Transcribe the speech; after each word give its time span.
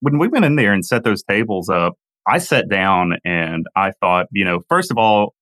when 0.00 0.18
we 0.18 0.28
went 0.28 0.44
in 0.44 0.56
there 0.56 0.72
and 0.72 0.84
set 0.84 1.04
those 1.04 1.22
tables 1.22 1.68
up, 1.68 1.94
I 2.26 2.38
sat 2.38 2.68
down 2.68 3.14
and 3.24 3.66
I 3.74 3.92
thought, 4.00 4.26
you 4.32 4.44
know, 4.44 4.60
first 4.68 4.90
of 4.90 4.98
all, 4.98 5.34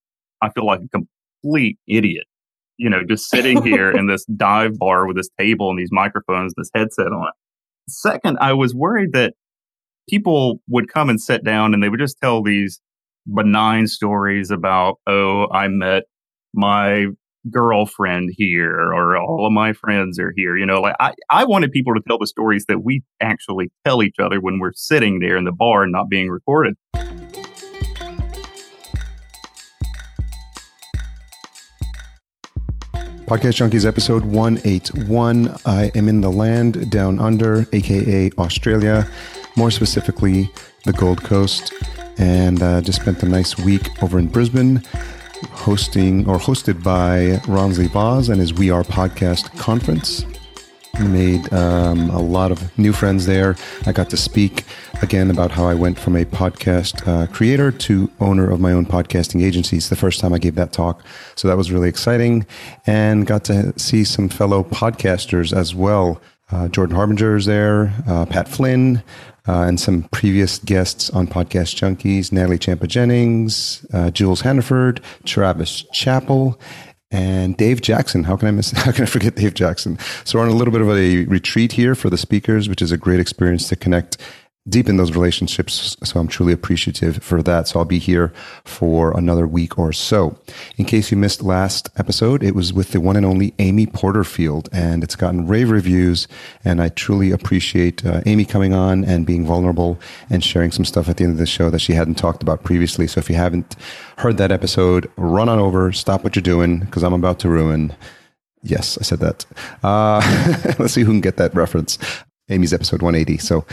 I 0.42 0.50
feel 0.50 0.67
like 0.67 0.80
a 0.80 1.02
complete 1.42 1.79
idiot, 1.88 2.25
you 2.77 2.88
know, 2.88 3.03
just 3.08 3.29
sitting 3.29 3.62
here 3.64 3.90
in 3.90 4.06
this 4.06 4.24
dive 4.24 4.79
bar 4.79 5.06
with 5.06 5.16
this 5.16 5.29
table 5.38 5.71
and 5.71 5.79
these 5.79 5.90
microphones, 5.90 6.54
this 6.56 6.71
headset 6.74 7.06
on. 7.06 7.32
Second, 7.88 8.38
I 8.40 8.53
was 8.53 8.74
worried 8.74 9.12
that 9.12 9.34
people 10.08 10.61
would 10.69 10.93
come 10.93 11.11
and 11.11 11.21
sit 11.21 11.45
down 11.45 11.75
and 11.75 11.83
they 11.83 11.88
would 11.88 12.01
just 12.01 12.19
tell 12.23 12.43
these 12.43 12.81
benign 13.27 13.87
stories 13.87 14.51
about, 14.51 14.97
oh, 15.07 15.49
I 15.51 15.69
met 15.69 16.05
my 16.55 17.07
girlfriend 17.51 18.30
here 18.37 18.92
or 18.92 19.16
all 19.16 19.46
of 19.46 19.52
my 19.52 19.73
friends 19.73 20.19
are 20.19 20.33
here. 20.37 20.56
You 20.56 20.66
know, 20.66 20.80
like 20.80 20.96
I, 21.01 21.15
I 21.30 21.45
wanted 21.45 21.73
people 21.73 21.95
to 21.95 22.01
tell 22.06 22.19
the 22.19 22.27
stories 22.27 22.66
that 22.66 22.84
we 22.84 23.02
actually 23.20 23.70
tell 23.84 24.02
each 24.02 24.19
other 24.19 24.41
when 24.41 24.59
we're 24.59 24.73
sitting 24.74 25.20
there 25.20 25.37
in 25.37 25.45
the 25.45 25.52
bar 25.52 25.82
and 25.82 25.92
not 25.92 26.09
being 26.09 26.28
recorded. 26.28 26.74
Podcast 33.27 33.58
Junkies 33.58 33.84
episode 33.84 34.24
181. 34.24 35.56
I 35.66 35.91
am 35.97 36.08
in 36.08 36.20
the 36.20 36.30
land 36.30 36.91
down 36.92 37.19
under, 37.19 37.66
aka 37.72 38.30
Australia, 38.38 39.10
more 39.56 39.72
specifically 39.72 40.48
the 40.84 40.92
Gold 40.92 41.24
Coast, 41.24 41.72
and 42.19 42.62
uh, 42.62 42.80
just 42.83 43.00
spent 43.00 43.20
a 43.24 43.28
nice 43.28 43.58
week 43.58 44.00
over 44.00 44.20
in 44.20 44.28
Brisbane 44.28 44.80
hosting 45.52 46.28
or 46.28 46.38
hosted 46.38 46.82
by 46.82 47.40
Ronsley 47.46 47.88
Vaz 47.88 48.28
and 48.28 48.40
his 48.40 48.54
We 48.54 48.70
Are 48.70 48.82
podcast 48.82 49.56
conference. 49.58 50.24
Made 50.98 51.52
um, 51.52 52.08
a 52.08 52.18
lot 52.18 52.50
of 52.50 52.78
new 52.78 52.92
friends 52.92 53.27
there. 53.27 53.54
I 53.84 53.92
got 53.92 54.08
to 54.10 54.16
speak 54.16 54.64
again 55.02 55.30
about 55.30 55.50
how 55.50 55.66
I 55.66 55.74
went 55.74 55.98
from 55.98 56.16
a 56.16 56.24
podcast 56.24 57.06
uh, 57.06 57.27
creator 57.27 57.70
to 57.70 58.10
owner 58.18 58.50
of 58.50 58.61
my 58.61 58.72
own 58.72 58.86
podcasting 58.86 59.42
agency. 59.42 59.77
It's 59.77 59.91
the 59.91 59.96
first 59.96 60.20
time 60.20 60.33
I 60.33 60.38
gave 60.38 60.55
that 60.55 60.72
talk. 60.72 61.05
So 61.34 61.48
that 61.48 61.56
was 61.58 61.70
really 61.70 61.91
exciting 61.91 62.46
and 62.86 63.27
got 63.27 63.44
to 63.44 63.78
see 63.78 64.05
some 64.05 64.30
fellow 64.30 64.64
podcasters 64.64 65.55
as 65.55 65.74
well. 65.74 66.20
Uh, 66.50 66.68
Jordan 66.68 66.96
Harbinger 66.96 67.36
is 67.36 67.44
there, 67.44 67.92
uh, 68.06 68.24
Pat 68.24 68.48
Flynn, 68.48 69.02
uh, 69.48 69.62
and 69.62 69.78
some 69.78 70.05
previous 70.05 70.58
guests 70.58 71.11
on 71.11 71.27
Podcast 71.27 71.77
Junkies 71.77 72.33
Natalie 72.33 72.58
Champa 72.58 72.86
Jennings, 72.86 73.84
uh, 73.92 74.11
Jules 74.11 74.41
Hannaford, 74.41 75.00
Travis 75.25 75.84
Chappell, 75.92 76.61
and 77.11 77.56
Dave 77.56 77.80
Jackson. 77.80 78.24
How 78.24 78.36
can 78.36 78.48
I 78.48 78.50
miss? 78.50 78.70
How 78.72 78.92
can 78.92 79.05
I 79.05 79.06
forget 79.06 79.36
Dave 79.36 79.55
Jackson? 79.55 79.98
So 80.24 80.39
we're 80.39 80.44
on 80.44 80.50
a 80.50 80.56
little 80.56 80.72
bit 80.72 80.80
of 80.80 80.91
a 80.91 81.24
retreat 81.27 81.72
here 81.72 81.94
for 81.94 82.11
the 82.11 82.19
speakers, 82.19 82.69
which 82.69 82.83
is 82.83 82.92
a 82.92 82.97
great 82.97 83.20
experience 83.20 83.69
to 83.69 83.77
connect 83.77 84.19
deepen 84.69 84.97
those 84.97 85.12
relationships. 85.12 85.97
So 86.03 86.19
I'm 86.19 86.28
truly 86.28 86.53
appreciative 86.53 87.22
for 87.22 87.42
that. 87.42 87.69
So 87.69 87.78
I'll 87.78 87.84
be 87.84 87.98
here 87.98 88.33
for 88.64 89.17
another 89.17 89.47
week 89.47 89.78
or 89.78 89.92
so. 89.92 90.39
In 90.77 90.84
case 90.84 91.11
you 91.11 91.17
missed 91.17 91.42
last 91.42 91.89
episode, 91.97 92.42
it 92.42 92.55
was 92.55 92.73
with 92.73 92.91
the 92.91 93.00
one 93.00 93.17
and 93.17 93.25
only 93.25 93.55
Amy 93.58 93.86
Porterfield, 93.86 94.69
and 94.73 95.05
it's 95.05 95.17
gotten 95.17 95.47
rave 95.47 95.70
reviews. 95.70 96.27
And 96.64 96.83
I 96.83 96.89
truly 96.89 97.31
appreciate 97.31 98.05
uh, 98.05 98.23
Amy 98.27 98.45
coming 98.45 98.73
on 98.73 99.05
and 99.05 99.27
being 99.27 99.47
vulnerable 99.47 99.98
and 100.31 100.42
sharing 100.42 100.73
some 100.73 100.84
stuff 100.84 101.08
at 101.08 101.19
the 101.19 101.25
end 101.25 101.34
of 101.34 101.39
the 101.39 101.47
show 101.47 101.70
that 101.70 101.80
she 101.80 101.92
hadn't 101.92 102.17
talked 102.17 102.42
about 102.42 102.64
previously. 102.64 103.06
So 103.06 103.20
if 103.20 103.30
you 103.30 103.36
haven't 103.36 103.77
heard 104.19 104.36
that 104.39 104.51
episode, 104.51 105.11
run 105.17 105.48
on 105.48 105.58
over, 105.58 105.92
stop 105.92 106.25
what 106.25 106.34
you're 106.34 106.42
doing, 106.42 106.80
because 106.80 107.05
I'm 107.05 107.14
about 107.14 107.39
to 107.41 107.48
ruin. 107.48 107.95
Yes, 108.62 108.98
I 108.98 109.03
said 109.03 109.20
that. 109.20 109.47
Uh, 109.84 110.75
let's 110.78 110.95
see 110.95 111.03
who 111.03 111.12
can 111.12 111.20
get 111.20 111.36
that 111.36 111.55
reference. 111.55 111.98
Amy's 112.48 112.72
episode 112.72 113.02
180. 113.02 113.39
So 113.39 113.64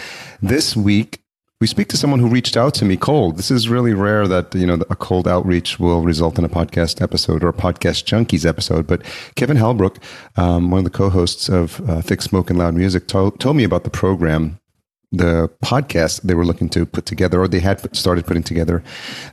this 0.42 0.76
week, 0.76 1.20
we 1.62 1.68
speak 1.68 1.88
to 1.90 1.98
someone 1.98 2.20
who 2.20 2.28
reached 2.28 2.58
out 2.58 2.74
to 2.76 2.86
me 2.86 2.98
cold. 2.98 3.38
This 3.38 3.50
is 3.50 3.70
really 3.70 3.94
rare 3.94 4.28
that, 4.28 4.54
you 4.54 4.66
know, 4.66 4.80
a 4.90 4.96
cold 4.96 5.28
outreach 5.28 5.80
will 5.80 6.02
result 6.02 6.38
in 6.38 6.44
a 6.44 6.50
podcast 6.50 7.02
episode 7.02 7.42
or 7.44 7.50
a 7.50 7.54
podcast 7.54 8.04
junkies 8.04 8.46
episode. 8.46 8.86
But 8.86 9.02
Kevin 9.36 9.56
Halbrook, 9.56 9.98
um, 10.38 10.72
one 10.72 10.80
of 10.80 10.84
the 10.84 10.90
co-hosts 10.90 11.48
of 11.48 11.88
uh, 11.90 12.02
Thick 12.02 12.22
Smoke 12.22 12.50
and 12.50 12.60
Loud 12.60 12.74
Music, 12.74 13.08
told, 13.08 13.40
told 13.40 13.56
me 13.56 13.64
about 13.64 13.86
the 13.86 13.90
program 13.90 14.60
the 15.14 15.48
podcast 15.64 16.24
they 16.24 16.34
were 16.34 16.44
looking 16.44 16.68
to 16.70 16.88
put 16.88 17.06
together, 17.06 17.40
or 17.40 17.48
they 17.48 17.60
had 17.60 17.96
started 17.96 18.26
putting 18.26 18.42
together, 18.42 18.84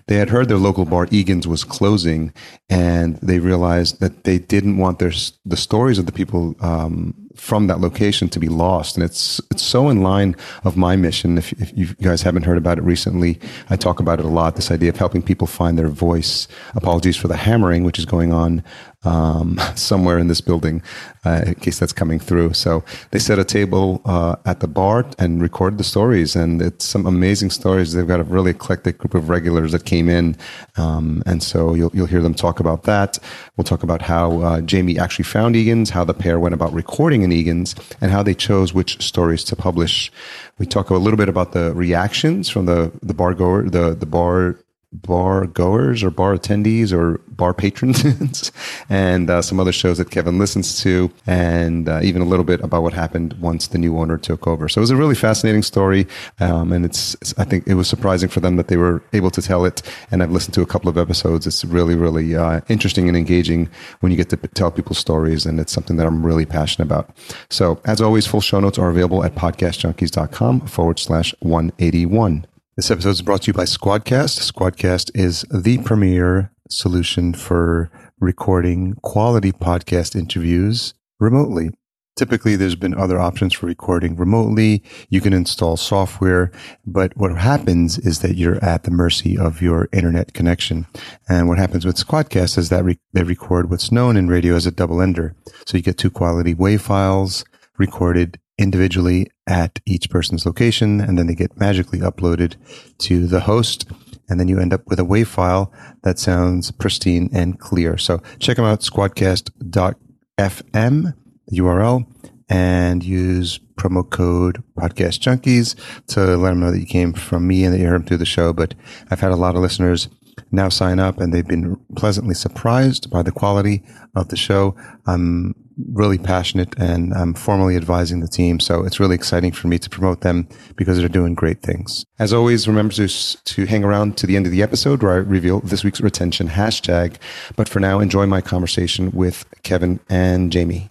they 0.06 0.16
had 0.16 0.28
heard 0.28 0.48
their 0.48 0.58
local 0.58 0.84
bar 0.84 1.08
Egan's 1.10 1.48
was 1.48 1.64
closing, 1.64 2.32
and 2.68 3.16
they 3.22 3.38
realized 3.38 3.98
that 4.00 4.24
they 4.24 4.38
didn't 4.38 4.76
want 4.76 4.98
their 4.98 5.12
the 5.46 5.56
stories 5.56 5.98
of 5.98 6.04
the 6.04 6.12
people 6.12 6.54
um, 6.60 7.14
from 7.40 7.68
that 7.68 7.80
location 7.80 8.28
to 8.28 8.38
be 8.38 8.48
lost. 8.48 8.96
And 8.96 9.02
it's 9.02 9.40
it's 9.50 9.62
so 9.62 9.88
in 9.88 10.02
line 10.02 10.36
of 10.62 10.76
my 10.76 10.94
mission. 10.94 11.38
If, 11.38 11.52
if 11.54 11.72
you 11.74 11.86
guys 12.02 12.22
haven't 12.22 12.44
heard 12.44 12.58
about 12.58 12.76
it 12.76 12.84
recently, 12.84 13.40
I 13.70 13.76
talk 13.76 13.98
about 13.98 14.20
it 14.20 14.26
a 14.26 14.28
lot. 14.28 14.56
This 14.56 14.70
idea 14.70 14.90
of 14.90 14.96
helping 14.96 15.22
people 15.22 15.46
find 15.46 15.78
their 15.78 15.88
voice. 15.88 16.46
Apologies 16.74 17.16
for 17.16 17.28
the 17.28 17.36
hammering, 17.36 17.82
which 17.82 17.98
is 17.98 18.04
going 18.04 18.30
on 18.32 18.62
um, 19.04 19.58
somewhere 19.74 20.18
in 20.18 20.28
this 20.28 20.40
building, 20.40 20.82
uh, 21.24 21.42
in 21.46 21.54
case 21.56 21.78
that's 21.78 21.92
coming 21.92 22.18
through. 22.18 22.52
So 22.52 22.84
they 23.10 23.18
set 23.18 23.38
a 23.38 23.44
table 23.44 24.02
uh, 24.04 24.36
at 24.44 24.60
the 24.60 24.68
bar 24.68 25.06
and 25.18 25.40
recorded 25.40 25.78
the 25.78 25.84
stories, 25.84 26.36
and 26.36 26.60
it's 26.60 26.84
some 26.84 27.06
amazing 27.06 27.50
stories. 27.50 27.92
They've 27.92 28.06
got 28.06 28.20
a 28.20 28.24
really 28.24 28.50
eclectic 28.50 28.98
group 28.98 29.14
of 29.14 29.28
regulars 29.28 29.72
that 29.72 29.84
came 29.84 30.08
in, 30.08 30.36
um, 30.76 31.22
and 31.26 31.42
so 31.42 31.74
you'll 31.74 31.90
you'll 31.94 32.06
hear 32.06 32.22
them 32.22 32.34
talk 32.34 32.60
about 32.60 32.84
that. 32.84 33.18
We'll 33.56 33.64
talk 33.64 33.82
about 33.82 34.02
how 34.02 34.40
uh, 34.40 34.60
Jamie 34.60 34.98
actually 34.98 35.24
found 35.24 35.56
Egan's, 35.56 35.90
how 35.90 36.04
the 36.04 36.14
pair 36.14 36.38
went 36.38 36.54
about 36.54 36.72
recording 36.72 37.22
in 37.22 37.32
Egan's, 37.32 37.74
and 38.00 38.10
how 38.10 38.22
they 38.22 38.34
chose 38.34 38.74
which 38.74 39.02
stories 39.02 39.44
to 39.44 39.56
publish. 39.56 40.12
We 40.58 40.66
talk 40.66 40.90
a 40.90 40.94
little 40.94 41.16
bit 41.16 41.28
about 41.28 41.52
the 41.52 41.72
reactions 41.74 42.48
from 42.48 42.66
the 42.66 42.92
the 43.02 43.14
bar 43.14 43.34
goer, 43.34 43.68
the 43.68 43.94
the 43.94 44.06
bar 44.06 44.56
bar 44.92 45.46
goers 45.46 46.02
or 46.02 46.10
bar 46.10 46.36
attendees 46.36 46.92
or 46.92 47.18
bar 47.28 47.54
patrons 47.54 48.50
and 48.88 49.30
uh, 49.30 49.40
some 49.40 49.60
other 49.60 49.72
shows 49.72 49.98
that 49.98 50.10
Kevin 50.10 50.38
listens 50.38 50.80
to 50.82 51.10
and 51.26 51.88
uh, 51.88 52.00
even 52.02 52.20
a 52.20 52.24
little 52.24 52.44
bit 52.44 52.60
about 52.60 52.82
what 52.82 52.92
happened 52.92 53.32
once 53.34 53.68
the 53.68 53.78
new 53.78 53.96
owner 53.98 54.18
took 54.18 54.46
over. 54.48 54.68
So 54.68 54.80
it 54.80 54.82
was 54.82 54.90
a 54.90 54.96
really 54.96 55.14
fascinating 55.14 55.62
story. 55.62 56.08
Um, 56.40 56.72
and 56.72 56.84
it's, 56.84 57.14
it's, 57.14 57.38
I 57.38 57.44
think 57.44 57.66
it 57.68 57.74
was 57.74 57.88
surprising 57.88 58.28
for 58.28 58.40
them 58.40 58.56
that 58.56 58.66
they 58.68 58.76
were 58.76 59.02
able 59.12 59.30
to 59.30 59.40
tell 59.40 59.64
it. 59.64 59.80
And 60.10 60.22
I've 60.22 60.32
listened 60.32 60.54
to 60.54 60.62
a 60.62 60.66
couple 60.66 60.88
of 60.88 60.98
episodes. 60.98 61.46
It's 61.46 61.64
really, 61.64 61.94
really 61.94 62.34
uh, 62.34 62.60
interesting 62.68 63.08
and 63.08 63.16
engaging 63.16 63.68
when 64.00 64.10
you 64.10 64.16
get 64.16 64.28
to 64.30 64.36
tell 64.36 64.72
people's 64.72 64.98
stories. 64.98 65.46
And 65.46 65.60
it's 65.60 65.72
something 65.72 65.96
that 65.98 66.06
I'm 66.06 66.26
really 66.26 66.46
passionate 66.46 66.86
about. 66.86 67.10
So 67.48 67.80
as 67.84 68.00
always, 68.00 68.26
full 68.26 68.40
show 68.40 68.58
notes 68.58 68.78
are 68.78 68.90
available 68.90 69.24
at 69.24 69.36
podcastjunkies.com 69.36 70.62
forward 70.66 70.98
slash 70.98 71.32
181. 71.40 72.46
This 72.80 72.90
episode 72.90 73.10
is 73.10 73.20
brought 73.20 73.42
to 73.42 73.48
you 73.48 73.52
by 73.52 73.64
Squadcast. 73.64 74.50
Squadcast 74.50 75.10
is 75.14 75.44
the 75.50 75.76
premier 75.84 76.50
solution 76.70 77.34
for 77.34 77.90
recording 78.20 78.94
quality 79.02 79.52
podcast 79.52 80.16
interviews 80.16 80.94
remotely. 81.18 81.72
Typically, 82.16 82.56
there's 82.56 82.76
been 82.76 82.94
other 82.94 83.20
options 83.20 83.52
for 83.52 83.66
recording 83.66 84.16
remotely. 84.16 84.82
You 85.10 85.20
can 85.20 85.34
install 85.34 85.76
software, 85.76 86.52
but 86.86 87.14
what 87.18 87.36
happens 87.36 87.98
is 87.98 88.20
that 88.20 88.36
you're 88.36 88.64
at 88.64 88.84
the 88.84 88.90
mercy 88.90 89.36
of 89.36 89.60
your 89.60 89.90
internet 89.92 90.32
connection. 90.32 90.86
And 91.28 91.50
what 91.50 91.58
happens 91.58 91.84
with 91.84 91.96
Squadcast 91.96 92.56
is 92.56 92.70
that 92.70 92.82
re- 92.82 92.98
they 93.12 93.24
record 93.24 93.68
what's 93.68 93.92
known 93.92 94.16
in 94.16 94.28
radio 94.28 94.54
as 94.54 94.64
a 94.64 94.70
double 94.70 95.02
ender. 95.02 95.36
So 95.66 95.76
you 95.76 95.82
get 95.82 95.98
two 95.98 96.10
quality 96.10 96.54
WAV 96.54 96.80
files 96.80 97.44
recorded 97.80 98.38
individually 98.58 99.26
at 99.48 99.80
each 99.86 100.08
person's 100.10 100.46
location, 100.46 101.00
and 101.00 101.18
then 101.18 101.26
they 101.26 101.34
get 101.34 101.58
magically 101.58 101.98
uploaded 101.98 102.54
to 102.98 103.26
the 103.26 103.40
host. 103.40 103.90
And 104.28 104.38
then 104.38 104.46
you 104.46 104.60
end 104.60 104.72
up 104.72 104.86
with 104.86 105.00
a 105.00 105.04
WAV 105.04 105.26
file 105.26 105.72
that 106.04 106.20
sounds 106.20 106.70
pristine 106.70 107.28
and 107.32 107.58
clear. 107.58 107.98
So 107.98 108.22
check 108.38 108.56
them 108.56 108.66
out, 108.66 108.80
squadcast.fm, 108.80 111.14
URL, 111.52 112.06
and 112.48 113.02
use 113.02 113.58
promo 113.76 114.08
code 114.08 114.62
podcast 114.76 115.18
junkies 115.20 115.74
to 116.08 116.36
let 116.36 116.50
them 116.50 116.60
know 116.60 116.70
that 116.70 116.78
you 116.78 116.86
came 116.86 117.12
from 117.14 117.46
me 117.46 117.64
and 117.64 117.72
that 117.72 117.80
you 117.80 117.86
heard 117.86 117.94
them 117.94 118.04
through 118.04 118.18
the 118.18 118.26
show. 118.26 118.52
But 118.52 118.74
I've 119.10 119.20
had 119.20 119.32
a 119.32 119.36
lot 119.36 119.56
of 119.56 119.62
listeners 119.62 120.10
now 120.52 120.68
sign 120.68 120.98
up 120.98 121.18
and 121.18 121.32
they've 121.32 121.46
been 121.46 121.76
pleasantly 121.96 122.34
surprised 122.34 123.10
by 123.10 123.22
the 123.22 123.32
quality 123.32 123.82
of 124.14 124.28
the 124.28 124.36
show. 124.36 124.74
I'm 125.06 125.54
really 125.92 126.18
passionate 126.18 126.78
and 126.78 127.14
I'm 127.14 127.34
formally 127.34 127.76
advising 127.76 128.20
the 128.20 128.28
team. 128.28 128.60
So 128.60 128.84
it's 128.84 129.00
really 129.00 129.14
exciting 129.14 129.52
for 129.52 129.68
me 129.68 129.78
to 129.78 129.88
promote 129.88 130.20
them 130.20 130.48
because 130.76 130.98
they're 130.98 131.08
doing 131.08 131.34
great 131.34 131.62
things. 131.62 132.04
As 132.18 132.32
always, 132.32 132.68
remember 132.68 132.94
to, 132.94 133.08
to 133.08 133.66
hang 133.66 133.84
around 133.84 134.16
to 134.18 134.26
the 134.26 134.36
end 134.36 134.46
of 134.46 134.52
the 134.52 134.62
episode 134.62 135.02
where 135.02 135.12
I 135.12 135.16
reveal 135.16 135.60
this 135.60 135.84
week's 135.84 136.00
retention 136.00 136.48
hashtag. 136.48 137.16
But 137.56 137.68
for 137.68 137.80
now, 137.80 138.00
enjoy 138.00 138.26
my 138.26 138.40
conversation 138.40 139.10
with 139.12 139.44
Kevin 139.62 140.00
and 140.08 140.52
Jamie. 140.52 140.90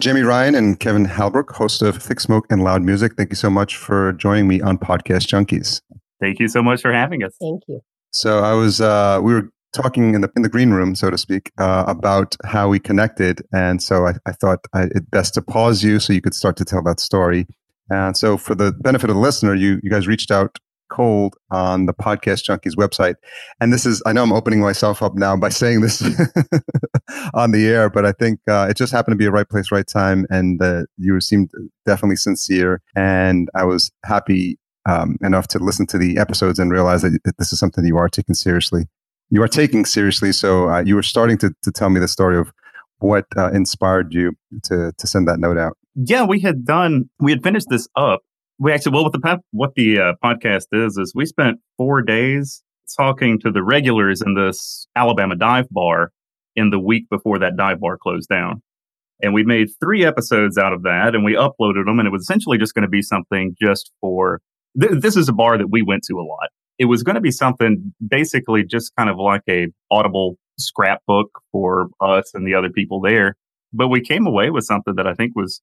Jamie 0.00 0.22
Ryan 0.22 0.56
and 0.56 0.80
Kevin 0.80 1.06
Halbrook, 1.06 1.52
host 1.52 1.80
of 1.80 2.02
Thick 2.02 2.18
Smoke 2.18 2.46
and 2.50 2.64
Loud 2.64 2.82
Music. 2.82 3.14
Thank 3.16 3.30
you 3.30 3.36
so 3.36 3.48
much 3.48 3.76
for 3.76 4.12
joining 4.14 4.48
me 4.48 4.60
on 4.60 4.76
Podcast 4.76 5.28
Junkies. 5.28 5.80
Thank 6.20 6.40
you 6.40 6.48
so 6.48 6.62
much 6.62 6.80
for 6.82 6.92
having 6.92 7.22
us. 7.22 7.36
Thank 7.40 7.62
you. 7.68 7.80
So 8.12 8.40
I 8.40 8.52
was, 8.54 8.80
uh, 8.80 9.20
we 9.22 9.32
were 9.34 9.48
talking 9.72 10.14
in 10.14 10.20
the 10.20 10.30
in 10.36 10.42
the 10.42 10.48
green 10.48 10.70
room, 10.70 10.94
so 10.94 11.10
to 11.10 11.18
speak, 11.18 11.50
uh, 11.58 11.84
about 11.86 12.36
how 12.44 12.68
we 12.68 12.78
connected, 12.78 13.42
and 13.52 13.82
so 13.82 14.06
I, 14.06 14.14
I 14.26 14.32
thought 14.32 14.60
I, 14.74 14.82
it 14.84 15.10
best 15.10 15.34
to 15.34 15.42
pause 15.42 15.82
you 15.82 15.98
so 15.98 16.12
you 16.12 16.20
could 16.20 16.34
start 16.34 16.56
to 16.58 16.64
tell 16.64 16.82
that 16.84 17.00
story, 17.00 17.46
And 17.90 18.16
so, 18.16 18.36
for 18.36 18.54
the 18.54 18.72
benefit 18.72 19.10
of 19.10 19.16
the 19.16 19.22
listener, 19.22 19.54
you 19.54 19.80
you 19.82 19.90
guys 19.90 20.06
reached 20.06 20.30
out 20.30 20.58
cold 20.90 21.36
on 21.50 21.86
the 21.86 21.94
podcast 21.94 22.44
junkies 22.44 22.76
website. 22.76 23.14
And 23.60 23.72
this 23.72 23.86
is 23.86 24.02
i 24.06 24.12
know 24.12 24.22
i'm 24.22 24.32
opening 24.32 24.60
myself 24.60 25.02
up 25.02 25.14
now 25.14 25.36
by 25.36 25.48
saying 25.48 25.80
this 25.80 26.02
on 27.34 27.52
the 27.52 27.66
air 27.66 27.88
but 27.88 28.04
i 28.04 28.12
think 28.12 28.40
uh, 28.48 28.66
it 28.68 28.76
just 28.76 28.92
happened 28.92 29.12
to 29.14 29.16
be 29.16 29.24
a 29.26 29.30
right 29.30 29.48
place 29.48 29.72
right 29.72 29.86
time 29.86 30.26
and 30.28 30.60
uh, 30.62 30.82
you 30.98 31.18
seemed 31.20 31.50
definitely 31.86 32.16
sincere. 32.16 32.82
And 32.94 33.48
i 33.54 33.64
was 33.64 33.90
happy 34.04 34.58
um, 34.86 35.16
enough 35.22 35.48
to 35.48 35.58
listen 35.58 35.86
to 35.86 35.98
the 35.98 36.18
episodes 36.18 36.58
and 36.58 36.70
realize 36.70 37.02
that 37.02 37.34
this 37.38 37.52
is 37.52 37.58
something 37.58 37.84
you 37.84 37.96
are 37.96 38.08
taking 38.08 38.34
seriously 38.34 38.86
you 39.30 39.42
are 39.42 39.48
taking 39.48 39.84
seriously 39.84 40.32
so 40.32 40.68
uh, 40.68 40.80
you 40.80 40.94
were 40.94 41.02
starting 41.02 41.38
to, 41.38 41.54
to 41.62 41.70
tell 41.70 41.90
me 41.90 42.00
the 42.00 42.08
story 42.08 42.36
of 42.36 42.52
what 42.98 43.26
uh, 43.36 43.50
inspired 43.50 44.12
you 44.12 44.32
to 44.62 44.92
to 44.98 45.06
send 45.06 45.26
that 45.28 45.38
note 45.38 45.58
out 45.58 45.76
yeah 45.94 46.24
we 46.24 46.40
had 46.40 46.64
done 46.64 47.08
we 47.18 47.30
had 47.30 47.42
finished 47.42 47.66
this 47.68 47.88
up 47.96 48.20
we 48.58 48.72
actually 48.72 48.92
well 48.92 49.04
what 49.04 49.12
the 49.12 49.38
what 49.50 49.74
the 49.74 49.98
uh, 49.98 50.12
podcast 50.24 50.66
is 50.72 50.96
is 50.96 51.12
we 51.14 51.26
spent 51.26 51.58
four 51.76 52.02
days 52.02 52.62
talking 52.96 53.38
to 53.40 53.50
the 53.50 53.62
regulars 53.62 54.22
in 54.22 54.34
this 54.34 54.86
Alabama 54.96 55.36
dive 55.36 55.68
bar 55.70 56.12
in 56.56 56.70
the 56.70 56.78
week 56.78 57.08
before 57.10 57.38
that 57.38 57.56
dive 57.56 57.80
bar 57.80 57.96
closed 57.96 58.28
down. 58.28 58.62
And 59.22 59.32
we 59.32 59.44
made 59.44 59.68
three 59.80 60.04
episodes 60.04 60.58
out 60.58 60.72
of 60.72 60.82
that 60.82 61.14
and 61.14 61.24
we 61.24 61.34
uploaded 61.34 61.86
them. 61.86 61.98
And 61.98 62.06
it 62.06 62.10
was 62.10 62.22
essentially 62.22 62.58
just 62.58 62.74
going 62.74 62.82
to 62.82 62.88
be 62.88 63.02
something 63.02 63.54
just 63.60 63.92
for 64.00 64.40
th- 64.80 65.00
this 65.00 65.16
is 65.16 65.28
a 65.28 65.32
bar 65.32 65.58
that 65.58 65.70
we 65.70 65.82
went 65.82 66.04
to 66.04 66.14
a 66.14 66.22
lot. 66.22 66.48
It 66.78 66.86
was 66.86 67.02
going 67.02 67.14
to 67.14 67.20
be 67.20 67.30
something 67.30 67.94
basically 68.06 68.64
just 68.64 68.92
kind 68.96 69.10
of 69.10 69.18
like 69.18 69.42
a 69.48 69.68
audible 69.90 70.36
scrapbook 70.58 71.28
for 71.50 71.88
us 72.00 72.32
and 72.34 72.46
the 72.46 72.54
other 72.54 72.70
people 72.70 73.00
there. 73.00 73.36
But 73.72 73.88
we 73.88 74.00
came 74.00 74.26
away 74.26 74.50
with 74.50 74.64
something 74.64 74.94
that 74.96 75.06
I 75.06 75.14
think 75.14 75.32
was 75.34 75.62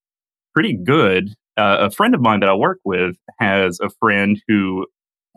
pretty 0.54 0.76
good 0.76 1.34
uh, 1.60 1.88
a 1.88 1.92
friend 1.92 2.16
of 2.16 2.22
mine 2.22 2.40
that 2.40 2.50
I 2.50 2.54
work 2.54 2.80
with 2.86 3.18
has 3.40 3.80
a 3.82 3.90
friend 4.00 4.42
who 4.48 4.88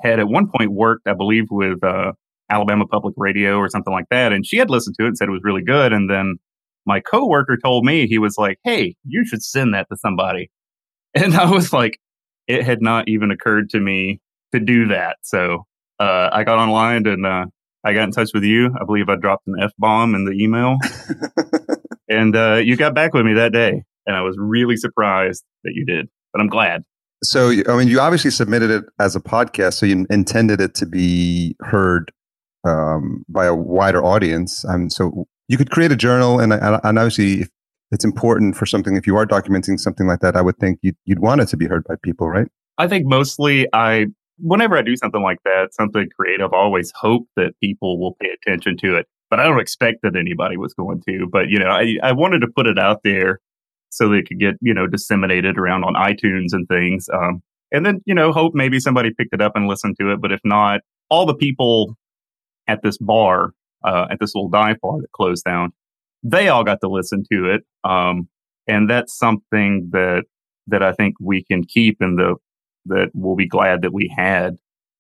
had 0.01 0.21
at 0.21 0.29
one 0.29 0.49
point 0.49 0.71
worked, 0.71 1.09
I 1.09 1.15
believe, 1.15 1.47
with 1.51 1.83
uh, 1.83 2.13
Alabama 2.49 2.87
Public 2.87 3.15
Radio 3.17 3.57
or 3.57 3.69
something 3.69 3.93
like 3.93 4.07
that, 4.11 4.33
and 4.33 4.47
she 4.47 4.57
had 4.57 4.71
listened 4.71 4.95
to 4.99 5.05
it 5.05 5.09
and 5.09 5.19
said 5.19 5.29
it 5.29 5.33
was 5.33 5.43
really 5.43 5.65
good. 5.65 5.93
And 5.93 6.09
then 6.09 6.37
my 6.87 7.01
coworker 7.01 7.57
told 7.57 7.85
me 7.85 8.07
he 8.07 8.19
was 8.19 8.37
like, 8.39 8.59
"Hey, 8.63 8.95
you 9.05 9.25
should 9.27 9.43
send 9.43 9.75
that 9.75 9.89
to 9.91 9.97
somebody," 9.97 10.51
and 11.15 11.35
I 11.35 11.51
was 11.51 11.73
like, 11.73 11.99
it 12.47 12.65
had 12.65 12.83
not 12.83 13.09
even 13.09 13.31
occurred 13.31 13.71
to 13.71 13.81
me 13.81 14.21
to 14.53 14.61
do 14.61 14.89
that. 14.89 15.17
So 15.23 15.67
uh, 15.99 16.29
I 16.33 16.45
got 16.45 16.59
online 16.59 17.07
and 17.07 17.25
uh, 17.25 17.47
I 17.85 17.93
got 17.93 18.05
in 18.05 18.13
touch 18.13 18.31
with 18.35 18.45
you. 18.45 18.75
I 18.81 18.85
believe 18.85 19.09
I 19.09 19.17
dropped 19.17 19.47
an 19.47 19.57
f 19.61 19.73
bomb 19.79 20.15
in 20.15 20.25
the 20.25 20.33
email, 20.33 20.77
and 22.09 22.35
uh, 22.37 22.57
you 22.57 22.77
got 22.77 22.95
back 22.95 23.15
with 23.15 23.25
me 23.25 23.35
that 23.35 23.53
day 23.53 23.85
and 24.07 24.17
I 24.17 24.23
was 24.23 24.37
really 24.39 24.77
surprised 24.77 25.45
that 25.65 25.73
you 25.75 25.85
did. 25.85 26.09
But 26.33 26.41
I'm 26.41 26.49
glad. 26.49 26.83
So, 27.25 27.51
I 27.69 27.77
mean, 27.77 27.89
you 27.89 28.01
obviously 28.01 28.31
submitted 28.31 28.71
it 28.71 28.85
as 28.99 29.15
a 29.15 29.21
podcast, 29.21 29.75
so 29.75 29.87
you 29.87 30.07
intended 30.11 30.61
it 30.61 30.75
to 30.77 30.87
be 30.87 31.57
heard 31.61 32.11
um, 32.65 33.25
by 33.29 33.47
a 33.47 33.55
wider 33.55 34.05
audience. 34.05 34.65
Um, 34.65 34.91
so 34.91 35.27
you 35.49 35.57
could 35.57 35.71
create 35.71 35.93
a 35.93 35.97
journal, 35.97 36.41
and 36.41 36.53
and 36.53 36.99
obviously, 36.99 37.47
it's 37.93 38.05
important 38.05 38.57
for 38.57 38.67
something. 38.67 38.97
If 38.97 39.07
you 39.07 39.17
are 39.17 39.27
documenting 39.27 39.79
something 39.79 40.07
like 40.07 40.21
that, 40.21 40.35
I 40.35 40.43
would 40.43 40.57
think 40.59 40.81
you'd 40.83 40.97
you'd 41.05 41.21
want 41.21 41.43
it 41.43 41.49
to 41.49 41.57
be 41.57 41.67
heard 41.67 41.85
by 41.85 41.95
people, 42.03 42.29
right? 42.29 42.49
I 42.79 42.89
think 42.89 43.07
mostly 43.07 43.69
I. 43.73 44.07
Whenever 44.39 44.77
I 44.77 44.83
do 44.83 44.97
something 44.97 45.23
like 45.23 45.39
that, 45.45 45.73
something 45.73 46.09
creative, 46.19 46.53
I 46.53 46.57
always 46.57 46.91
hope 46.97 47.29
that 47.37 47.53
people 47.63 48.01
will 48.01 48.17
pay 48.21 48.31
attention 48.31 48.77
to 48.79 48.97
it. 48.97 49.07
But 49.31 49.39
I 49.39 49.45
don't 49.45 49.61
expect 49.61 49.99
that 50.03 50.17
anybody 50.17 50.57
was 50.57 50.75
going 50.75 51.03
to. 51.07 51.29
But 51.31 51.49
you 51.49 51.59
know, 51.59 51.69
I, 51.69 51.99
I 52.03 52.13
wanted 52.13 52.41
to 52.41 52.49
put 52.49 52.67
it 52.67 52.79
out 52.79 53.03
there 53.05 53.39
so 53.91 54.09
they 54.09 54.23
could 54.23 54.41
get 54.41 54.55
you 54.61 54.73
know 54.75 54.87
disseminated 54.87 55.59
around 55.59 55.85
on 55.85 55.95
iTunes 55.95 56.53
and 56.53 56.67
things. 56.67 57.09
Um, 57.13 57.43
and 57.71 57.85
then 57.85 58.01
you 58.07 58.15
know 58.15 58.33
hope 58.33 58.55
maybe 58.55 58.81
somebody 58.81 59.11
picked 59.13 59.35
it 59.35 59.43
up 59.43 59.53
and 59.55 59.69
listened 59.69 59.97
to 60.01 60.13
it. 60.13 60.21
But 60.21 60.33
if 60.33 60.41
not, 60.45 60.81
all 61.11 61.27
the 61.27 61.35
people 61.35 61.95
at 62.67 62.83
this 62.83 62.97
bar, 62.97 63.53
uh, 63.85 64.07
at 64.11 64.19
this 64.19 64.35
little 64.35 64.49
dive 64.49 64.81
bar 64.81 64.99
that 65.01 65.13
closed 65.13 65.45
down, 65.45 65.73
they 66.23 66.49
all 66.49 66.65
got 66.65 66.81
to 66.81 66.89
listen 66.89 67.25
to 67.33 67.51
it. 67.55 67.63
Um, 67.85 68.29
and 68.67 68.89
that's 68.89 69.17
something 69.17 69.89
that 69.93 70.25
that 70.69 70.83
I 70.83 70.93
think 70.93 71.17
we 71.21 71.43
can 71.43 71.65
keep 71.65 71.97
and 72.01 72.19
the 72.19 72.37
that 72.87 73.11
we'll 73.15 73.37
be 73.37 73.49
glad 73.49 73.83
that 73.83 73.93
we 73.93 74.13
had 74.17 74.57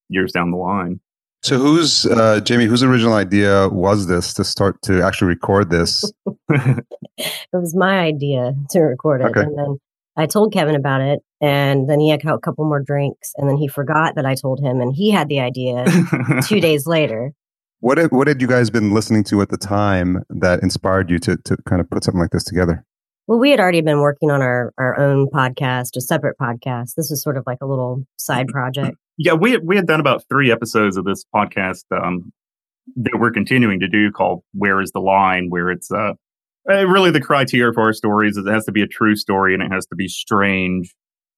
years 0.09 0.33
down 0.33 0.51
the 0.51 0.57
line. 0.57 1.01
So, 1.43 1.59
whose 1.59 2.07
uh, 2.07 2.41
Jamie? 2.41 2.67
Whose 2.67 2.85
original 2.85 3.15
idea 3.15 3.69
was 3.69 4.07
this 4.07 4.33
to 4.35 4.45
start 4.45 4.81
to 4.83 5.03
actually 5.03 5.29
record 5.29 5.71
this? 5.71 6.05
it 6.49 6.87
was 7.53 7.75
my 7.75 7.99
idea 7.99 8.55
to 8.71 8.81
record 8.81 9.23
it, 9.23 9.25
okay. 9.25 9.41
and 9.41 9.59
then 9.59 9.79
I 10.17 10.27
told 10.27 10.53
Kevin 10.53 10.77
about 10.77 11.01
it, 11.01 11.21
and 11.41 11.91
then 11.91 11.99
he 11.99 12.11
had 12.11 12.25
a 12.25 12.39
couple 12.39 12.65
more 12.65 12.81
drinks, 12.81 13.33
and 13.37 13.49
then 13.49 13.57
he 13.57 13.67
forgot 13.67 14.15
that 14.15 14.27
I 14.27 14.37
told 14.37 14.61
him, 14.61 14.81
and 14.81 14.95
he 14.95 15.11
had 15.11 15.29
the 15.29 15.41
idea 15.41 15.85
two 16.47 16.61
days 16.61 16.87
later. 16.87 17.33
What 17.83 17.99
had, 17.99 18.11
what 18.11 18.29
had 18.29 18.41
you 18.41 18.49
guys 18.49 18.71
been 18.71 18.93
listening 18.93 19.25
to 19.25 19.43
at 19.43 19.51
the 19.51 19.57
time 19.57 20.23
that 20.31 20.63
inspired 20.63 21.11
you 21.11 21.19
to 21.21 21.37
to 21.37 21.57
kind 21.69 21.81
of 21.81 21.91
put 21.91 22.05
something 22.05 22.21
like 22.21 22.31
this 22.31 22.45
together? 22.45 22.85
Well, 23.29 23.39
we 23.39 23.51
had 23.51 23.61
already 23.61 23.83
been 23.83 24.01
working 24.01 24.31
on 24.31 24.41
our 24.41 24.73
our 24.79 24.99
own 24.99 25.29
podcast, 25.29 25.97
a 25.97 26.01
separate 26.01 26.37
podcast. 26.41 26.95
This 26.97 27.11
was 27.11 27.23
sort 27.23 27.37
of 27.37 27.45
like 27.47 27.59
a 27.61 27.67
little 27.67 28.05
side 28.17 28.49
project 28.49 28.97
yeah, 29.19 29.35
we 29.35 29.57
we 29.59 29.77
had 29.77 29.87
done 29.87 30.01
about 30.01 30.25
three 30.29 30.51
episodes 30.51 30.97
of 30.97 31.05
this 31.05 31.25
podcast 31.35 31.85
um, 31.93 32.33
that 32.97 33.19
we're 33.19 33.31
continuing 33.31 33.81
to 33.81 33.89
do 33.89 34.11
called 34.11 34.43
"Where 34.53 34.81
Is 34.81 34.91
the 34.93 35.01
Line," 35.01 35.49
where 35.49 35.71
it's 35.71 35.91
uh, 35.91 36.15
uh, 36.71 36.87
really 36.87 37.11
the 37.11 37.21
criteria 37.21 37.73
for 37.73 37.83
our 37.83 37.93
stories 37.93 38.37
is 38.37 38.47
it 38.47 38.53
has 38.53 38.65
to 38.65 38.73
be 38.73 38.83
a 38.83 38.87
true 38.87 39.17
story 39.17 39.55
and 39.55 39.63
it 39.63 39.71
has 39.71 39.87
to 39.87 39.97
be 39.97 40.09
strange 40.09 40.95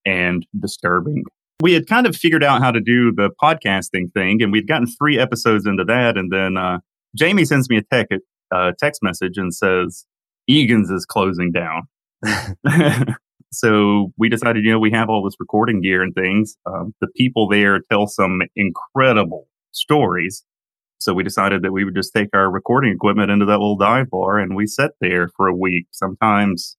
and 0.06 0.46
disturbing. 0.58 1.24
We 1.62 1.72
had 1.72 1.86
kind 1.86 2.06
of 2.06 2.16
figured 2.16 2.42
out 2.44 2.60
how 2.60 2.70
to 2.72 2.80
do 2.80 3.12
the 3.12 3.30
podcasting 3.42 4.12
thing, 4.12 4.42
and 4.42 4.52
we'd 4.52 4.66
gotten 4.66 4.86
three 4.86 5.18
episodes 5.18 5.66
into 5.66 5.84
that, 5.84 6.16
and 6.16 6.32
then 6.32 6.56
uh, 6.56 6.78
Jamie 7.16 7.44
sends 7.44 7.70
me 7.70 7.76
a 7.78 7.82
tech, 7.82 8.08
uh, 8.54 8.72
text 8.78 9.02
message 9.02 9.36
and 9.36 9.54
says 9.54 10.06
Egan's 10.48 10.90
is 10.90 11.06
closing 11.06 11.52
down. 11.52 11.82
so 13.52 14.12
we 14.16 14.28
decided, 14.28 14.64
you 14.64 14.72
know, 14.72 14.78
we 14.78 14.90
have 14.90 15.08
all 15.08 15.24
this 15.24 15.36
recording 15.38 15.80
gear 15.80 16.02
and 16.02 16.14
things. 16.14 16.56
Um, 16.66 16.94
the 17.00 17.08
people 17.16 17.48
there 17.48 17.80
tell 17.90 18.06
some 18.06 18.42
incredible 18.56 19.48
stories. 19.72 20.44
So 20.98 21.12
we 21.12 21.22
decided 21.22 21.62
that 21.62 21.72
we 21.72 21.84
would 21.84 21.94
just 21.94 22.14
take 22.14 22.28
our 22.34 22.50
recording 22.50 22.92
equipment 22.92 23.30
into 23.30 23.44
that 23.46 23.58
little 23.58 23.76
dive 23.76 24.10
bar 24.10 24.38
and 24.38 24.56
we 24.56 24.66
sat 24.66 24.92
there 25.00 25.28
for 25.36 25.48
a 25.48 25.54
week. 25.54 25.86
Sometimes 25.90 26.76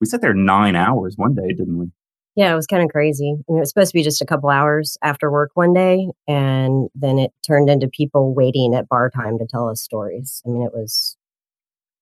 we 0.00 0.06
sat 0.06 0.20
there 0.20 0.34
nine 0.34 0.74
hours 0.74 1.14
one 1.16 1.34
day, 1.34 1.48
didn't 1.48 1.78
we? 1.78 1.86
Yeah, 2.34 2.52
it 2.52 2.56
was 2.56 2.66
kind 2.66 2.82
of 2.82 2.88
crazy. 2.90 3.30
I 3.30 3.44
mean, 3.52 3.58
it 3.58 3.60
was 3.60 3.68
supposed 3.68 3.90
to 3.90 3.98
be 3.98 4.02
just 4.02 4.22
a 4.22 4.26
couple 4.26 4.48
hours 4.48 4.96
after 5.02 5.30
work 5.30 5.50
one 5.54 5.74
day, 5.74 6.08
and 6.26 6.88
then 6.94 7.18
it 7.18 7.32
turned 7.46 7.68
into 7.68 7.88
people 7.88 8.34
waiting 8.34 8.74
at 8.74 8.88
bar 8.88 9.10
time 9.10 9.38
to 9.38 9.46
tell 9.46 9.68
us 9.68 9.82
stories. 9.82 10.42
I 10.46 10.48
mean, 10.50 10.62
it 10.62 10.72
was 10.72 11.16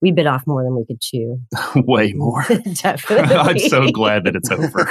we 0.02 0.12
bit 0.12 0.26
off 0.26 0.46
more 0.46 0.62
than 0.62 0.74
we 0.74 0.84
could 0.86 1.00
chew. 1.00 1.40
Way 1.74 2.12
more. 2.12 2.44
Definitely. 2.74 3.34
I'm 3.36 3.58
so 3.58 3.90
glad 3.90 4.24
that 4.24 4.34
it's 4.36 4.50
over. 4.50 4.90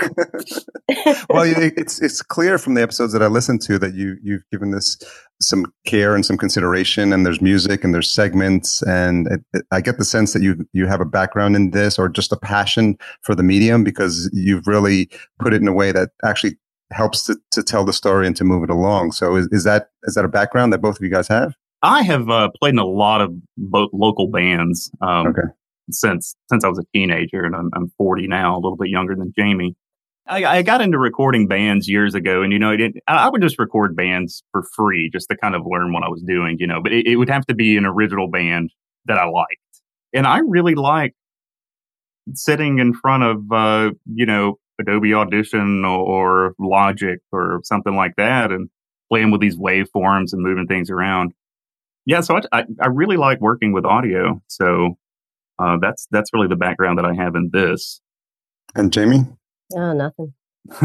well, 1.29 1.43
it's 1.77 2.01
it's 2.01 2.21
clear 2.21 2.57
from 2.57 2.75
the 2.75 2.81
episodes 2.81 3.13
that 3.13 3.23
I 3.23 3.27
listened 3.27 3.61
to 3.63 3.79
that 3.79 3.95
you 3.95 4.17
you've 4.21 4.43
given 4.51 4.71
this 4.71 4.97
some 5.41 5.71
care 5.85 6.15
and 6.15 6.25
some 6.25 6.37
consideration, 6.37 7.13
and 7.13 7.25
there's 7.25 7.41
music 7.41 7.83
and 7.83 7.93
there's 7.93 8.09
segments, 8.09 8.81
and 8.83 9.27
it, 9.27 9.41
it, 9.53 9.65
I 9.71 9.81
get 9.81 9.97
the 9.97 10.05
sense 10.05 10.33
that 10.33 10.41
you 10.41 10.67
you 10.73 10.85
have 10.85 11.01
a 11.01 11.05
background 11.05 11.55
in 11.55 11.71
this 11.71 11.97
or 11.97 12.09
just 12.09 12.31
a 12.31 12.37
passion 12.37 12.97
for 13.21 13.35
the 13.35 13.43
medium 13.43 13.83
because 13.83 14.29
you've 14.33 14.67
really 14.67 15.09
put 15.39 15.53
it 15.53 15.61
in 15.61 15.67
a 15.67 15.73
way 15.73 15.91
that 15.91 16.09
actually 16.23 16.57
helps 16.91 17.23
to, 17.23 17.37
to 17.51 17.61
tell 17.61 17.85
the 17.85 17.93
story 17.93 18.25
and 18.25 18.35
to 18.35 18.43
move 18.43 18.63
it 18.63 18.69
along. 18.69 19.11
So 19.11 19.35
is, 19.35 19.47
is 19.51 19.63
that 19.63 19.89
is 20.03 20.15
that 20.15 20.25
a 20.25 20.29
background 20.29 20.73
that 20.73 20.81
both 20.81 20.97
of 20.97 21.03
you 21.03 21.09
guys 21.09 21.27
have? 21.27 21.55
I 21.81 22.03
have 22.03 22.29
uh, 22.29 22.49
played 22.59 22.73
in 22.73 22.79
a 22.79 22.85
lot 22.85 23.21
of 23.21 23.31
bo- 23.57 23.89
local 23.93 24.29
bands 24.29 24.91
um, 25.01 25.27
okay. 25.27 25.47
since 25.89 26.35
since 26.49 26.63
I 26.63 26.67
was 26.67 26.79
a 26.79 26.85
teenager, 26.93 27.43
and 27.43 27.55
I'm, 27.55 27.69
I'm 27.73 27.91
40 27.97 28.27
now, 28.27 28.55
a 28.55 28.59
little 28.59 28.77
bit 28.77 28.89
younger 28.89 29.15
than 29.15 29.33
Jamie. 29.37 29.75
I, 30.27 30.45
I 30.45 30.61
got 30.61 30.81
into 30.81 30.99
recording 30.99 31.47
bands 31.47 31.87
years 31.87 32.13
ago, 32.13 32.43
and 32.43 32.53
you 32.53 32.59
know, 32.59 32.71
it, 32.71 32.93
I 33.07 33.29
would 33.29 33.41
just 33.41 33.57
record 33.57 33.95
bands 33.95 34.43
for 34.51 34.63
free 34.75 35.09
just 35.11 35.29
to 35.29 35.37
kind 35.37 35.55
of 35.55 35.63
learn 35.65 35.91
what 35.93 36.03
I 36.03 36.09
was 36.09 36.21
doing, 36.21 36.57
you 36.59 36.67
know. 36.67 36.81
But 36.81 36.93
it, 36.93 37.07
it 37.07 37.15
would 37.15 37.29
have 37.29 37.45
to 37.47 37.55
be 37.55 37.77
an 37.77 37.85
original 37.85 38.29
band 38.29 38.71
that 39.05 39.17
I 39.17 39.25
liked, 39.25 39.81
and 40.13 40.27
I 40.27 40.39
really 40.39 40.75
like 40.75 41.15
sitting 42.35 42.79
in 42.79 42.93
front 42.93 43.23
of 43.23 43.51
uh, 43.51 43.91
you 44.13 44.25
know 44.25 44.59
Adobe 44.79 45.13
Audition 45.13 45.85
or, 45.85 45.97
or 45.97 46.53
Logic 46.59 47.19
or 47.31 47.61
something 47.63 47.95
like 47.95 48.15
that, 48.17 48.51
and 48.51 48.69
playing 49.09 49.31
with 49.31 49.41
these 49.41 49.57
waveforms 49.57 50.33
and 50.33 50.43
moving 50.43 50.67
things 50.67 50.89
around 50.89 51.33
yeah, 52.09 52.21
so 52.21 52.39
I, 52.51 52.65
I, 52.81 52.87
really 52.87 53.17
like 53.17 53.39
working 53.39 53.71
with 53.71 53.85
audio. 53.85 54.41
So 54.47 54.97
uh, 55.59 55.77
that's 55.79 56.07
that's 56.09 56.33
really 56.33 56.47
the 56.47 56.55
background 56.55 56.97
that 56.97 57.05
I 57.05 57.13
have 57.13 57.35
in 57.35 57.51
this. 57.53 58.01
And 58.75 58.91
Jamie? 58.91 59.25
Oh, 59.75 59.93
nothing. 59.93 60.33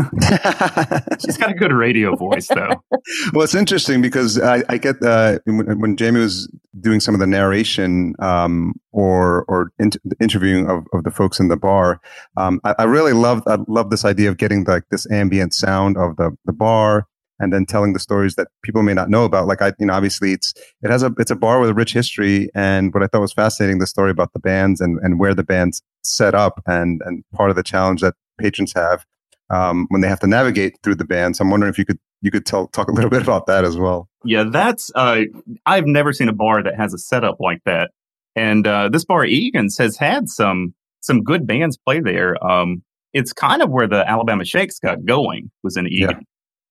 She's 1.25 1.39
got 1.39 1.51
a 1.51 1.55
good 1.55 1.73
radio 1.73 2.15
voice, 2.15 2.49
though. 2.49 2.85
well, 3.33 3.43
it's 3.43 3.55
interesting 3.55 4.03
because 4.03 4.39
I, 4.39 4.65
I 4.69 4.77
get 4.77 5.03
uh, 5.03 5.39
when, 5.47 5.81
when, 5.81 5.97
Jamie 5.97 6.21
was 6.21 6.53
doing 6.79 7.01
some 7.01 7.15
of 7.15 7.21
the 7.21 7.27
narration 7.27 8.15
um, 8.19 8.75
or 8.93 9.47
or 9.49 9.73
in- 9.79 9.93
interviewing 10.21 10.69
of, 10.69 10.85
of 10.93 11.05
the 11.05 11.11
folks 11.11 11.41
in 11.41 11.49
the 11.49 11.57
bar. 11.57 12.03
Um, 12.37 12.61
I, 12.65 12.75
I, 12.81 12.85
really 12.85 13.15
love 13.15 13.43
I 13.47 13.57
love 13.67 13.89
this 13.89 14.05
idea 14.05 14.29
of 14.29 14.37
getting 14.37 14.65
like 14.65 14.85
this 14.91 15.11
ambient 15.11 15.55
sound 15.55 15.97
of 15.97 16.17
the 16.17 16.37
the 16.45 16.53
bar 16.53 17.07
and 17.41 17.53
then 17.53 17.67
telling 17.67 17.93
the 17.93 17.99
stories 17.99 18.37
that 18.37 18.49
people 18.63 18.83
may 18.83 18.95
not 18.95 19.11
know 19.11 19.25
about. 19.25 19.47
Like 19.47 19.63
I, 19.63 19.73
you 19.79 19.87
know, 19.87 19.95
obviously 19.95 20.33
it's 20.33 20.53
it 20.83 20.91
has 20.91 21.03
a 21.03 21.13
it's 21.19 21.31
a 21.31 21.37
bar 21.37 21.61
with 21.61 21.71
a 21.71 21.75
rich 21.75 21.93
history, 21.93 22.49
and 22.55 22.93
what 22.93 23.03
I 23.03 23.07
thought 23.07 23.21
was 23.21 23.33
fascinating 23.33 23.79
the 23.79 23.87
story 23.87 24.11
about 24.11 24.33
the 24.33 24.41
bands 24.41 24.81
and 24.81 24.99
and 25.03 25.19
where 25.19 25.35
the 25.35 25.45
bands 25.45 25.83
set 26.03 26.35
up 26.35 26.63
and 26.67 27.03
and 27.05 27.25
part 27.35 27.51
of 27.51 27.57
the 27.57 27.63
challenge 27.63 28.01
that 28.01 28.15
patrons 28.39 28.73
have 28.75 29.05
um, 29.51 29.87
when 29.91 30.01
they 30.01 30.09
have 30.09 30.21
to 30.21 30.27
navigate 30.27 30.75
through 30.83 30.97
the 30.97 31.05
bands. 31.05 31.41
I'm 31.41 31.51
wondering 31.51 31.71
if 31.71 31.79
you 31.79 31.85
could 31.85 31.99
you 32.21 32.31
could 32.31 32.47
tell, 32.47 32.69
talk 32.69 32.89
a 32.89 32.93
little 32.93 33.11
bit 33.11 33.23
about 33.23 33.47
that 33.47 33.65
as 33.65 33.77
well. 33.77 34.09
Yeah, 34.25 34.45
that's 34.51 34.91
uh, 34.95 35.23
I've 35.67 35.87
never 35.87 36.13
seen 36.13 36.29
a 36.29 36.33
bar 36.33 36.63
that 36.63 36.75
has 36.77 36.95
a 36.95 36.99
setup 36.99 37.37
like 37.41 37.61
that, 37.67 37.91
and 38.35 38.67
uh, 38.67 38.89
this 38.89 39.05
bar 39.05 39.25
Egan's 39.25 39.77
has 39.79 39.97
had 39.97 40.29
some 40.29 40.75
some 41.01 41.23
good 41.23 41.47
bands 41.47 41.77
play 41.77 42.01
there. 42.01 42.43
Um, 42.45 42.83
it's 43.13 43.33
kind 43.33 43.63
of 43.63 43.71
where 43.71 43.87
the 43.87 44.09
Alabama 44.09 44.45
Shakes 44.45 44.79
got 44.79 45.05
going 45.05 45.51
was 45.63 45.77
in 45.77 45.87
Egan. 45.87 46.11
Yeah. 46.11 46.21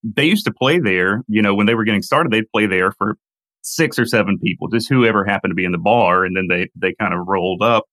They 0.04 0.26
used 0.26 0.46
to 0.46 0.54
play 0.54 0.80
there, 0.80 1.24
you 1.28 1.42
know, 1.42 1.56
when 1.56 1.66
they 1.66 1.76
were 1.76 1.86
getting 1.86 2.02
started, 2.02 2.32
they'd 2.32 2.50
play 2.52 2.66
there 2.66 2.92
for 2.92 3.18
six 3.62 3.98
or 3.98 4.06
seven 4.06 4.38
people, 4.38 4.68
just 4.68 4.90
whoever 4.90 5.24
happened 5.24 5.52
to 5.52 5.56
be 5.56 5.66
in 5.66 5.72
the 5.72 5.78
bar, 5.78 6.26
and 6.26 6.36
then 6.36 6.48
they 6.50 6.70
they 6.76 6.94
kind 7.00 7.14
of 7.14 7.28
rolled 7.28 7.62
up. 7.62 7.86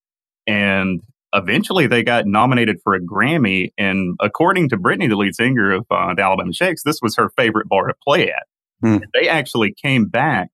And 0.47 1.01
eventually 1.33 1.87
they 1.87 2.03
got 2.03 2.27
nominated 2.27 2.79
for 2.83 2.95
a 2.95 3.01
Grammy. 3.01 3.71
And 3.79 4.17
according 4.21 4.69
to 4.71 4.77
Brittany, 4.77 5.07
the 5.07 5.17
lead 5.17 5.35
singer 5.35 5.73
of 5.73 5.87
uh, 5.91 6.15
the 6.15 6.23
Alabama 6.23 6.53
Shakes, 6.53 6.83
this 6.83 7.01
was 7.01 7.17
her 7.17 7.31
favorite 7.37 7.69
bar 7.69 7.87
to 7.87 7.95
play 8.05 8.31
at. 8.31 8.47
Hmm. 8.83 8.99
They 9.15 9.29
actually 9.29 9.75
came 9.81 10.07
back 10.07 10.49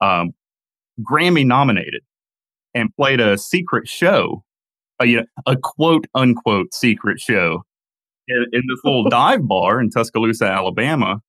um, 0.00 0.30
Grammy 1.00 1.46
nominated 1.46 2.02
and 2.74 2.94
played 2.96 3.20
a 3.20 3.36
secret 3.38 3.88
show, 3.88 4.44
a, 5.00 5.06
you 5.06 5.16
know, 5.18 5.26
a 5.46 5.56
quote 5.56 6.06
unquote 6.14 6.72
secret 6.74 7.20
show 7.20 7.64
in, 8.28 8.46
in 8.52 8.62
this 8.68 8.80
little 8.84 9.08
dive 9.08 9.46
bar 9.46 9.80
in 9.80 9.90
Tuscaloosa, 9.90 10.46
Alabama. 10.46 11.20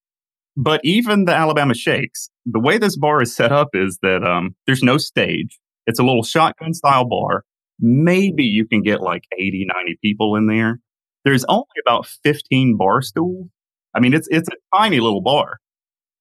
But 0.56 0.82
even 0.84 1.26
the 1.26 1.34
Alabama 1.34 1.74
Shakes, 1.74 2.30
the 2.46 2.60
way 2.60 2.78
this 2.78 2.96
bar 2.96 3.22
is 3.22 3.36
set 3.36 3.52
up 3.52 3.70
is 3.74 3.98
that 4.04 4.24
um, 4.24 4.56
there's 4.68 4.84
no 4.84 4.98
stage. 4.98 5.60
It's 5.88 6.00
a 6.00 6.04
little 6.04 6.24
shotgun 6.24 6.74
style 6.74 7.06
bar 7.06 7.44
maybe 7.80 8.44
you 8.44 8.66
can 8.66 8.82
get 8.82 9.02
like 9.02 9.26
80, 9.38 9.68
90 9.74 10.00
people 10.02 10.36
in 10.36 10.48
there. 10.48 10.80
There's 11.26 11.46
only 11.46 11.66
about 11.86 12.06
15 12.06 12.78
bar 12.78 13.02
stools. 13.02 13.48
I 13.96 14.00
mean, 14.00 14.14
it's, 14.14 14.28
it's 14.32 14.50
a 14.50 14.78
tiny 14.78 15.00
little 15.00 15.22
bar. 15.22 15.60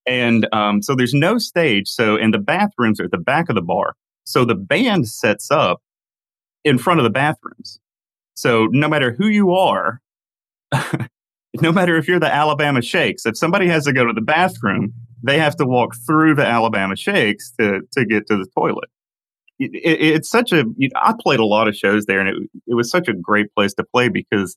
And 0.07 0.49
um, 0.53 0.83
so 0.83 0.95
there's 0.95 1.15
no 1.15 1.39
stage. 1.39 1.89
So, 1.89 2.17
and 2.17 2.35
the 2.35 2.39
bathrooms 2.39 3.01
are 3.01 3.05
at 3.05 3.11
the 3.11 3.19
back 3.19 3.49
of 3.49 3.55
the 3.55 3.63
bar. 3.63 3.95
So 4.25 4.45
the 4.45 4.55
band 4.55 5.09
sets 5.09 5.51
up 5.51 5.81
in 6.65 6.79
front 6.79 7.01
of 7.01 7.05
the 7.05 7.11
bathrooms. 7.11 7.79
So 8.35 8.67
no 8.71 8.89
matter 8.89 9.15
who 9.17 9.29
you 9.29 9.53
are, 9.53 10.01
no 11.61 11.73
matter 11.73 11.97
if 11.97 12.09
you're 12.09 12.21
the 12.21 12.33
Alabama 12.33 12.83
Shakes, 12.83 13.27
if 13.27 13.37
somebody 13.37 13.69
has 13.69 13.85
to 13.85 13.93
go 13.93 14.05
to 14.05 14.13
the 14.13 14.21
bathroom, 14.21 14.93
they 15.23 15.39
have 15.39 15.57
to 15.57 15.67
walk 15.67 15.95
through 16.07 16.35
the 16.35 16.47
Alabama 16.47 16.97
Shakes 16.97 17.53
to, 17.61 17.81
to 17.93 18.05
get 18.05 18.27
to 18.29 18.37
the 18.37 18.47
toilet 18.57 18.89
it, 19.59 20.01
it's 20.01 20.31
such 20.31 20.53
a. 20.53 20.65
You 20.77 20.91
I 20.97 21.15
played 21.19 21.41
a 21.41 21.45
lot 21.45 21.69
of 21.69 21.77
shows 21.77 22.07
there, 22.07 22.21
and 22.21 22.29
it 22.29 22.51
it 22.67 22.75
was 22.75 22.91
such 22.91 23.09
a 23.09 23.13
great 23.13 23.53
place 23.55 23.75
to 23.75 23.85
play 23.85 24.09
because 24.09 24.57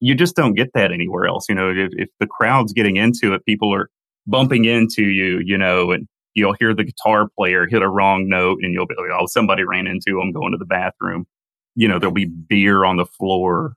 you 0.00 0.14
just 0.14 0.36
don't 0.36 0.54
get 0.54 0.72
that 0.74 0.92
anywhere 0.92 1.26
else. 1.26 1.48
You 1.48 1.54
know, 1.54 1.70
if, 1.70 1.90
if 1.92 2.08
the 2.20 2.26
crowd's 2.26 2.72
getting 2.72 2.96
into 2.96 3.32
it, 3.34 3.44
people 3.44 3.74
are 3.74 3.88
bumping 4.26 4.64
into 4.64 5.04
you. 5.04 5.40
You 5.44 5.58
know, 5.58 5.90
and 5.92 6.06
you'll 6.34 6.56
hear 6.58 6.74
the 6.74 6.84
guitar 6.84 7.28
player 7.36 7.66
hit 7.66 7.82
a 7.82 7.88
wrong 7.88 8.28
note, 8.28 8.60
and 8.62 8.72
you'll 8.72 8.86
be 8.86 8.94
like, 8.96 9.10
"Oh, 9.12 9.26
somebody 9.26 9.64
ran 9.64 9.86
into 9.86 10.20
him 10.20 10.32
going 10.32 10.52
to 10.52 10.58
the 10.58 10.66
bathroom." 10.66 11.26
You 11.74 11.88
know, 11.88 11.98
there'll 11.98 12.14
be 12.14 12.26
beer 12.26 12.84
on 12.84 12.96
the 12.96 13.06
floor. 13.06 13.74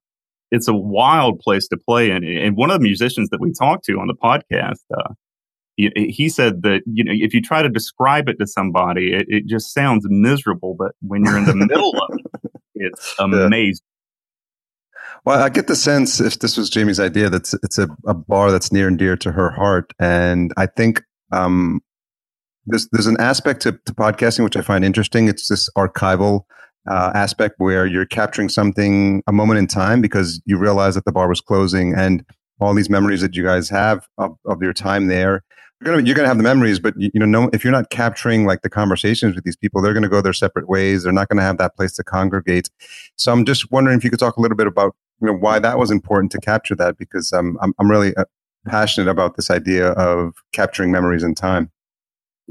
It's 0.51 0.67
a 0.67 0.73
wild 0.73 1.39
place 1.39 1.67
to 1.67 1.77
play, 1.77 2.09
and 2.11 2.25
and 2.25 2.55
one 2.55 2.71
of 2.71 2.79
the 2.79 2.83
musicians 2.83 3.29
that 3.29 3.39
we 3.39 3.51
talked 3.51 3.85
to 3.85 3.99
on 3.99 4.07
the 4.07 4.15
podcast, 4.15 4.83
uh, 4.97 5.13
he, 5.77 6.27
said 6.27 6.63
that 6.63 6.81
you 6.85 7.03
know 7.03 7.11
if 7.13 7.33
you 7.33 7.41
try 7.41 7.61
to 7.61 7.69
describe 7.69 8.27
it 8.27 8.37
to 8.39 8.47
somebody, 8.47 9.13
it, 9.13 9.25
it 9.27 9.45
just 9.45 9.73
sounds 9.73 10.05
miserable. 10.09 10.75
But 10.77 10.91
when 11.01 11.23
you're 11.23 11.37
in 11.37 11.45
the 11.45 11.55
middle 11.55 11.93
of 11.95 12.19
it, 12.19 12.51
it's 12.75 13.15
amazing. 13.19 13.85
Well, 15.25 15.41
I 15.41 15.49
get 15.49 15.67
the 15.67 15.75
sense 15.75 16.19
if 16.19 16.39
this 16.39 16.57
was 16.57 16.69
Jamie's 16.69 16.99
idea 16.99 17.29
that 17.29 17.53
it's 17.63 17.77
a, 17.77 17.87
a 18.05 18.13
bar 18.13 18.51
that's 18.51 18.71
near 18.71 18.87
and 18.87 18.97
dear 18.97 19.17
to 19.17 19.31
her 19.31 19.51
heart, 19.51 19.93
and 19.99 20.51
I 20.57 20.65
think 20.65 21.03
um, 21.31 21.81
there's 22.65 22.87
there's 22.91 23.07
an 23.07 23.19
aspect 23.19 23.61
to, 23.61 23.73
to 23.85 23.93
podcasting 23.93 24.43
which 24.43 24.57
I 24.57 24.61
find 24.61 24.83
interesting. 24.83 25.27
It's 25.27 25.47
this 25.47 25.69
archival 25.77 26.41
uh, 26.89 27.11
aspect 27.13 27.55
where 27.57 27.85
you're 27.85 28.05
capturing 28.05 28.49
something 28.49 29.23
a 29.27 29.31
moment 29.31 29.59
in 29.59 29.67
time 29.67 30.01
because 30.01 30.41
you 30.45 30.57
realize 30.57 30.95
that 30.95 31.05
the 31.05 31.11
bar 31.11 31.29
was 31.29 31.41
closing 31.41 31.93
and 31.93 32.25
all 32.59 32.73
these 32.73 32.89
memories 32.89 33.21
that 33.21 33.35
you 33.35 33.43
guys 33.43 33.69
have 33.69 34.07
of, 34.17 34.35
of 34.45 34.61
your 34.61 34.73
time 34.73 35.07
there 35.07 35.43
you're 35.81 35.95
gonna 35.95 36.05
you're 36.05 36.15
gonna 36.15 36.27
have 36.27 36.37
the 36.37 36.43
memories, 36.43 36.79
but 36.79 36.93
you, 36.97 37.09
you 37.13 37.19
know, 37.19 37.25
no, 37.25 37.49
if 37.53 37.63
you're 37.63 37.71
not 37.71 37.89
capturing 37.89 38.45
like 38.45 38.63
the 38.63 38.69
conversations 38.69 39.35
with 39.35 39.45
these 39.45 39.55
people, 39.55 39.81
they're 39.81 39.93
gonna 39.93 40.09
go 40.09 40.21
their 40.21 40.33
separate 40.33 40.67
ways. 40.67 41.03
They're 41.03 41.13
not 41.13 41.29
gonna 41.29 41.41
have 41.41 41.57
that 41.57 41.75
place 41.77 41.93
to 41.93 42.03
congregate. 42.03 42.69
So 43.15 43.31
I'm 43.31 43.45
just 43.45 43.71
wondering 43.71 43.97
if 43.97 44.03
you 44.03 44.09
could 44.09 44.19
talk 44.19 44.35
a 44.35 44.41
little 44.41 44.57
bit 44.57 44.67
about 44.67 44.95
you 45.21 45.27
know 45.27 45.33
why 45.33 45.59
that 45.59 45.77
was 45.77 45.89
important 45.89 46.31
to 46.33 46.39
capture 46.39 46.75
that 46.75 46.97
because 46.97 47.31
um, 47.31 47.57
I'm 47.61 47.73
I'm 47.79 47.89
really 47.89 48.13
uh, 48.15 48.25
passionate 48.67 49.09
about 49.09 49.37
this 49.37 49.49
idea 49.49 49.91
of 49.91 50.33
capturing 50.51 50.91
memories 50.91 51.23
in 51.23 51.33
time. 51.33 51.71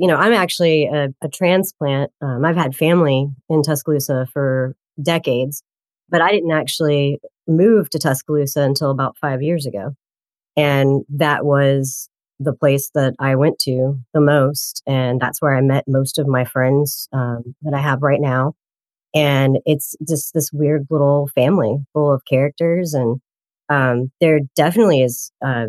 You 0.00 0.06
know, 0.06 0.14
I'm 0.14 0.32
actually 0.32 0.86
a, 0.86 1.08
a 1.22 1.28
transplant. 1.28 2.12
Um, 2.22 2.44
I've 2.44 2.56
had 2.56 2.76
family 2.76 3.26
in 3.50 3.62
Tuscaloosa 3.62 4.28
for 4.32 4.76
decades, 5.02 5.64
but 6.08 6.22
I 6.22 6.30
didn't 6.30 6.52
actually 6.52 7.18
move 7.48 7.90
to 7.90 7.98
Tuscaloosa 7.98 8.62
until 8.62 8.90
about 8.92 9.16
five 9.20 9.42
years 9.42 9.66
ago. 9.66 9.96
And 10.56 11.04
that 11.08 11.44
was 11.44 12.08
the 12.38 12.52
place 12.52 12.90
that 12.94 13.14
I 13.18 13.34
went 13.34 13.58
to 13.60 13.98
the 14.14 14.20
most. 14.20 14.84
And 14.86 15.20
that's 15.20 15.42
where 15.42 15.56
I 15.56 15.60
met 15.62 15.84
most 15.88 16.18
of 16.18 16.28
my 16.28 16.44
friends 16.44 17.08
um, 17.12 17.56
that 17.62 17.74
I 17.74 17.80
have 17.80 18.00
right 18.00 18.20
now. 18.20 18.54
And 19.16 19.58
it's 19.66 19.96
just 20.06 20.32
this 20.32 20.52
weird 20.52 20.86
little 20.90 21.28
family 21.34 21.76
full 21.92 22.12
of 22.12 22.22
characters. 22.24 22.94
And 22.94 23.20
um, 23.68 24.12
there 24.20 24.40
definitely 24.54 25.02
is 25.02 25.32
uh, 25.44 25.66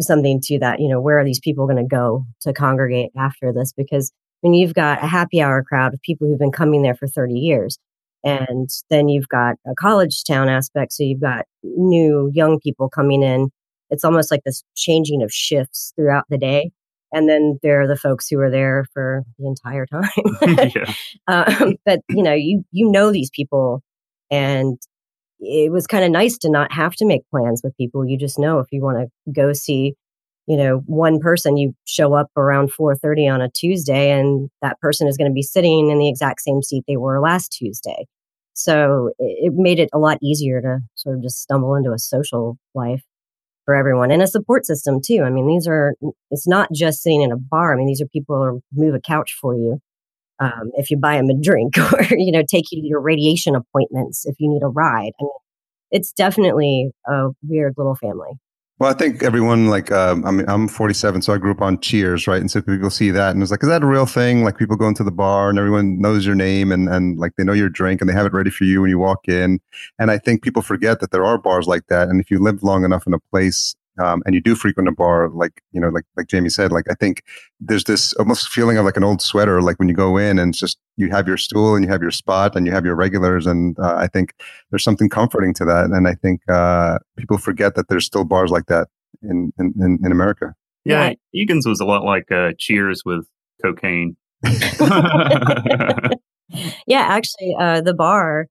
something 0.00 0.40
to 0.44 0.58
that. 0.60 0.80
You 0.80 0.88
know, 0.88 1.00
where 1.00 1.18
are 1.18 1.24
these 1.24 1.40
people 1.40 1.66
going 1.66 1.82
to 1.82 1.88
go 1.88 2.24
to 2.42 2.52
congregate 2.52 3.10
after 3.16 3.52
this? 3.52 3.72
Because 3.72 4.12
when 4.40 4.54
you've 4.54 4.74
got 4.74 5.02
a 5.02 5.06
happy 5.06 5.40
hour 5.40 5.62
crowd 5.62 5.94
of 5.94 6.02
people 6.02 6.26
who've 6.26 6.38
been 6.38 6.52
coming 6.52 6.82
there 6.82 6.94
for 6.94 7.06
30 7.06 7.34
years, 7.34 7.78
and 8.24 8.70
then 8.88 9.08
you've 9.08 9.28
got 9.28 9.56
a 9.66 9.74
college 9.74 10.22
town 10.24 10.48
aspect. 10.48 10.92
So 10.92 11.02
you've 11.02 11.20
got 11.20 11.44
new 11.62 12.30
young 12.32 12.60
people 12.60 12.88
coming 12.88 13.22
in 13.22 13.50
it's 13.92 14.04
almost 14.04 14.30
like 14.30 14.42
this 14.44 14.64
changing 14.74 15.22
of 15.22 15.30
shifts 15.30 15.92
throughout 15.94 16.24
the 16.30 16.38
day. 16.38 16.72
And 17.12 17.28
then 17.28 17.58
there 17.62 17.82
are 17.82 17.86
the 17.86 17.94
folks 17.94 18.26
who 18.26 18.40
are 18.40 18.50
there 18.50 18.86
for 18.94 19.22
the 19.38 19.46
entire 19.46 19.86
time. 19.92 20.96
um, 21.28 21.76
but 21.84 22.00
you 22.08 22.22
know, 22.22 22.32
you 22.32 22.64
you 22.72 22.90
know 22.90 23.12
these 23.12 23.30
people, 23.30 23.82
and 24.30 24.78
it 25.42 25.72
was 25.72 25.86
kind 25.86 26.04
of 26.04 26.10
nice 26.10 26.38
to 26.38 26.50
not 26.50 26.72
have 26.72 26.94
to 26.96 27.04
make 27.04 27.28
plans 27.30 27.60
with 27.62 27.76
people. 27.76 28.06
You 28.06 28.16
just 28.16 28.38
know 28.38 28.60
if 28.60 28.68
you 28.70 28.80
want 28.80 28.98
to 28.98 29.32
go 29.32 29.52
see, 29.52 29.94
you 30.46 30.56
know, 30.56 30.82
one 30.86 31.18
person, 31.18 31.56
you 31.56 31.74
show 31.84 32.14
up 32.14 32.30
around 32.36 32.72
four 32.72 32.94
thirty 32.96 33.28
on 33.28 33.42
a 33.42 33.50
Tuesday, 33.50 34.10
and 34.10 34.48
that 34.62 34.80
person 34.80 35.08
is 35.08 35.16
going 35.16 35.30
to 35.30 35.34
be 35.34 35.42
sitting 35.42 35.90
in 35.90 35.98
the 35.98 36.08
exact 36.08 36.40
same 36.40 36.62
seat 36.62 36.84
they 36.86 36.96
were 36.96 37.20
last 37.20 37.48
Tuesday. 37.50 38.06
So 38.54 39.10
it 39.18 39.52
made 39.56 39.78
it 39.78 39.90
a 39.92 39.98
lot 39.98 40.18
easier 40.22 40.60
to 40.60 40.78
sort 40.94 41.16
of 41.16 41.22
just 41.22 41.40
stumble 41.40 41.74
into 41.74 41.92
a 41.92 41.98
social 41.98 42.58
life 42.74 43.02
for 43.64 43.74
everyone 43.74 44.10
and 44.10 44.22
a 44.22 44.26
support 44.26 44.66
system 44.66 45.00
too. 45.04 45.22
I 45.24 45.30
mean, 45.30 45.46
these 45.46 45.66
are, 45.66 45.94
it's 46.30 46.46
not 46.46 46.68
just 46.72 47.02
sitting 47.02 47.22
in 47.22 47.32
a 47.32 47.36
bar. 47.36 47.72
I 47.72 47.76
mean, 47.76 47.86
these 47.86 48.02
are 48.02 48.06
people 48.06 48.36
who 48.44 48.60
move 48.74 48.94
a 48.94 49.00
couch 49.00 49.36
for 49.40 49.54
you. 49.54 49.80
Um, 50.42 50.72
if 50.74 50.90
you 50.90 50.96
buy 50.96 51.16
them 51.16 51.30
a 51.30 51.34
drink 51.40 51.78
or, 51.92 52.04
you 52.10 52.32
know, 52.32 52.42
take 52.42 52.72
you 52.72 52.80
to 52.80 52.86
your 52.86 53.00
radiation 53.00 53.54
appointments 53.54 54.26
if 54.26 54.34
you 54.38 54.50
need 54.50 54.62
a 54.62 54.68
ride. 54.68 55.12
I 55.20 55.22
mean, 55.22 55.30
it's 55.90 56.12
definitely 56.12 56.90
a 57.06 57.28
weird 57.42 57.74
little 57.76 57.94
family. 57.94 58.32
Well, 58.78 58.90
I 58.90 58.94
think 58.94 59.22
everyone 59.22 59.68
like 59.68 59.92
um, 59.92 60.24
I 60.24 60.32
mean 60.32 60.48
I'm 60.48 60.66
47, 60.66 61.22
so 61.22 61.32
I 61.32 61.38
grew 61.38 61.52
up 61.52 61.60
on 61.60 61.78
Cheers, 61.78 62.26
right? 62.26 62.40
And 62.40 62.50
so 62.50 62.60
people 62.60 62.90
see 62.90 63.12
that 63.12 63.30
and 63.30 63.40
it's 63.40 63.52
like, 63.52 63.62
is 63.62 63.68
that 63.68 63.84
a 63.84 63.86
real 63.86 64.06
thing? 64.06 64.42
Like 64.42 64.58
people 64.58 64.76
go 64.76 64.88
into 64.88 65.04
the 65.04 65.12
bar 65.12 65.48
and 65.48 65.56
everyone 65.56 66.00
knows 66.00 66.26
your 66.26 66.34
name 66.34 66.72
and 66.72 66.88
and 66.88 67.16
like 67.16 67.32
they 67.36 67.44
know 67.44 67.52
your 67.52 67.68
drink 67.68 68.00
and 68.00 68.10
they 68.10 68.14
have 68.14 68.26
it 68.26 68.32
ready 68.32 68.50
for 68.50 68.64
you 68.64 68.80
when 68.80 68.90
you 68.90 68.98
walk 68.98 69.28
in. 69.28 69.60
And 70.00 70.10
I 70.10 70.18
think 70.18 70.42
people 70.42 70.62
forget 70.62 70.98
that 70.98 71.12
there 71.12 71.24
are 71.24 71.38
bars 71.38 71.68
like 71.68 71.86
that. 71.90 72.08
And 72.08 72.20
if 72.20 72.28
you 72.28 72.40
live 72.40 72.64
long 72.64 72.84
enough 72.84 73.06
in 73.06 73.14
a 73.14 73.20
place 73.30 73.76
um, 74.00 74.22
and 74.24 74.34
you 74.34 74.40
do 74.40 74.54
frequent 74.54 74.88
a 74.88 74.92
bar, 74.92 75.28
like 75.28 75.62
you 75.72 75.80
know, 75.80 75.88
like 75.88 76.04
like 76.16 76.26
Jamie 76.26 76.48
said, 76.48 76.72
like 76.72 76.86
I 76.90 76.94
think 76.94 77.22
there's 77.60 77.84
this 77.84 78.12
almost 78.14 78.48
feeling 78.48 78.78
of 78.78 78.84
like 78.84 78.96
an 78.96 79.04
old 79.04 79.20
sweater, 79.20 79.60
like 79.60 79.78
when 79.78 79.88
you 79.88 79.94
go 79.94 80.16
in 80.16 80.38
and 80.38 80.50
it's 80.50 80.58
just 80.58 80.78
you 80.96 81.10
have 81.10 81.28
your 81.28 81.36
stool 81.36 81.74
and 81.74 81.84
you 81.84 81.90
have 81.90 82.02
your 82.02 82.10
spot 82.10 82.56
and 82.56 82.66
you 82.66 82.72
have 82.72 82.84
your 82.84 82.94
regulars, 82.94 83.46
and 83.46 83.78
uh, 83.78 83.94
I 83.94 84.06
think 84.06 84.34
there's 84.70 84.84
something 84.84 85.08
comforting 85.08 85.52
to 85.54 85.64
that, 85.66 85.86
and 85.86 86.08
I 86.08 86.14
think 86.14 86.40
uh, 86.50 86.98
people 87.18 87.38
forget 87.38 87.74
that 87.74 87.88
there's 87.88 88.06
still 88.06 88.24
bars 88.24 88.50
like 88.50 88.66
that 88.66 88.88
in 89.22 89.52
in, 89.58 89.74
in, 89.78 89.98
in 90.04 90.12
America. 90.12 90.54
Yeah, 90.84 91.12
Egan's 91.34 91.66
was 91.66 91.80
a 91.80 91.84
lot 91.84 92.04
like 92.04 92.32
uh, 92.32 92.52
Cheers 92.58 93.02
with 93.04 93.26
cocaine. 93.62 94.16
yeah, 96.86 97.00
actually, 97.00 97.54
uh, 97.58 97.80
the 97.80 97.94
bar, 97.94 98.46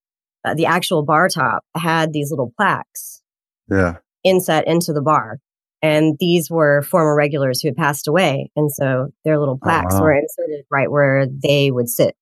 uh, 0.45 0.53
the 0.53 0.65
actual 0.65 1.03
bar 1.03 1.29
top 1.29 1.63
had 1.75 2.13
these 2.13 2.31
little 2.31 2.53
plaques. 2.57 3.21
Yeah. 3.69 3.97
Inset 4.23 4.67
into 4.67 4.93
the 4.93 5.01
bar. 5.01 5.39
And 5.83 6.15
these 6.19 6.49
were 6.51 6.83
former 6.83 7.15
regulars 7.15 7.59
who 7.61 7.67
had 7.69 7.75
passed 7.75 8.07
away. 8.07 8.51
And 8.55 8.71
so 8.71 9.07
their 9.25 9.39
little 9.39 9.55
Oh, 9.61 9.65
plaques 9.65 9.95
wow. 9.95 10.01
were 10.01 10.13
inserted 10.13 10.63
right 10.69 10.91
where 10.91 11.25
they 11.25 11.71
would 11.71 11.89
sit 11.89 12.15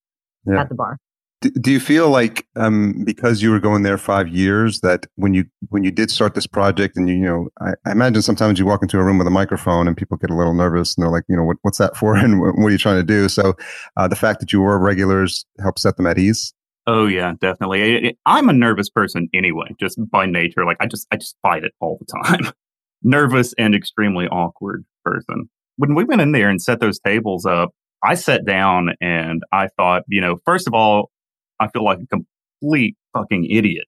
Yeah. 0.46 0.62
at 0.62 0.70
the 0.70 0.75
bar. 0.75 0.98
Do, 1.41 1.50
do 1.51 1.72
you 1.72 1.79
feel 1.79 2.10
like 2.10 2.46
um, 2.58 3.03
because 3.06 3.41
you 3.41 3.50
were 3.50 3.62
going 3.62 3.84
there 3.84 3.98
five 3.98 4.27
years 4.27 4.82
that 4.82 5.06
when 5.15 5.34
you 5.34 5.46
when 5.70 5.86
you 5.86 5.91
did 5.91 6.12
start 6.12 6.36
this 6.36 6.46
project 6.48 6.98
and 6.98 7.08
you 7.08 7.15
you 7.15 7.22
know 7.22 7.48
I, 7.62 7.72
I 7.86 7.91
imagine 7.91 8.22
sometimes 8.22 8.60
you 8.60 8.65
walk 8.65 8.82
into 8.82 9.00
a 9.00 9.03
room 9.06 9.18
with 9.18 9.27
a 9.27 9.32
microphone 9.32 9.88
and 9.88 9.96
people 9.96 10.18
get 10.18 10.29
a 10.32 10.36
little 10.36 10.53
nervous 10.53 10.96
and 10.98 11.01
they're 11.03 11.12
like 11.12 11.24
you 11.29 11.38
know 11.38 11.46
what, 11.46 11.56
what's 11.62 11.77
that 11.77 11.96
for 11.96 12.13
and 12.18 12.41
what, 12.41 12.58
what 12.58 12.68
are 12.68 12.72
you 12.72 12.77
trying 12.77 12.98
to 12.98 13.03
do 13.06 13.29
so 13.29 13.56
uh, 13.96 14.06
the 14.06 14.18
fact 14.18 14.41
that 14.41 14.51
you 14.51 14.60
were 14.60 14.77
regulars 14.77 15.46
helped 15.62 15.79
set 15.79 15.96
them 15.96 16.08
at 16.08 16.18
ease 16.18 16.53
Oh 16.91 17.05
yeah, 17.05 17.34
definitely. 17.39 17.84
I- 17.84 18.08
I- 18.10 18.38
I'm 18.38 18.50
a 18.50 18.53
nervous 18.53 18.89
person 18.89 19.29
anyway, 19.31 19.75
just 19.79 20.00
by 20.10 20.25
nature. 20.25 20.65
Like 20.65 20.77
I 20.79 20.88
just 20.88 21.05
I 21.12 21.17
just 21.17 21.36
fight 21.43 21.63
it 21.63 21.74
all 21.79 22.00
the 22.00 22.22
time. 22.24 22.51
nervous 23.03 23.53
and 23.60 23.75
extremely 23.75 24.25
awkward 24.27 24.86
person. 25.05 25.50
When 25.77 25.93
we 25.93 26.03
went 26.03 26.22
in 26.22 26.31
there 26.31 26.50
and 26.50 26.60
set 26.60 26.79
those 26.79 27.00
tables 27.00 27.46
up, 27.46 27.69
I 28.03 28.15
sat 28.15 28.43
down 28.43 28.89
and 29.00 29.43
I 29.51 29.67
thought, 29.77 30.01
you 30.08 30.19
know, 30.19 30.38
first 30.46 30.67
of 30.67 30.74
all, 30.74 31.12
I 31.60 31.67
feel 31.67 31.84
like 31.86 32.00
a 32.00 32.08
complete 32.08 32.96
fucking 33.13 33.46
idiot. 33.51 33.86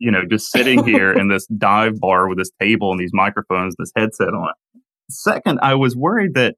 You 0.00 0.10
know, 0.10 0.22
just 0.28 0.50
sitting 0.50 0.84
here 0.84 1.12
in 1.12 1.28
this 1.28 1.46
dive 1.58 2.00
bar 2.00 2.28
with 2.28 2.38
this 2.38 2.50
table 2.60 2.90
and 2.90 2.98
these 2.98 3.12
microphones, 3.12 3.76
this 3.78 3.92
headset 3.94 4.28
on. 4.28 4.52
Second, 5.08 5.60
I 5.62 5.74
was 5.76 5.94
worried 5.94 6.34
that 6.34 6.56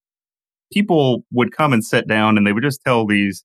people 0.73 1.25
would 1.33 1.53
come 1.55 1.75
and 1.75 1.85
sit 1.85 2.09
down 2.09 2.39
and 2.39 2.47
they 2.47 2.53
would 2.53 2.63
just 2.63 2.81
tell 2.87 3.07
these 3.07 3.45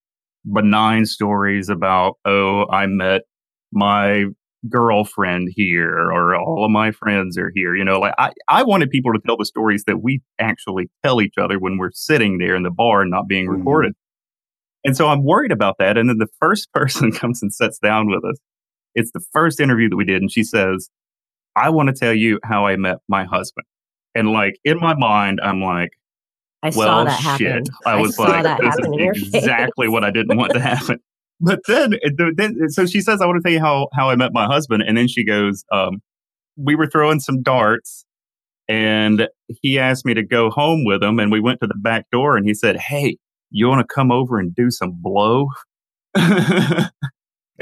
benign 0.52 1.06
stories 1.06 1.70
about, 1.70 2.16
oh, 2.26 2.66
I 2.70 2.86
met 2.88 3.22
my 3.72 4.26
girlfriend 4.68 5.50
here 5.56 5.94
or 6.12 6.36
all 6.36 6.66
of 6.66 6.72
my 6.72 6.92
friends 6.92 7.38
are 7.38 7.52
here. 7.54 7.76
You 7.76 7.86
know, 7.86 8.00
like 8.00 8.14
I, 8.18 8.32
I 8.48 8.64
wanted 8.64 8.90
people 8.90 9.14
to 9.14 9.20
tell 9.26 9.38
the 9.38 9.46
stories 9.46 9.84
that 9.86 10.02
we 10.02 10.22
actually 10.40 10.90
tell 11.06 11.22
each 11.22 11.36
other 11.40 11.60
when 11.60 11.78
we're 11.78 11.92
sitting 11.94 12.38
there 12.38 12.56
in 12.56 12.64
the 12.64 12.72
bar 12.72 13.02
and 13.02 13.12
not 13.12 13.28
being 13.28 13.48
Mhm. 13.48 13.58
recorded. 13.58 13.94
And 14.84 14.96
so 14.96 15.08
I'm 15.08 15.24
worried 15.24 15.52
about 15.52 15.76
that. 15.80 15.98
And 15.98 16.10
then 16.10 16.18
the 16.18 16.28
first 16.40 16.72
person 16.74 17.12
comes 17.12 17.42
and 17.42 17.54
sits 17.54 17.78
down 17.80 18.08
with 18.08 18.24
us. 18.26 18.38
It's 18.96 19.12
the 19.12 19.24
first 19.32 19.60
interview 19.60 19.90
that 19.90 19.96
we 19.96 20.06
did. 20.06 20.22
And 20.22 20.32
she 20.32 20.44
says, 20.44 20.90
I 21.56 21.70
want 21.70 21.88
to 21.90 21.94
tell 21.94 22.14
you 22.14 22.40
how 22.44 22.66
I 22.66 22.76
met 22.78 22.98
my 23.08 23.26
husband. 23.26 23.66
And 24.16 24.32
like 24.32 24.56
in 24.64 24.80
my 24.80 24.96
mind, 24.96 25.40
I'm 25.44 25.62
like, 25.62 25.92
I 26.64 26.70
well, 26.70 26.88
saw 26.88 27.04
that 27.04 27.38
shit. 27.38 27.48
happen. 27.48 27.66
I 27.86 28.00
was 28.00 28.18
like, 28.18 28.44
that 28.44 28.60
this 28.60 28.68
happen 28.68 28.94
in 28.94 29.00
your 29.00 29.16
is 29.16 29.30
exactly 29.34 29.88
what 29.88 30.04
I 30.04 30.12
didn't 30.12 30.38
want 30.38 30.54
to 30.54 30.60
happen. 30.60 31.00
But 31.40 31.60
then, 31.68 31.94
then, 32.36 32.70
so 32.70 32.88
she 32.88 33.00
says, 33.00 33.22
I 33.22 33.28
want 33.28 33.38
to 33.38 33.44
tell 33.44 33.54
you 33.54 33.60
how, 33.60 33.90
how 33.94 34.10
I 34.10 34.16
met 34.16 34.34
my 34.34 34.46
husband. 34.46 34.84
And 34.86 34.98
then 34.98 35.08
she 35.08 35.24
goes, 35.24 35.64
um, 35.72 36.02
we 36.56 36.74
were 36.74 36.88
throwing 36.88 37.20
some 37.20 37.44
darts 37.44 38.06
and 38.68 39.28
he 39.62 39.78
asked 39.78 40.06
me 40.06 40.14
to 40.16 40.24
go 40.24 40.50
home 40.50 40.84
with 40.84 41.04
him. 41.04 41.20
And 41.20 41.32
we 41.32 41.40
went 41.40 41.62
to 41.62 41.68
the 41.68 41.78
back 41.78 42.10
door 42.12 42.38
and 42.38 42.48
he 42.48 42.54
said, 42.54 42.78
Hey, 42.78 43.18
you 43.52 43.68
want 43.68 43.88
to 43.88 43.94
come 43.94 44.12
over 44.12 44.40
and 44.40 44.54
do 44.54 44.72
some 44.72 44.94
blow? 45.00 45.48
and 46.16 46.92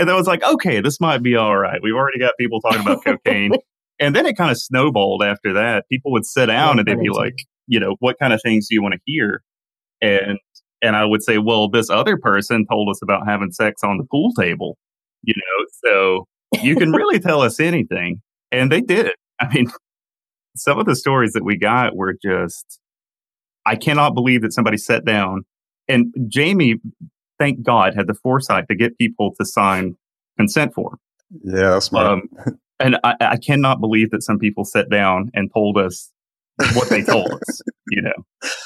I 0.09 0.15
was 0.15 0.27
like, 0.27 0.43
okay, 0.43 0.81
this 0.81 0.99
might 0.99 1.21
be 1.21 1.35
all 1.35 1.57
right. 1.57 1.79
We've 1.81 1.95
already 1.95 2.19
got 2.19 2.33
people 2.39 2.61
talking 2.61 2.81
about 2.81 3.03
cocaine. 3.03 3.53
And 3.97 4.13
then 4.13 4.25
it 4.25 4.35
kind 4.35 4.51
of 4.51 4.57
snowballed 4.57 5.23
after 5.23 5.53
that. 5.53 5.85
People 5.89 6.11
would 6.11 6.25
sit 6.25 6.47
down 6.47 6.79
and 6.79 6.85
they'd 6.85 6.99
be 6.99 7.07
like, 7.07 7.45
you 7.67 7.79
know, 7.79 7.95
what 7.99 8.17
kind 8.19 8.33
of 8.33 8.41
things 8.41 8.67
do 8.67 8.75
you 8.75 8.81
want 8.81 8.93
to 8.93 8.99
hear? 9.05 9.41
And 10.01 10.39
and 10.81 10.95
I 10.95 11.05
would 11.05 11.23
say, 11.23 11.37
well, 11.37 11.69
this 11.69 11.89
other 11.89 12.17
person 12.17 12.65
told 12.69 12.89
us 12.89 13.01
about 13.01 13.27
having 13.27 13.51
sex 13.51 13.83
on 13.83 13.97
the 13.97 14.03
pool 14.03 14.33
table, 14.33 14.77
you 15.23 15.33
know, 15.35 15.65
so 15.83 16.27
you 16.61 16.75
can 16.75 16.91
really 16.93 17.19
tell 17.19 17.41
us 17.41 17.59
anything. 17.59 18.21
And 18.51 18.71
they 18.71 18.81
did. 18.81 19.11
I 19.39 19.53
mean, 19.53 19.71
some 20.55 20.79
of 20.79 20.85
the 20.85 20.95
stories 20.95 21.33
that 21.33 21.43
we 21.43 21.57
got 21.57 21.95
were 21.95 22.15
just, 22.23 22.79
I 23.65 23.75
cannot 23.75 24.13
believe 24.13 24.41
that 24.43 24.53
somebody 24.53 24.77
sat 24.77 25.05
down 25.05 25.45
and 25.87 26.13
Jamie, 26.27 26.75
thank 27.39 27.61
God, 27.63 27.95
had 27.95 28.07
the 28.07 28.13
foresight 28.13 28.65
to 28.69 28.75
get 28.75 28.97
people 28.97 29.33
to 29.39 29.45
sign 29.45 29.95
consent 30.37 30.73
form. 30.73 30.97
yeah 31.43 31.71
that's 31.71 31.87
smart 31.87 32.07
Um, 32.07 32.57
and 32.79 32.97
I, 33.03 33.15
I 33.21 33.37
cannot 33.37 33.79
believe 33.79 34.11
that 34.11 34.23
some 34.23 34.39
people 34.39 34.65
sat 34.65 34.89
down 34.89 35.31
and 35.33 35.51
told 35.53 35.77
us 35.77 36.11
what 36.73 36.89
they 36.89 37.01
told 37.03 37.31
us, 37.31 37.61
you 37.89 38.01
know. 38.01 38.13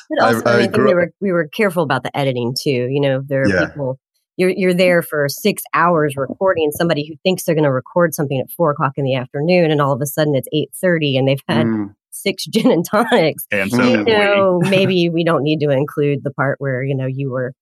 But 0.09 0.21
I- 0.21 0.33
also, 0.33 0.43
I, 0.45 0.53
I 0.53 0.57
mean, 0.57 0.67
I 0.69 0.71
think 0.71 0.77
we 0.87 0.93
were 0.93 1.11
we 1.21 1.31
were 1.31 1.47
careful 1.47 1.83
about 1.83 2.03
the 2.03 2.15
editing 2.17 2.53
too. 2.59 2.87
You 2.91 2.99
know, 3.01 3.21
there 3.25 3.43
are 3.43 3.47
Yeah. 3.49 3.65
people 3.67 3.99
you're 4.37 4.51
you're 4.51 4.73
there 4.73 5.01
for 5.01 5.27
six 5.27 5.63
hours 5.73 6.15
recording 6.15 6.71
somebody 6.71 7.05
who 7.07 7.15
thinks 7.23 7.43
they're 7.43 7.55
going 7.55 7.65
to 7.65 7.71
record 7.71 8.13
something 8.13 8.39
at 8.39 8.49
four 8.51 8.71
o'clock 8.71 8.93
in 8.97 9.03
the 9.03 9.15
afternoon, 9.15 9.71
and 9.71 9.81
all 9.81 9.93
of 9.93 10.01
a 10.01 10.05
sudden 10.05 10.35
it's 10.35 10.47
eight 10.53 10.69
thirty, 10.79 11.17
and 11.17 11.27
they've 11.27 11.41
had 11.47 11.65
Mm, 11.67 11.93
six 12.11 12.45
gin 12.49 12.71
and 12.71 12.85
tonics. 12.85 13.45
And 13.51 13.71
so 13.71 13.83
You 13.83 13.97
You 13.99 14.03
we. 14.05 14.11
know, 14.11 14.59
maybe 14.69 15.09
we 15.09 15.23
don't 15.23 15.43
need 15.43 15.59
to 15.61 15.69
include 15.69 16.23
the 16.23 16.31
part 16.31 16.55
where 16.59 16.83
you 16.83 16.95
know 16.95 17.05
you 17.07 17.31
were 17.31 17.53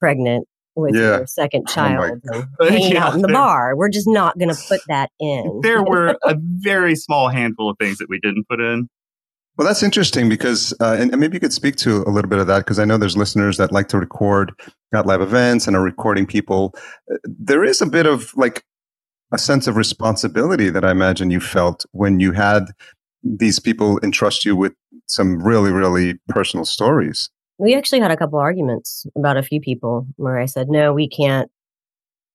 pregnant 0.00 0.46
with 0.74 0.94
Yeah. 0.94 1.18
your 1.18 1.26
second 1.26 1.64
Oh 1.68 1.72
child 1.72 2.20
and 2.24 2.44
hanging 2.68 2.92
Yeah, 2.92 3.06
out 3.06 3.14
in 3.14 3.22
the 3.22 3.28
there- 3.28 3.36
bar. 3.36 3.76
We're 3.76 3.88
just 3.88 4.06
not 4.08 4.38
going 4.38 4.50
to 4.54 4.60
put 4.68 4.80
that 4.88 5.10
in. 5.18 5.60
There 5.62 5.82
were 5.82 6.18
a 6.24 6.36
very 6.38 6.94
small 6.96 7.28
handful 7.30 7.70
of 7.70 7.78
things 7.78 7.96
that 7.98 8.08
we 8.10 8.18
didn't 8.20 8.46
put 8.48 8.60
in. 8.60 8.88
Well, 9.56 9.66
that's 9.66 9.82
interesting 9.82 10.28
because, 10.28 10.74
uh, 10.80 10.96
and, 10.98 11.10
and 11.12 11.20
maybe 11.20 11.36
you 11.36 11.40
could 11.40 11.52
speak 11.52 11.76
to 11.76 12.02
a 12.02 12.10
little 12.10 12.28
bit 12.28 12.38
of 12.38 12.46
that 12.46 12.58
because 12.58 12.78
I 12.78 12.84
know 12.84 12.98
there's 12.98 13.16
listeners 13.16 13.56
that 13.56 13.72
like 13.72 13.88
to 13.88 13.98
record 13.98 14.52
at 14.94 15.06
live 15.06 15.22
events 15.22 15.66
and 15.66 15.74
are 15.74 15.82
recording 15.82 16.26
people. 16.26 16.74
Uh, 17.10 17.16
There 17.24 17.64
is 17.64 17.80
a 17.80 17.86
bit 17.86 18.06
of 18.06 18.32
like 18.36 18.64
a 19.32 19.38
sense 19.38 19.66
of 19.66 19.76
responsibility 19.76 20.68
that 20.70 20.84
I 20.84 20.90
imagine 20.90 21.30
you 21.30 21.40
felt 21.40 21.86
when 21.92 22.20
you 22.20 22.32
had 22.32 22.66
these 23.22 23.58
people 23.58 23.98
entrust 24.02 24.44
you 24.44 24.54
with 24.54 24.74
some 25.06 25.42
really, 25.42 25.72
really 25.72 26.14
personal 26.28 26.64
stories. 26.64 27.30
we 27.58 27.74
actually 27.74 28.00
had 28.00 28.10
a 28.10 28.16
couple 28.16 28.38
arguments 28.38 29.06
about 29.16 29.36
a 29.38 29.42
few 29.42 29.60
people 29.60 30.06
where 30.16 30.38
I 30.38 30.46
said, 30.46 30.68
no, 30.68 30.92
we 30.92 31.08
can't, 31.08 31.50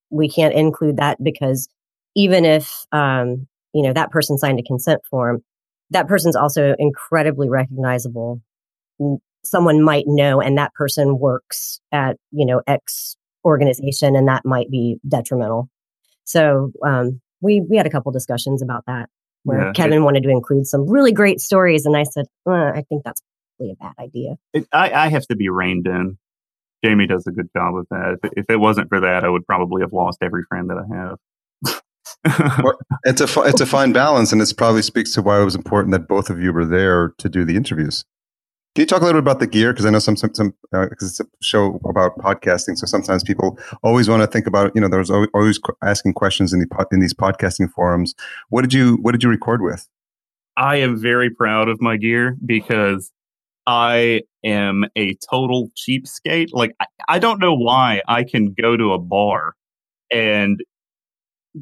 we 0.10 0.28
can't 0.28 0.54
include 0.56 0.98
that 0.98 1.24
because 1.24 1.70
even 2.16 2.46
if, 2.46 2.86
um, 2.92 3.48
you 3.74 3.84
know, 3.84 3.94
that 3.94 4.10
person 4.12 4.38
signed 4.38 4.60
a 4.60 4.64
consent 4.64 5.02
form, 5.10 5.44
that 5.92 6.08
person's 6.08 6.36
also 6.36 6.76
incredibly 6.80 7.50
recognizable. 7.50 8.42
Someone 9.44 9.82
might 9.82 10.06
know, 10.08 10.42
and 10.42 10.58
that 10.58 10.74
person 10.74 11.18
works 11.20 11.80
at, 11.92 12.18
you 12.32 12.46
know, 12.46 12.62
X 12.68 13.16
organization, 13.46 14.16
and 14.16 14.28
that 14.28 14.46
might 14.46 14.70
be 14.70 14.98
detrimental. 15.08 15.70
So, 16.26 16.72
um, 16.86 17.22
we, 17.42 17.62
we 17.68 17.76
had 17.78 17.88
a 17.88 17.90
couple 17.90 18.12
discussions 18.12 18.62
about 18.62 18.84
that 18.86 19.10
where 19.44 19.60
Yeah, 19.62 19.70
it- 19.70 19.76
Kevin 19.76 20.04
wanted 20.04 20.24
to 20.24 20.30
include 20.30 20.68
some 20.68 20.88
really 20.88 21.12
great 21.12 21.40
stories. 21.40 21.86
And 21.86 21.98
I 21.98 22.04
said, 22.04 22.26
uh, 22.48 22.52
I 22.52 22.84
think 22.88 23.04
that's 23.04 23.22
probably 23.58 23.72
a 23.74 23.76
bad 23.84 23.94
idea. 24.00 24.36
It, 24.54 24.68
I, 24.72 24.92
I 24.92 25.08
have 25.10 25.26
to 25.28 25.36
be 25.36 25.50
reined 25.50 25.88
in. 25.88 26.18
Jamie 26.86 27.08
does 27.08 27.26
a 27.28 27.32
good 27.32 27.48
job 27.56 27.74
with 27.74 27.88
that. 27.90 28.18
If, 28.24 28.32
if 28.38 28.46
it 28.50 28.58
wasn't 28.58 28.90
for 28.90 29.00
that, 29.00 29.24
I 29.24 29.30
would 29.30 29.46
probably 29.46 29.82
have 29.82 29.94
lost 29.94 30.20
every 30.22 30.44
friend 30.48 30.70
that 30.70 30.78
I 30.78 30.96
have. 30.96 31.18
Well, 32.64 32.78
It's 33.04 33.22
a 33.22 33.28
fi- 33.28 33.48
it's 33.48 33.62
a 33.62 33.66
fine 33.66 33.94
balance, 33.94 34.32
and 34.32 34.42
it 34.42 34.54
probably 34.58 34.82
speaks 34.82 35.14
to 35.14 35.22
why 35.22 35.42
it 35.42 35.46
was 35.46 35.56
important 35.56 35.92
that 35.94 36.08
both 36.08 36.30
of 36.30 36.40
you 36.40 36.54
were 36.54 36.66
there 36.66 37.14
to 37.18 37.30
do 37.30 37.46
the 37.46 37.56
interviews. 37.56 38.06
Can 38.76 38.84
you 38.84 38.86
talk 38.86 39.02
a 39.02 39.06
little 39.06 39.22
bit 39.22 39.26
about 39.26 39.40
the 39.40 39.48
gear? 39.48 39.74
Because 39.74 39.86
I 39.86 39.90
know 39.90 40.00
some 40.00 40.16
some 40.16 40.34
some 40.34 40.54
uh, 40.74 40.88
because 40.88 41.10
it's 41.10 41.20
a 41.20 41.26
show 41.42 41.80
about 41.84 42.18
podcasting, 42.20 42.78
so 42.78 42.86
sometimes 42.86 43.24
people 43.24 43.60
always 43.84 44.08
want 44.08 44.22
to 44.22 44.28
think 44.28 44.48
about 44.48 44.72
you 44.76 44.82
know 44.82 44.88
there's 44.88 45.10
always, 45.10 45.30
always 45.34 45.60
asking 45.84 46.14
questions 46.14 46.54
in 46.54 46.60
the 46.60 46.68
pod, 46.68 46.88
in 46.92 47.00
these 47.00 47.14
podcasting 47.14 47.72
forums. 47.72 48.14
What 48.50 48.62
did 48.62 48.74
you 48.74 48.98
what 49.02 49.12
did 49.14 49.24
you 49.24 49.30
record 49.30 49.62
with? 49.62 49.88
I 50.56 50.78
am 50.78 50.98
very 51.02 51.30
proud 51.30 51.70
of 51.70 51.82
my 51.82 51.98
gear 51.98 52.38
because 52.46 53.12
I 53.68 54.22
am 54.44 54.86
a 54.96 55.16
total 55.30 55.72
cheapskate. 55.78 56.50
Like, 56.52 56.76
I, 56.80 56.86
I 57.08 57.20
don't 57.20 57.40
know 57.40 57.54
why 57.54 58.02
I 58.08 58.24
can 58.24 58.54
go 58.54 58.76
to 58.76 58.94
a 58.94 59.00
bar 59.00 59.56
and, 60.12 60.60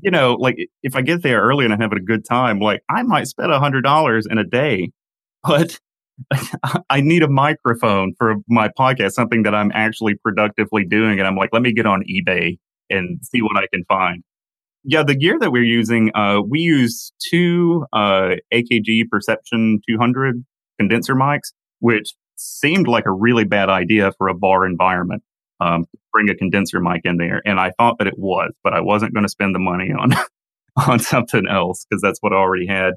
you 0.01 0.11
know, 0.11 0.33
like 0.33 0.57
if 0.83 0.95
I 0.95 1.01
get 1.01 1.23
there 1.23 1.41
early 1.41 1.65
and 1.65 1.73
I'm 1.73 1.79
having 1.79 1.97
a 1.97 2.03
good 2.03 2.25
time, 2.25 2.59
like 2.59 2.81
I 2.89 3.03
might 3.03 3.27
spend 3.27 3.51
a 3.51 3.59
hundred 3.59 3.83
dollars 3.83 4.27
in 4.29 4.37
a 4.37 4.43
day, 4.43 4.91
but 5.43 5.79
I 6.89 7.01
need 7.01 7.23
a 7.23 7.29
microphone 7.29 8.13
for 8.17 8.35
my 8.47 8.69
podcast, 8.77 9.11
something 9.11 9.43
that 9.43 9.55
I'm 9.55 9.71
actually 9.73 10.15
productively 10.15 10.85
doing. 10.85 11.19
And 11.19 11.27
I'm 11.27 11.35
like, 11.35 11.49
let 11.53 11.61
me 11.61 11.73
get 11.73 11.85
on 11.85 12.03
eBay 12.03 12.57
and 12.89 13.19
see 13.23 13.41
what 13.41 13.57
I 13.57 13.67
can 13.73 13.83
find. 13.87 14.23
Yeah, 14.83 15.03
the 15.03 15.15
gear 15.15 15.37
that 15.39 15.51
we're 15.51 15.63
using, 15.63 16.11
uh, 16.15 16.41
we 16.41 16.59
use 16.59 17.11
two 17.29 17.85
uh, 17.93 18.35
AKG 18.53 19.09
Perception 19.09 19.81
200 19.87 20.43
condenser 20.79 21.15
mics, 21.15 21.51
which 21.79 22.13
seemed 22.35 22.87
like 22.87 23.05
a 23.05 23.11
really 23.11 23.43
bad 23.43 23.69
idea 23.69 24.13
for 24.17 24.29
a 24.29 24.33
bar 24.33 24.65
environment. 24.65 25.21
Um, 25.61 25.85
bring 26.13 26.29
a 26.29 26.35
condenser 26.35 26.79
mic 26.79 27.01
in 27.03 27.17
there, 27.17 27.41
and 27.45 27.59
I 27.59 27.71
thought 27.77 27.97
that 27.99 28.07
it 28.07 28.17
was, 28.17 28.51
but 28.63 28.73
I 28.73 28.79
wasn't 28.81 29.13
going 29.13 29.25
to 29.25 29.29
spend 29.29 29.53
the 29.55 29.59
money 29.59 29.91
on 29.91 30.11
on 30.87 30.99
something 30.99 31.47
else 31.49 31.85
because 31.89 32.01
that's 32.01 32.19
what 32.21 32.33
I 32.33 32.37
already 32.37 32.67
had. 32.67 32.93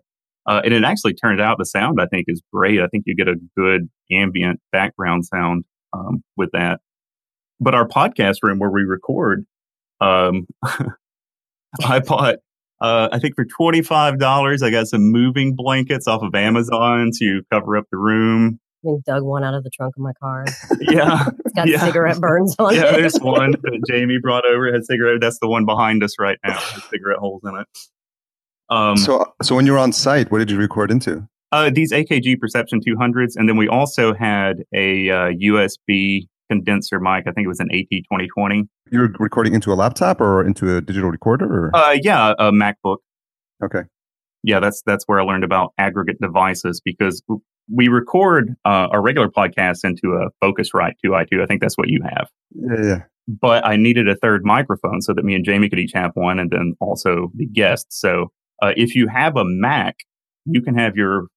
Uh, 0.46 0.60
and 0.64 0.74
it 0.74 0.84
actually 0.84 1.14
turned 1.14 1.40
out 1.40 1.58
the 1.58 1.64
sound 1.64 2.00
I 2.00 2.06
think 2.06 2.26
is 2.28 2.42
great. 2.52 2.80
I 2.80 2.86
think 2.88 3.04
you 3.06 3.14
get 3.16 3.28
a 3.28 3.36
good 3.56 3.88
ambient 4.10 4.60
background 4.72 5.24
sound 5.26 5.64
um, 5.92 6.22
with 6.36 6.50
that. 6.52 6.80
but 7.60 7.74
our 7.74 7.86
podcast 7.86 8.38
room 8.42 8.58
where 8.58 8.70
we 8.70 8.82
record, 8.82 9.44
um, 10.00 10.46
I 11.84 12.00
bought. 12.00 12.36
Uh, 12.80 13.08
I 13.12 13.20
think 13.20 13.36
for 13.36 13.44
twenty 13.44 13.82
five 13.82 14.18
dollars, 14.18 14.62
I 14.62 14.70
got 14.70 14.88
some 14.88 15.12
moving 15.12 15.54
blankets 15.54 16.08
off 16.08 16.22
of 16.22 16.34
Amazon 16.34 17.10
to 17.20 17.42
cover 17.52 17.76
up 17.76 17.84
the 17.92 17.98
room. 17.98 18.58
I 18.86 18.96
dug 19.06 19.22
one 19.22 19.44
out 19.44 19.54
of 19.54 19.64
the 19.64 19.70
trunk 19.70 19.94
of 19.96 20.02
my 20.02 20.12
car. 20.20 20.44
Yeah, 20.80 21.28
It's 21.44 21.54
got 21.54 21.68
Yeah. 21.68 21.84
cigarette 21.84 22.20
burns 22.20 22.56
on 22.58 22.74
yeah. 22.74 22.80
it. 22.80 22.84
Yeah, 22.84 22.96
there's 22.98 23.18
one 23.20 23.52
that 23.52 23.84
Jamie 23.88 24.18
brought 24.20 24.44
over. 24.44 24.66
It 24.66 24.74
had 24.74 24.84
cigarette. 24.84 25.20
That's 25.20 25.38
the 25.40 25.48
one 25.48 25.64
behind 25.64 26.02
us 26.02 26.14
right 26.18 26.38
now. 26.44 26.54
Has 26.54 26.84
cigarette 26.84 27.18
holes 27.18 27.42
in 27.44 27.56
it. 27.56 27.66
Um, 28.70 28.96
So, 28.96 29.24
so 29.42 29.54
when 29.54 29.66
you 29.66 29.72
were 29.72 29.78
on 29.78 29.92
site, 29.92 30.30
what 30.30 30.38
did 30.38 30.50
you 30.50 30.58
record 30.58 30.90
into? 30.90 31.26
Uh, 31.52 31.70
these 31.72 31.92
AKG 31.92 32.40
Perception 32.40 32.80
200s, 32.80 33.32
and 33.36 33.46
then 33.48 33.56
we 33.58 33.68
also 33.68 34.14
had 34.14 34.62
a 34.74 35.10
uh, 35.10 35.14
USB 35.32 36.26
condenser 36.50 36.98
mic. 36.98 37.26
I 37.26 37.32
think 37.32 37.44
it 37.44 37.48
was 37.48 37.60
an 37.60 37.68
AT2020. 37.68 38.66
You 38.90 39.00
were 39.00 39.14
recording 39.18 39.54
into 39.54 39.72
a 39.72 39.74
laptop 39.76 40.20
or 40.20 40.44
into 40.46 40.76
a 40.76 40.80
digital 40.80 41.10
recorder? 41.10 41.66
Or? 41.66 41.76
Uh, 41.76 41.96
yeah, 42.02 42.32
a 42.38 42.50
MacBook. 42.52 42.98
okay. 43.62 43.82
Yeah, 44.42 44.60
that's 44.60 44.82
that's 44.84 45.04
where 45.06 45.20
I 45.20 45.24
learned 45.24 45.44
about 45.44 45.72
aggregate 45.78 46.20
devices 46.20 46.80
because 46.84 47.22
we 47.72 47.88
record 47.88 48.54
uh, 48.64 48.88
our 48.90 49.02
regular 49.02 49.28
podcast 49.28 49.84
into 49.84 50.14
a 50.14 50.30
Focusrite 50.44 50.94
2i2. 51.04 51.42
I 51.42 51.46
think 51.46 51.60
that's 51.60 51.78
what 51.78 51.88
you 51.88 52.00
have. 52.02 52.28
Yeah, 52.50 52.82
yeah. 52.82 53.02
But 53.28 53.64
I 53.64 53.76
needed 53.76 54.08
a 54.08 54.16
third 54.16 54.44
microphone 54.44 55.00
so 55.00 55.14
that 55.14 55.24
me 55.24 55.34
and 55.34 55.44
Jamie 55.44 55.68
could 55.68 55.78
each 55.78 55.92
have 55.94 56.10
one, 56.14 56.38
and 56.38 56.50
then 56.50 56.74
also 56.80 57.30
the 57.36 57.46
guests. 57.46 58.00
So 58.00 58.32
uh, 58.62 58.72
if 58.76 58.94
you 58.94 59.06
have 59.08 59.36
a 59.36 59.44
Mac, 59.44 59.96
you 60.44 60.60
can 60.60 60.76
have 60.76 60.96
your 60.96 61.28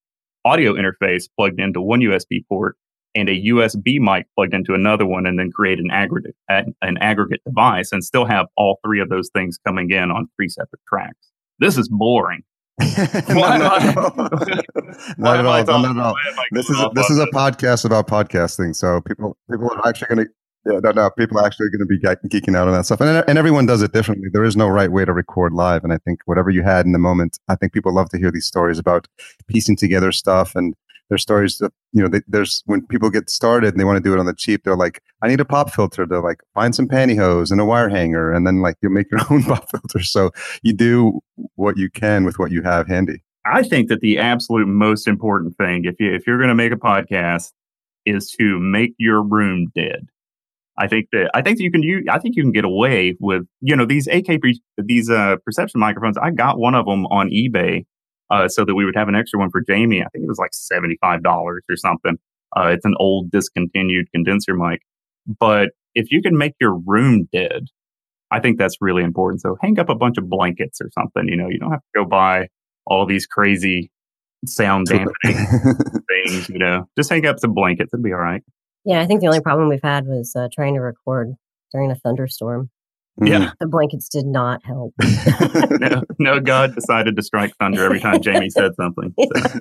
audio 0.43 0.73
interface 0.73 1.25
plugged 1.37 1.59
into 1.59 1.81
one 1.81 1.99
USB 2.01 2.45
port 2.49 2.75
and 3.15 3.29
a 3.29 3.41
USB 3.43 3.97
mic 3.99 4.25
plugged 4.35 4.53
into 4.53 4.73
another 4.73 5.05
one, 5.05 5.25
and 5.25 5.39
then 5.39 5.49
create 5.49 5.79
an 5.79 5.89
aggregate 5.89 6.35
an 6.49 6.97
aggregate 6.99 7.41
device, 7.45 7.91
and 7.91 8.03
still 8.03 8.25
have 8.25 8.47
all 8.57 8.79
three 8.85 8.99
of 8.99 9.09
those 9.09 9.29
things 9.33 9.57
coming 9.65 9.89
in 9.89 10.11
on 10.11 10.27
three 10.35 10.49
separate 10.49 10.81
tracks. 10.87 11.31
This 11.59 11.77
is 11.77 11.87
boring. 11.87 12.41
Not, 12.79 13.27
Why 13.27 13.57
not 13.57 13.81
am 13.81 13.89
at 13.89 13.97
all. 13.97 14.13
Not 15.17 15.39
at 15.39 15.45
all. 15.45 15.63
Not 15.63 15.97
at 15.97 15.97
all. 15.97 16.13
why 16.13 16.23
am 16.27 16.39
I 16.39 16.43
This 16.51 16.69
is 16.69 16.77
this 16.93 17.09
is 17.09 17.19
a 17.19 17.27
podcast 17.27 17.85
about 17.85 18.07
podcasting, 18.07 18.75
so 18.75 19.01
people 19.01 19.37
people 19.49 19.69
are 19.71 19.87
actually 19.87 20.15
going 20.15 20.27
to 20.27 20.33
yeah 20.71 20.79
no 20.83 20.91
no 20.91 21.09
people 21.17 21.39
are 21.39 21.45
actually 21.45 21.69
going 21.69 21.79
to 21.79 21.85
be 21.85 21.97
ge- 21.97 22.31
geeking 22.33 22.55
out 22.57 22.67
on 22.67 22.73
that 22.73 22.85
stuff, 22.85 23.01
and 23.01 23.23
and 23.27 23.37
everyone 23.37 23.65
does 23.65 23.81
it 23.81 23.93
differently. 23.93 24.27
There 24.31 24.43
is 24.43 24.57
no 24.57 24.67
right 24.67 24.91
way 24.91 25.05
to 25.05 25.13
record 25.13 25.53
live, 25.53 25.83
and 25.83 25.93
I 25.93 25.97
think 25.99 26.19
whatever 26.25 26.49
you 26.49 26.63
had 26.63 26.85
in 26.85 26.91
the 26.91 26.99
moment, 26.99 27.39
I 27.47 27.55
think 27.55 27.71
people 27.71 27.93
love 27.93 28.09
to 28.09 28.17
hear 28.17 28.31
these 28.31 28.45
stories 28.45 28.79
about 28.79 29.07
piecing 29.47 29.77
together 29.77 30.11
stuff 30.11 30.55
and. 30.55 30.73
There's 31.09 31.21
stories 31.21 31.59
that 31.59 31.71
you 31.91 32.01
know. 32.01 32.07
They, 32.07 32.21
there's 32.27 32.63
when 32.65 32.85
people 32.87 33.09
get 33.09 33.29
started 33.29 33.69
and 33.69 33.79
they 33.79 33.83
want 33.83 33.97
to 33.97 34.03
do 34.03 34.13
it 34.13 34.19
on 34.19 34.25
the 34.25 34.33
cheap. 34.33 34.63
They're 34.63 34.75
like, 34.75 35.01
"I 35.21 35.27
need 35.27 35.39
a 35.39 35.45
pop 35.45 35.71
filter." 35.71 36.05
They're 36.05 36.21
like, 36.21 36.41
"Find 36.53 36.73
some 36.73 36.87
pantyhose 36.87 37.51
and 37.51 37.61
a 37.61 37.65
wire 37.65 37.89
hanger," 37.89 38.33
and 38.33 38.47
then 38.47 38.61
like 38.61 38.75
you 38.81 38.89
make 38.89 39.11
your 39.11 39.21
own 39.29 39.43
pop 39.43 39.69
filter. 39.69 40.01
So 40.01 40.31
you 40.63 40.73
do 40.73 41.19
what 41.55 41.77
you 41.77 41.89
can 41.89 42.25
with 42.25 42.39
what 42.39 42.51
you 42.51 42.63
have 42.63 42.87
handy. 42.87 43.21
I 43.45 43.61
think 43.61 43.89
that 43.89 43.99
the 43.99 44.17
absolute 44.17 44.67
most 44.67 45.07
important 45.07 45.55
thing, 45.57 45.85
if 45.85 45.99
you 45.99 46.13
if 46.13 46.25
you're 46.25 46.37
going 46.37 46.49
to 46.49 46.55
make 46.55 46.71
a 46.71 46.77
podcast, 46.77 47.51
is 48.05 48.31
to 48.39 48.59
make 48.59 48.93
your 48.97 49.21
room 49.21 49.71
dead. 49.75 50.07
I 50.77 50.87
think 50.87 51.09
that 51.11 51.29
I 51.33 51.41
think 51.41 51.57
that 51.57 51.63
you 51.63 51.71
can 51.71 51.83
use, 51.83 52.05
I 52.09 52.19
think 52.19 52.35
you 52.35 52.43
can 52.43 52.51
get 52.51 52.65
away 52.65 53.15
with 53.19 53.43
you 53.61 53.75
know 53.75 53.85
these 53.85 54.07
AK 54.07 54.41
these 54.77 55.09
uh, 55.09 55.37
perception 55.45 55.79
microphones. 55.79 56.17
I 56.17 56.31
got 56.31 56.57
one 56.57 56.75
of 56.75 56.85
them 56.85 57.05
on 57.07 57.29
eBay 57.29 57.85
uh, 58.35 58.47
so 58.47 58.65
that 58.65 58.75
we 58.75 58.85
would 58.85 58.95
have 58.95 59.07
an 59.07 59.15
extra 59.15 59.39
one 59.39 59.49
for 59.49 59.61
Jamie. 59.67 60.01
I 60.01 60.07
think 60.09 60.23
it 60.23 60.27
was 60.27 60.37
like 60.37 60.53
seventy 60.53 60.97
five 61.01 61.23
dollars 61.23 61.63
or 61.69 61.77
something. 61.77 62.17
Uh, 62.55 62.67
it's 62.67 62.85
an 62.85 62.95
old 62.99 63.31
discontinued 63.31 64.11
condenser 64.13 64.55
mic, 64.55 64.81
but 65.39 65.69
if 65.93 66.11
you 66.11 66.21
can 66.21 66.37
make 66.37 66.53
your 66.59 66.75
room 66.75 67.27
dead, 67.31 67.67
I 68.31 68.39
think 68.39 68.57
that's 68.57 68.77
really 68.81 69.03
important. 69.03 69.41
So 69.41 69.57
hang 69.61 69.79
up 69.79 69.89
a 69.89 69.95
bunch 69.95 70.17
of 70.17 70.29
blankets 70.29 70.79
or 70.81 70.89
something. 70.93 71.27
You 71.27 71.37
know, 71.37 71.47
you 71.49 71.59
don't 71.59 71.71
have 71.71 71.79
to 71.79 72.03
go 72.03 72.05
buy 72.05 72.47
all 72.85 73.05
these 73.05 73.25
crazy 73.25 73.91
sound 74.45 74.87
dampening 74.89 75.47
things. 76.07 76.49
You 76.49 76.59
know, 76.59 76.85
just 76.97 77.09
hang 77.09 77.25
up 77.25 77.39
some 77.39 77.53
blankets; 77.53 77.93
it'll 77.93 78.03
be 78.03 78.13
all 78.13 78.19
right. 78.19 78.43
Yeah, 78.83 79.01
I 79.01 79.07
think 79.07 79.21
the 79.21 79.27
only 79.27 79.41
problem 79.41 79.69
we've 79.69 79.79
had 79.81 80.05
was 80.05 80.35
uh, 80.35 80.47
trying 80.53 80.75
to 80.75 80.81
record 80.81 81.33
during 81.71 81.91
a 81.91 81.95
thunderstorm. 81.95 82.69
Yeah. 83.23 83.51
The 83.59 83.67
blankets 83.67 84.09
did 84.09 84.25
not 84.25 84.63
help. 84.65 84.93
no, 85.79 86.03
no, 86.19 86.39
God 86.39 86.75
decided 86.75 87.15
to 87.15 87.21
strike 87.23 87.55
thunder 87.59 87.85
every 87.85 87.99
time 87.99 88.21
Jamie 88.21 88.49
said 88.49 88.75
something. 88.75 89.13
So, 89.17 89.59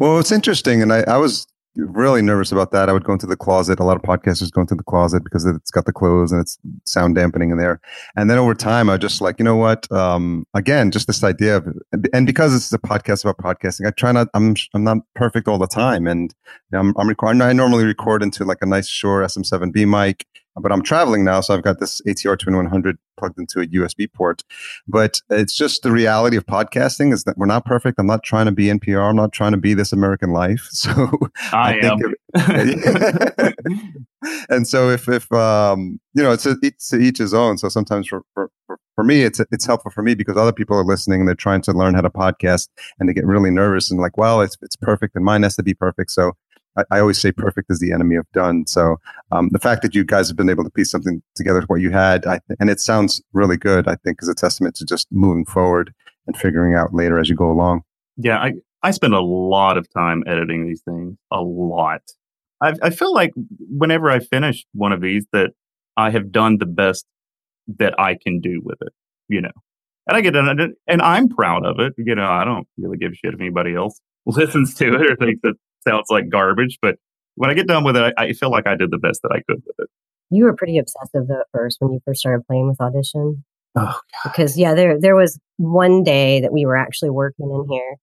well, 0.00 0.18
it's 0.18 0.32
interesting, 0.32 0.80
and 0.82 0.92
I, 0.92 1.00
I 1.02 1.16
was 1.18 1.46
really 1.76 2.20
nervous 2.22 2.52
about 2.52 2.70
that. 2.72 2.88
I 2.88 2.92
would 2.92 3.04
go 3.04 3.12
into 3.12 3.26
the 3.26 3.36
closet. 3.36 3.80
A 3.80 3.84
lot 3.84 3.96
of 3.96 4.02
podcasters 4.02 4.50
go 4.50 4.60
into 4.60 4.74
the 4.74 4.82
closet 4.82 5.24
because 5.24 5.44
it's 5.46 5.70
got 5.70 5.86
the 5.86 5.92
clothes 5.92 6.30
and 6.30 6.40
it's 6.40 6.58
sound 6.84 7.14
dampening 7.14 7.50
in 7.50 7.58
there. 7.58 7.80
And 8.16 8.28
then 8.28 8.38
over 8.38 8.54
time, 8.54 8.90
I 8.90 8.96
just 8.98 9.20
like, 9.20 9.38
you 9.38 9.44
know 9.44 9.56
what? 9.56 9.90
Um, 9.90 10.46
again, 10.54 10.90
just 10.90 11.06
this 11.06 11.24
idea 11.24 11.56
of, 11.56 11.68
and 12.12 12.26
because 12.26 12.52
this 12.52 12.66
is 12.66 12.72
a 12.72 12.78
podcast 12.78 13.24
about 13.24 13.38
podcasting, 13.38 13.86
I 13.86 13.90
try 13.90 14.12
not. 14.12 14.28
I'm 14.34 14.54
I'm 14.74 14.84
not 14.84 14.98
perfect 15.14 15.48
all 15.48 15.58
the 15.58 15.66
time, 15.66 16.06
and 16.06 16.34
I'm 16.72 16.94
I'm 16.96 17.08
recording. 17.08 17.40
I 17.40 17.52
normally 17.52 17.84
record 17.84 18.22
into 18.22 18.44
like 18.44 18.58
a 18.60 18.66
nice 18.66 18.88
Shure 18.88 19.22
SM7B 19.22 19.88
mic. 19.88 20.26
But 20.60 20.70
I'm 20.72 20.82
traveling 20.82 21.24
now, 21.24 21.40
so 21.40 21.54
I've 21.54 21.62
got 21.62 21.80
this 21.80 22.00
ATR 22.02 22.38
2100 22.38 22.98
plugged 23.16 23.38
into 23.38 23.60
a 23.60 23.66
USB 23.66 24.12
port. 24.12 24.42
But 24.86 25.20
it's 25.30 25.54
just 25.56 25.82
the 25.82 25.90
reality 25.92 26.36
of 26.36 26.44
podcasting 26.46 27.12
is 27.12 27.24
that 27.24 27.38
we're 27.38 27.46
not 27.46 27.64
perfect. 27.64 27.98
I'm 27.98 28.06
not 28.06 28.22
trying 28.22 28.46
to 28.46 28.52
be 28.52 28.66
NPR. 28.66 29.08
I'm 29.10 29.16
not 29.16 29.32
trying 29.32 29.52
to 29.52 29.58
be 29.58 29.74
this 29.74 29.92
American 29.92 30.30
life. 30.32 30.68
So 30.82 31.10
I, 31.52 31.76
am. 31.82 31.98
if- 32.34 33.54
and 34.48 34.66
so 34.66 34.90
if 34.90 35.08
if 35.08 35.30
um 35.32 36.00
you 36.14 36.22
know 36.22 36.32
it's 36.32 36.46
a, 36.46 36.56
it's 36.62 36.88
to 36.88 36.98
each 36.98 37.18
his 37.18 37.32
own. 37.34 37.58
So 37.58 37.68
sometimes 37.68 38.08
for 38.08 38.22
for, 38.34 38.50
for, 38.66 38.78
for 38.94 39.04
me 39.04 39.22
it's 39.22 39.40
it's 39.50 39.64
helpful 39.66 39.90
for 39.90 40.02
me 40.02 40.14
because 40.14 40.36
other 40.36 40.52
people 40.52 40.76
are 40.76 40.84
listening 40.84 41.20
and 41.20 41.28
they're 41.28 41.34
trying 41.34 41.62
to 41.62 41.72
learn 41.72 41.94
how 41.94 42.00
to 42.00 42.10
podcast 42.10 42.68
and 42.98 43.08
they 43.08 43.12
get 43.14 43.26
really 43.26 43.50
nervous 43.50 43.90
and 43.90 44.00
like 44.00 44.16
well 44.16 44.40
it's 44.40 44.56
it's 44.62 44.76
perfect 44.76 45.14
and 45.14 45.24
mine 45.24 45.42
has 45.42 45.56
to 45.56 45.62
be 45.62 45.74
perfect. 45.74 46.10
So 46.10 46.32
I, 46.76 47.00
always 47.00 47.20
say 47.20 47.32
perfect 47.32 47.70
is 47.70 47.80
the 47.80 47.92
enemy 47.92 48.16
of 48.16 48.26
done. 48.32 48.66
So 48.66 48.96
um, 49.30 49.50
the 49.52 49.58
fact 49.58 49.82
that 49.82 49.94
you 49.94 50.04
guys 50.04 50.28
have 50.28 50.36
been 50.36 50.48
able 50.48 50.64
to 50.64 50.70
piece 50.70 50.90
something 50.90 51.22
together 51.34 51.60
with 51.60 51.68
what 51.68 51.80
you 51.80 51.90
had, 51.90 52.22
th- 52.22 52.40
and 52.58 52.70
it 52.70 52.80
sounds 52.80 53.22
really 53.32 53.56
good. 53.56 53.88
I 53.88 53.96
think 53.96 54.18
is 54.22 54.28
a 54.28 54.34
testament 54.34 54.74
to 54.76 54.84
just 54.84 55.06
moving 55.10 55.44
forward 55.44 55.92
and 56.26 56.36
figuring 56.36 56.74
out 56.74 56.94
later 56.94 57.18
as 57.18 57.28
you 57.28 57.36
go 57.36 57.50
along. 57.50 57.82
yeah, 58.16 58.38
I, 58.38 58.54
I 58.82 58.90
spend 58.90 59.14
a 59.14 59.20
lot 59.20 59.76
of 59.76 59.86
time 59.92 60.24
editing 60.26 60.66
these 60.66 60.82
things. 60.82 61.16
A 61.30 61.40
lot. 61.40 62.02
I, 62.60 62.74
I 62.82 62.90
feel 62.90 63.12
like 63.12 63.32
whenever 63.58 64.10
I 64.10 64.20
finish 64.20 64.64
one 64.72 64.92
of 64.92 65.00
these, 65.00 65.26
that 65.32 65.50
I 65.96 66.10
have 66.10 66.32
done 66.32 66.58
the 66.58 66.66
best 66.66 67.04
that 67.78 67.98
I 67.98 68.16
can 68.20 68.40
do 68.40 68.60
with 68.64 68.78
it. 68.80 68.92
You 69.28 69.42
know, 69.42 69.52
and 70.06 70.16
I 70.16 70.20
get 70.20 70.32
done, 70.32 70.74
and 70.86 71.02
I'm 71.02 71.28
proud 71.28 71.64
of 71.64 71.80
it. 71.80 71.92
You 71.98 72.14
know, 72.14 72.28
I 72.28 72.44
don't 72.44 72.66
really 72.78 72.98
give 72.98 73.12
a 73.12 73.14
shit 73.14 73.34
if 73.34 73.40
anybody 73.40 73.74
else 73.74 74.00
listens 74.26 74.74
to 74.74 74.94
it 74.94 75.10
or 75.10 75.16
thinks 75.16 75.40
it 75.44 75.56
sounds 75.86 76.06
like 76.10 76.28
garbage. 76.28 76.78
But 76.80 76.96
when 77.34 77.50
I 77.50 77.54
get 77.54 77.66
done 77.66 77.84
with 77.84 77.96
it, 77.96 78.14
I, 78.16 78.24
I 78.24 78.32
feel 78.32 78.50
like 78.50 78.66
I 78.66 78.76
did 78.76 78.90
the 78.90 78.98
best 78.98 79.22
that 79.22 79.32
I 79.32 79.42
could 79.48 79.62
with 79.66 79.76
it. 79.78 79.88
You 80.30 80.44
were 80.44 80.56
pretty 80.56 80.78
obsessive 80.78 81.28
though 81.28 81.40
at 81.40 81.46
first 81.52 81.76
when 81.80 81.92
you 81.92 82.00
first 82.04 82.20
started 82.20 82.46
playing 82.46 82.68
with 82.68 82.80
Audition. 82.80 83.44
Oh, 83.74 83.98
because 84.24 84.58
yeah, 84.58 84.74
there 84.74 85.00
there 85.00 85.16
was 85.16 85.38
one 85.56 86.02
day 86.02 86.40
that 86.40 86.52
we 86.52 86.66
were 86.66 86.76
actually 86.76 87.10
working 87.10 87.50
in 87.50 87.66
here, 87.70 87.96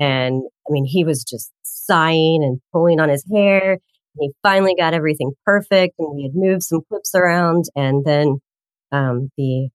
and 0.00 0.42
I 0.66 0.70
mean 0.70 0.84
he 0.84 1.04
was 1.04 1.24
just 1.24 1.50
sighing 1.62 2.42
and 2.42 2.60
pulling 2.72 3.00
on 3.00 3.08
his 3.08 3.24
hair. 3.30 3.72
And 3.72 3.80
he 4.20 4.32
finally 4.42 4.74
got 4.78 4.94
everything 4.94 5.32
perfect, 5.44 5.94
and 5.98 6.14
we 6.14 6.22
had 6.24 6.32
moved 6.34 6.62
some 6.62 6.80
clips 6.88 7.14
around, 7.14 7.64
and 7.74 8.04
then 8.04 8.40
um, 8.90 9.30
the 9.36 9.68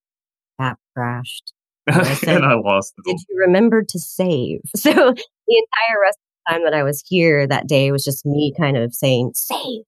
app 0.60 0.78
crashed. 0.94 1.52
I 1.88 2.02
said, 2.14 2.36
and 2.36 2.44
I 2.44 2.54
lost 2.54 2.94
it. 2.98 3.04
Did 3.04 3.20
you 3.28 3.40
remember 3.46 3.82
to 3.82 3.98
save? 3.98 4.60
So 4.76 4.90
the 4.92 4.94
entire 4.94 6.00
rest 6.02 6.18
time 6.48 6.64
that 6.64 6.74
I 6.74 6.82
was 6.82 7.02
here 7.06 7.46
that 7.46 7.66
day 7.66 7.90
was 7.90 8.04
just 8.04 8.24
me 8.26 8.52
kind 8.58 8.76
of 8.76 8.94
saying 8.94 9.32
save 9.34 9.82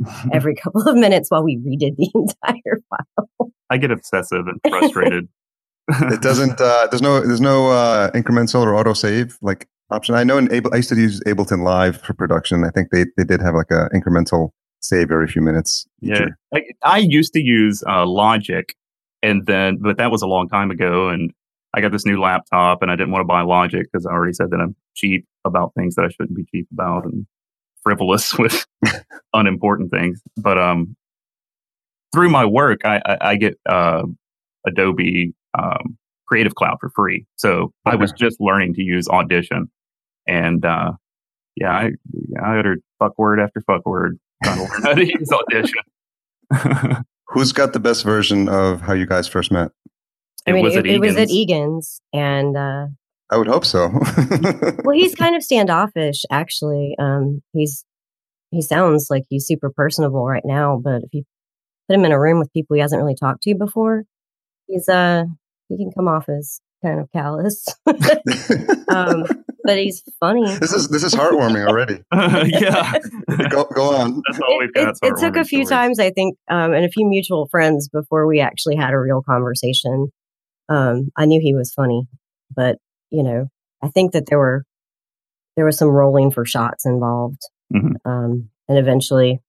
every 0.32 0.54
couple 0.62 0.88
of 0.88 0.96
minutes 0.96 1.30
while 1.30 1.42
we 1.42 1.56
redid 1.58 1.96
the 1.96 2.10
entire 2.14 2.78
file. 2.88 3.52
I 3.70 3.76
get 3.78 3.90
obsessive 3.90 4.46
and 4.46 4.60
frustrated. 4.68 5.28
it 5.88 6.22
doesn't. 6.22 6.60
Uh, 6.60 6.86
there's 6.90 7.02
no. 7.02 7.20
There's 7.20 7.40
no 7.40 7.70
uh, 7.70 8.10
incremental 8.12 8.62
or 8.62 8.74
auto 8.76 8.92
save 8.92 9.38
like 9.42 9.68
option. 9.90 10.14
I 10.14 10.24
know 10.24 10.38
in 10.38 10.52
Able, 10.52 10.72
I 10.72 10.76
used 10.76 10.88
to 10.90 10.96
use 10.96 11.20
Ableton 11.26 11.62
Live 11.64 12.00
for 12.00 12.14
production. 12.14 12.64
I 12.64 12.70
think 12.70 12.90
they 12.90 13.06
they 13.16 13.24
did 13.24 13.40
have 13.40 13.54
like 13.54 13.70
a 13.70 13.88
incremental 13.94 14.50
save 14.80 15.10
every 15.10 15.26
few 15.26 15.42
minutes. 15.42 15.86
Yeah. 16.00 16.26
I, 16.54 16.62
I 16.82 16.98
used 16.98 17.32
to 17.34 17.40
use 17.40 17.82
uh, 17.88 18.06
Logic, 18.06 18.74
and 19.22 19.46
then 19.46 19.78
but 19.80 19.98
that 19.98 20.10
was 20.10 20.22
a 20.22 20.26
long 20.26 20.48
time 20.48 20.70
ago, 20.70 21.08
and 21.08 21.32
I 21.74 21.80
got 21.80 21.92
this 21.92 22.06
new 22.06 22.20
laptop, 22.20 22.82
and 22.82 22.90
I 22.90 22.96
didn't 22.96 23.12
want 23.12 23.20
to 23.20 23.26
buy 23.26 23.42
Logic 23.42 23.86
because 23.90 24.06
I 24.06 24.10
already 24.10 24.32
said 24.32 24.50
that 24.50 24.60
I'm 24.60 24.74
cheap 24.94 25.26
about 25.44 25.72
things 25.74 25.94
that 25.94 26.04
I 26.04 26.08
shouldn't 26.08 26.36
be 26.36 26.44
cheap 26.52 26.66
about, 26.72 27.04
and 27.04 27.26
frivolous 27.82 28.34
with 28.38 28.66
unimportant 29.34 29.90
things. 29.90 30.20
But 30.36 30.58
um, 30.58 30.96
through 32.12 32.30
my 32.30 32.44
work, 32.44 32.84
I 32.84 33.00
I, 33.04 33.16
I 33.20 33.36
get 33.36 33.58
uh, 33.68 34.02
Adobe 34.66 35.32
um, 35.58 35.96
Creative 36.26 36.54
Cloud 36.54 36.78
for 36.80 36.90
free, 36.90 37.26
so 37.36 37.72
I 37.86 37.96
was 37.96 38.12
just 38.12 38.40
learning 38.40 38.74
to 38.74 38.82
use 38.82 39.08
Audition, 39.08 39.70
and 40.26 40.64
uh, 40.64 40.92
yeah, 41.56 41.72
I 41.72 41.90
yeah, 42.28 42.42
I 42.42 42.58
uttered 42.58 42.82
fuck 42.98 43.16
word 43.18 43.40
after 43.40 43.60
fuck 43.60 43.86
word 43.86 44.18
trying 44.42 44.56
to 44.56 44.72
learn 44.72 44.82
how 44.82 44.94
to 44.94 45.06
use 45.18 45.30
Audition. 45.32 47.04
Who's 47.28 47.52
got 47.52 47.72
the 47.74 47.80
best 47.80 48.02
version 48.02 48.48
of 48.48 48.80
how 48.80 48.92
you 48.92 49.06
guys 49.06 49.28
first 49.28 49.52
met? 49.52 49.70
I 50.46 50.52
mean, 50.52 50.64
was 50.64 50.76
it, 50.76 50.80
at 50.80 50.86
it 50.86 51.00
was 51.00 51.16
at 51.16 51.30
Egan's. 51.30 51.32
Egan's, 51.32 52.00
and 52.12 52.56
uh, 52.56 52.86
I 53.30 53.36
would 53.36 53.46
hope 53.46 53.64
so. 53.64 53.88
well, 54.84 54.96
he's 54.96 55.14
kind 55.14 55.36
of 55.36 55.42
standoffish, 55.44 56.24
actually. 56.30 56.94
Um, 56.98 57.42
he's 57.52 57.84
he 58.50 58.62
sounds 58.62 59.06
like 59.10 59.24
he's 59.28 59.46
super 59.46 59.70
personable 59.70 60.26
right 60.26 60.44
now, 60.44 60.80
but 60.82 61.02
if 61.02 61.10
you 61.12 61.24
put 61.88 61.94
him 61.94 62.04
in 62.04 62.12
a 62.12 62.20
room 62.20 62.38
with 62.38 62.52
people 62.52 62.74
he 62.74 62.80
hasn't 62.80 63.00
really 63.00 63.14
talked 63.14 63.42
to 63.42 63.54
before, 63.54 64.04
he's 64.66 64.88
uh 64.88 65.24
he 65.68 65.76
can 65.76 65.92
come 65.92 66.08
off 66.08 66.28
as 66.28 66.60
kind 66.84 67.00
of 67.00 67.10
callous. 67.12 67.64
um, 68.88 69.24
but 69.62 69.78
he's 69.78 70.02
funny. 70.18 70.56
this 70.56 70.72
is 70.72 70.88
this 70.88 71.04
is 71.04 71.14
heartwarming 71.14 71.66
already. 71.66 72.02
yeah. 72.50 72.94
Go, 73.50 73.64
go 73.74 73.94
on. 73.94 74.20
That's 74.26 74.40
all 74.40 74.56
It, 74.56 74.58
we've 74.58 74.72
got. 74.72 74.88
it, 74.88 74.98
it 75.02 75.20
took 75.20 75.36
a 75.36 75.44
few 75.44 75.64
stories. 75.64 75.68
times, 75.68 75.98
I 76.00 76.10
think, 76.10 76.36
um, 76.50 76.72
and 76.72 76.84
a 76.84 76.88
few 76.88 77.06
mutual 77.06 77.46
friends 77.50 77.88
before 77.88 78.26
we 78.26 78.40
actually 78.40 78.76
had 78.76 78.92
a 78.92 78.98
real 78.98 79.22
conversation. 79.22 80.10
Um, 80.70 81.10
I 81.16 81.26
knew 81.26 81.40
he 81.42 81.54
was 81.54 81.72
funny, 81.74 82.08
but 82.54 82.78
you 83.10 83.22
know, 83.24 83.48
I 83.82 83.88
think 83.88 84.12
that 84.12 84.24
there 84.28 84.38
were 84.38 84.64
there 85.56 85.64
was 85.66 85.76
some 85.78 85.88
rolling 85.88 86.30
for 86.30 86.44
shots 86.46 86.86
involved, 86.86 87.42
Mhm. 87.74 87.94
um, 88.06 88.50
and 88.68 88.78
eventually, 88.78 89.40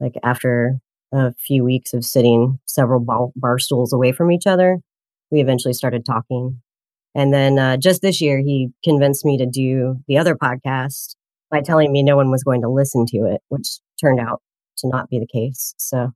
like 0.00 0.14
after 0.22 0.78
a 1.12 1.32
few 1.34 1.64
weeks 1.64 1.94
of 1.94 2.04
sitting 2.04 2.58
several 2.66 3.00
bar, 3.00 3.28
bar 3.36 3.58
stools 3.58 3.92
away 3.92 4.12
from 4.12 4.30
each 4.30 4.46
other, 4.46 4.78
we 5.30 5.40
eventually 5.40 5.74
started 5.74 6.04
talking. 6.06 6.60
And 7.14 7.32
then 7.34 7.58
uh, 7.58 7.76
just 7.76 8.02
this 8.02 8.20
year, 8.22 8.38
he 8.38 8.70
convinced 8.84 9.24
me 9.24 9.36
to 9.38 9.46
do 9.46 9.96
the 10.08 10.18
other 10.18 10.34
podcast 10.36 11.16
by 11.50 11.60
telling 11.62 11.92
me 11.92 12.02
no 12.02 12.16
one 12.16 12.30
was 12.30 12.44
going 12.44 12.62
to 12.62 12.68
listen 12.70 13.04
to 13.08 13.18
it, 13.26 13.42
which 13.48 13.80
turned 14.00 14.20
out 14.20 14.40
to 14.78 14.88
not 14.88 15.10
be 15.10 15.18
the 15.18 15.26
case. 15.26 15.74
So 15.78 16.12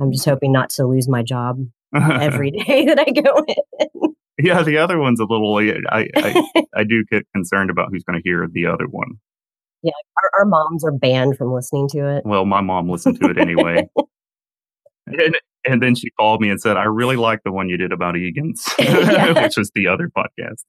I'm 0.00 0.12
just 0.12 0.26
hoping 0.26 0.52
not 0.52 0.70
to 0.70 0.86
lose 0.86 1.08
my 1.08 1.22
job 1.22 1.58
every 1.94 2.50
day 2.66 2.84
that 2.86 2.98
I 2.98 3.10
go 3.10 3.44
in. 3.46 4.14
yeah, 4.38 4.62
the 4.62 4.78
other 4.78 4.98
one's 4.98 5.20
a 5.20 5.24
little. 5.24 5.56
I 5.56 5.82
I, 6.16 6.42
I 6.74 6.84
do 6.84 7.04
get 7.10 7.26
concerned 7.34 7.70
about 7.70 7.88
who's 7.90 8.04
going 8.04 8.20
to 8.20 8.28
hear 8.28 8.46
the 8.50 8.66
other 8.66 8.86
one. 8.86 9.18
our, 9.84 10.30
our 10.40 10.44
moms 10.44 10.84
are 10.84 10.92
banned 10.92 11.36
from 11.36 11.52
listening 11.52 11.88
to 11.90 12.06
it. 12.16 12.24
Well, 12.24 12.44
my 12.44 12.60
mom 12.60 12.88
listened 12.88 13.20
to 13.20 13.30
it 13.30 13.38
anyway. 13.38 13.88
and, 15.06 15.36
and 15.64 15.82
then 15.82 15.94
she 15.94 16.10
called 16.10 16.40
me 16.40 16.50
and 16.50 16.60
said, 16.60 16.76
I 16.76 16.84
really 16.84 17.16
like 17.16 17.40
the 17.44 17.52
one 17.52 17.68
you 17.68 17.76
did 17.76 17.92
about 17.92 18.16
Egan's, 18.16 18.64
which 18.78 19.56
was 19.56 19.70
the 19.74 19.86
other 19.88 20.08
podcast. 20.08 20.64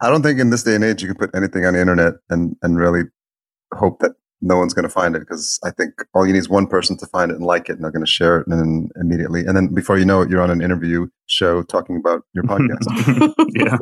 I 0.00 0.10
don't 0.10 0.22
think 0.22 0.38
in 0.38 0.50
this 0.50 0.62
day 0.62 0.76
and 0.76 0.84
age 0.84 1.02
you 1.02 1.08
can 1.08 1.16
put 1.16 1.34
anything 1.34 1.64
on 1.64 1.74
the 1.74 1.80
internet 1.80 2.14
and 2.30 2.54
and 2.62 2.78
really 2.78 3.02
hope 3.74 3.98
that 4.00 4.12
no 4.40 4.56
one's 4.56 4.74
going 4.74 4.84
to 4.84 4.88
find 4.88 5.16
it 5.16 5.20
because 5.20 5.58
I 5.64 5.70
think 5.70 5.94
all 6.14 6.26
you 6.26 6.32
need 6.32 6.38
is 6.38 6.48
one 6.48 6.66
person 6.66 6.96
to 6.98 7.06
find 7.06 7.30
it 7.30 7.34
and 7.36 7.44
like 7.44 7.68
it 7.68 7.72
and 7.72 7.84
they're 7.84 7.90
going 7.90 8.04
to 8.04 8.10
share 8.10 8.40
it 8.40 8.46
and 8.46 8.58
then 8.58 8.88
immediately 9.00 9.44
and 9.44 9.56
then 9.56 9.74
before 9.74 9.98
you 9.98 10.04
know 10.04 10.22
it 10.22 10.30
you're 10.30 10.42
on 10.42 10.50
an 10.50 10.62
interview 10.62 11.08
show 11.26 11.62
talking 11.62 11.96
about 11.96 12.22
your 12.34 12.44
podcast. 12.44 13.34
yeah. 13.54 13.76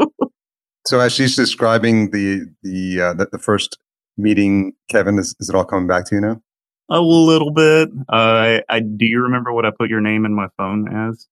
so 0.87 1.01
as 1.01 1.13
she's 1.13 1.37
describing 1.37 2.11
the 2.11 2.47
the 2.63 3.01
uh, 3.01 3.15
the, 3.15 3.29
the 3.33 3.39
first 3.39 3.79
meeting, 4.17 4.73
Kevin, 4.89 5.19
is, 5.19 5.35
is 5.41 5.49
it 5.49 5.55
all 5.55 5.65
coming 5.65 5.87
back 5.87 6.07
to 6.07 6.15
you 6.15 6.21
now? 6.21 6.41
A 6.89 7.01
little 7.01 7.53
bit. 7.53 7.89
Uh, 8.09 8.13
I, 8.13 8.63
I 8.69 8.81
do 8.81 9.07
you 9.07 9.23
remember 9.23 9.53
what 9.53 9.67
I 9.67 9.71
put 9.77 9.91
your 9.91 10.01
name 10.01 10.25
in 10.25 10.35
my 10.35 10.47
phone 10.57 10.89
as 10.95 11.27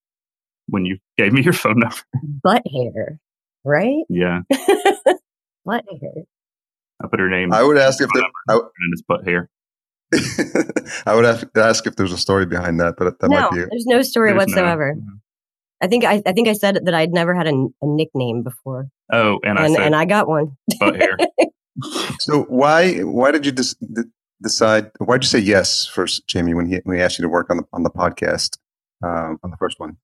when 0.67 0.85
you 0.85 0.99
gave 1.17 1.33
me 1.33 1.43
your 1.43 1.53
phone 1.53 1.79
number? 1.79 1.97
Butt 2.43 2.63
hair, 2.73 3.21
right? 3.65 4.05
Yeah, 4.09 4.41
Butt 5.65 5.85
hair. 6.01 6.25
I 7.03 7.07
put 7.09 7.21
her 7.21 7.29
name 7.29 7.53
I 7.53 7.63
would 7.63 7.77
ask 7.79 8.01
if 8.01 8.09
there, 8.15 8.25
I, 8.49 8.55
in 8.55 8.91
his 8.93 9.03
butt 9.07 9.27
hair. 9.27 9.51
I 11.07 11.15
would 11.15 11.25
ask, 11.25 11.47
ask 11.57 11.87
if 11.87 11.97
there's 11.97 12.13
a 12.13 12.19
story 12.19 12.47
behind 12.47 12.79
that, 12.81 12.95
but 12.97 13.19
that 13.19 13.29
no, 13.31 13.41
might 13.41 13.51
be 13.51 13.57
there's 13.59 13.87
no 13.87 14.03
story 14.03 14.33
There's 14.33 14.47
no- 14.49 14.53
whatsoever. 14.63 14.97
I 15.83 15.87
think 15.89 16.05
I, 16.05 16.23
I 16.25 16.33
think 16.33 16.49
I 16.49 16.53
said 16.53 16.79
that 16.85 16.95
I'd 16.95 17.13
never 17.13 17.35
had 17.35 17.47
a, 17.47 17.51
a 17.51 17.87
nickname 17.87 18.43
before, 18.43 18.89
Oh, 19.13 19.39
and 19.45 19.59
I 19.59 19.67
and, 19.67 19.75
said 19.75 19.85
and 19.87 19.95
I 19.97 20.05
got 20.05 20.29
one. 20.29 20.57
butt 20.79 20.97
hair. 20.97 21.17
So 22.21 22.43
why 22.45 23.01
why 23.01 23.33
did 23.33 23.45
you 23.45 23.51
dis- 23.51 23.75
d- 23.75 24.03
decide? 24.41 24.93
Why 24.99 25.17
did 25.17 25.25
you 25.25 25.29
say 25.29 25.41
yes 25.41 25.85
first, 25.87 26.25
Jamie, 26.29 26.55
when 26.55 26.67
he 26.67 26.77
when 26.85 26.97
he 26.97 27.03
asked 27.03 27.19
you 27.19 27.25
to 27.25 27.29
work 27.29 27.51
on 27.51 27.57
the 27.57 27.65
on 27.73 27.83
the 27.83 27.91
podcast 27.91 28.59
um, 29.03 29.41
on 29.43 29.51
the 29.51 29.57
first 29.57 29.81
one? 29.81 29.97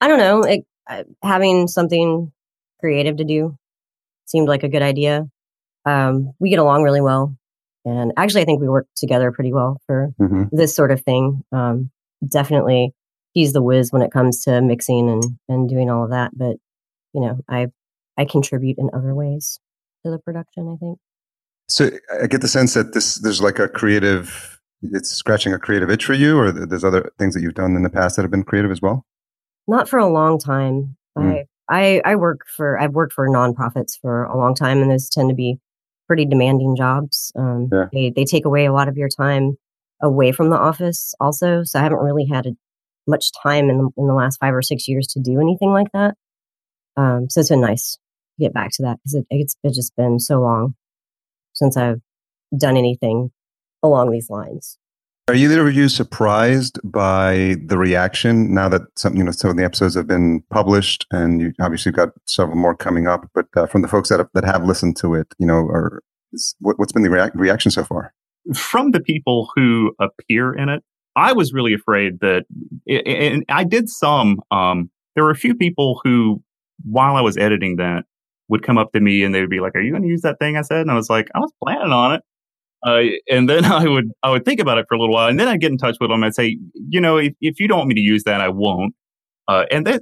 I 0.00 0.08
don't 0.08 0.18
know. 0.18 0.42
It, 0.42 0.64
uh, 0.90 1.04
having 1.22 1.68
something 1.68 2.32
creative 2.80 3.18
to 3.18 3.24
do 3.24 3.56
seemed 4.26 4.48
like 4.48 4.64
a 4.64 4.68
good 4.68 4.82
idea. 4.82 5.28
Um, 5.84 6.32
we 6.38 6.50
get 6.50 6.58
along 6.58 6.82
really 6.82 7.00
well, 7.00 7.36
and 7.84 8.12
actually, 8.16 8.42
I 8.42 8.44
think 8.44 8.60
we 8.60 8.68
work 8.68 8.86
together 8.96 9.32
pretty 9.32 9.52
well 9.52 9.80
for 9.86 10.12
Mm-hmm. 10.20 10.44
this 10.56 10.74
sort 10.74 10.90
of 10.92 11.02
thing. 11.02 11.42
Um, 11.52 11.90
definitely, 12.26 12.94
he's 13.32 13.52
the 13.52 13.62
whiz 13.62 13.92
when 13.92 14.02
it 14.02 14.12
comes 14.12 14.42
to 14.44 14.60
mixing 14.60 15.08
and 15.10 15.22
and 15.48 15.68
doing 15.68 15.90
all 15.90 16.04
of 16.04 16.10
that. 16.10 16.30
But 16.36 16.56
you 17.12 17.20
know, 17.20 17.38
I 17.48 17.68
I 18.16 18.24
contribute 18.24 18.78
in 18.78 18.90
other 18.94 19.14
ways 19.14 19.58
to 20.04 20.10
the 20.10 20.18
production. 20.18 20.68
I 20.72 20.76
think. 20.78 20.98
So 21.68 21.90
I 22.22 22.26
get 22.26 22.40
the 22.42 22.48
sense 22.48 22.74
that 22.74 22.92
this 22.92 23.16
there's 23.16 23.42
like 23.42 23.58
a 23.58 23.68
creative. 23.68 24.60
It's 24.82 25.10
scratching 25.10 25.52
a 25.52 25.58
creative 25.60 25.90
itch 25.90 26.04
for 26.04 26.12
you, 26.14 26.36
or 26.38 26.50
there's 26.50 26.82
other 26.84 27.10
things 27.18 27.34
that 27.34 27.40
you've 27.40 27.54
done 27.54 27.76
in 27.76 27.82
the 27.84 27.90
past 27.90 28.16
that 28.16 28.22
have 28.22 28.32
been 28.32 28.42
creative 28.44 28.70
as 28.72 28.82
well. 28.82 29.04
not 29.68 29.88
for 29.88 29.98
a 29.98 30.08
long 30.08 30.38
time. 30.40 30.96
Mm. 31.16 31.44
I, 31.68 32.02
I 32.04 32.12
I 32.12 32.16
work 32.16 32.40
for 32.48 32.78
I've 32.80 32.92
worked 32.92 33.12
for 33.12 33.28
nonprofits 33.28 33.92
for 34.00 34.24
a 34.24 34.36
long 34.36 34.54
time, 34.56 34.82
and 34.82 34.90
those 34.90 35.08
tend 35.08 35.28
to 35.28 35.34
be 35.36 35.58
pretty 36.12 36.26
demanding 36.26 36.76
jobs. 36.76 37.32
Um, 37.38 37.70
Yeah. 37.72 37.86
They 37.90 38.10
they 38.14 38.24
take 38.26 38.44
away 38.44 38.66
a 38.66 38.72
lot 38.72 38.86
of 38.86 38.98
your 38.98 39.08
time 39.08 39.56
away 40.02 40.30
from 40.30 40.50
the 40.50 40.58
office, 40.58 41.14
also. 41.18 41.62
So 41.64 41.78
I 41.78 41.82
haven't 41.82 42.00
really 42.00 42.26
had 42.26 42.44
a, 42.44 42.50
much 43.06 43.30
time 43.42 43.70
in 43.70 43.78
the, 43.78 43.88
in 43.96 44.06
the 44.08 44.12
last 44.12 44.36
five 44.38 44.52
or 44.54 44.60
six 44.60 44.86
years 44.86 45.06
to 45.06 45.20
do 45.20 45.40
anything 45.40 45.70
like 45.70 45.90
that. 45.94 46.16
Um, 46.98 47.30
so 47.30 47.40
it's 47.40 47.48
been 47.48 47.62
nice 47.62 47.92
to 47.92 48.44
get 48.44 48.52
back 48.52 48.72
to 48.72 48.82
that 48.82 48.98
because 48.98 49.14
it, 49.14 49.26
it's, 49.30 49.56
it's 49.64 49.74
just 49.74 49.96
been 49.96 50.18
so 50.20 50.38
long 50.40 50.74
since 51.54 51.78
I've 51.78 52.02
done 52.56 52.76
anything 52.76 53.30
along 53.82 54.10
these 54.10 54.28
lines. 54.28 54.76
Are 55.28 55.34
either 55.34 55.66
of 55.66 55.72
you 55.74 55.88
surprised 55.88 56.80
by 56.82 57.56
the 57.64 57.78
reaction 57.78 58.52
now 58.52 58.68
that 58.68 58.82
some 58.96 59.14
you 59.14 59.22
know 59.22 59.30
some 59.30 59.50
of 59.50 59.56
the 59.56 59.64
episodes 59.64 59.94
have 59.94 60.08
been 60.08 60.42
published 60.50 61.06
and 61.12 61.40
you 61.40 61.52
obviously 61.60 61.92
got 61.92 62.10
several 62.26 62.56
more 62.56 62.74
coming 62.74 63.06
up? 63.06 63.30
But 63.32 63.46
uh, 63.56 63.66
from 63.66 63.82
the 63.82 63.88
folks 63.88 64.08
that 64.08 64.18
have, 64.18 64.28
that 64.34 64.44
have 64.44 64.64
listened 64.64 64.96
to 64.98 65.14
it, 65.14 65.28
you 65.38 65.46
know, 65.46 65.62
what, 66.58 66.78
what's 66.78 66.92
been 66.92 67.02
the 67.02 67.10
rea- 67.10 67.30
reaction 67.34 67.70
so 67.70 67.84
far? 67.84 68.12
from 68.54 68.90
the 68.90 69.00
people 69.00 69.50
who 69.54 69.94
appear 70.00 70.52
in 70.52 70.68
it, 70.68 70.82
I 71.14 71.32
was 71.32 71.52
really 71.52 71.74
afraid 71.74 72.20
that, 72.20 72.44
and 72.88 73.44
I 73.48 73.64
did 73.64 73.88
some. 73.88 74.40
Um, 74.50 74.90
there 75.14 75.24
were 75.24 75.30
a 75.30 75.36
few 75.36 75.54
people 75.54 76.00
who, 76.02 76.42
while 76.84 77.16
I 77.16 77.20
was 77.20 77.36
editing 77.36 77.76
that, 77.76 78.04
would 78.48 78.62
come 78.62 78.78
up 78.78 78.92
to 78.92 79.00
me 79.00 79.22
and 79.22 79.34
they 79.34 79.40
would 79.40 79.50
be 79.50 79.60
like, 79.60 79.74
"Are 79.76 79.80
you 79.80 79.90
going 79.90 80.02
to 80.02 80.08
use 80.08 80.22
that 80.22 80.38
thing 80.38 80.56
I 80.56 80.62
said?" 80.62 80.80
And 80.80 80.90
I 80.90 80.94
was 80.94 81.10
like, 81.10 81.28
"I 81.34 81.38
was 81.38 81.52
planning 81.62 81.92
on 81.92 82.14
it." 82.14 82.22
Uh, 82.84 83.02
and 83.30 83.48
then 83.48 83.64
I 83.80 83.86
would 83.88 84.10
I 84.22 84.30
would 84.30 84.44
think 84.44 84.60
about 84.60 84.78
it 84.78 84.86
for 84.88 84.94
a 84.94 84.98
little 84.98 85.14
while, 85.14 85.28
and 85.28 85.38
then 85.38 85.48
I'd 85.48 85.60
get 85.60 85.72
in 85.72 85.78
touch 85.78 85.96
with 86.00 86.10
them. 86.10 86.24
I'd 86.24 86.34
say, 86.34 86.58
"You 86.88 87.00
know, 87.00 87.16
if, 87.18 87.34
if 87.40 87.60
you 87.60 87.68
don't 87.68 87.78
want 87.78 87.88
me 87.88 87.94
to 87.94 88.00
use 88.00 88.24
that, 88.24 88.40
I 88.40 88.48
won't." 88.48 88.94
Uh, 89.48 89.64
and 89.70 89.86
then 89.86 90.00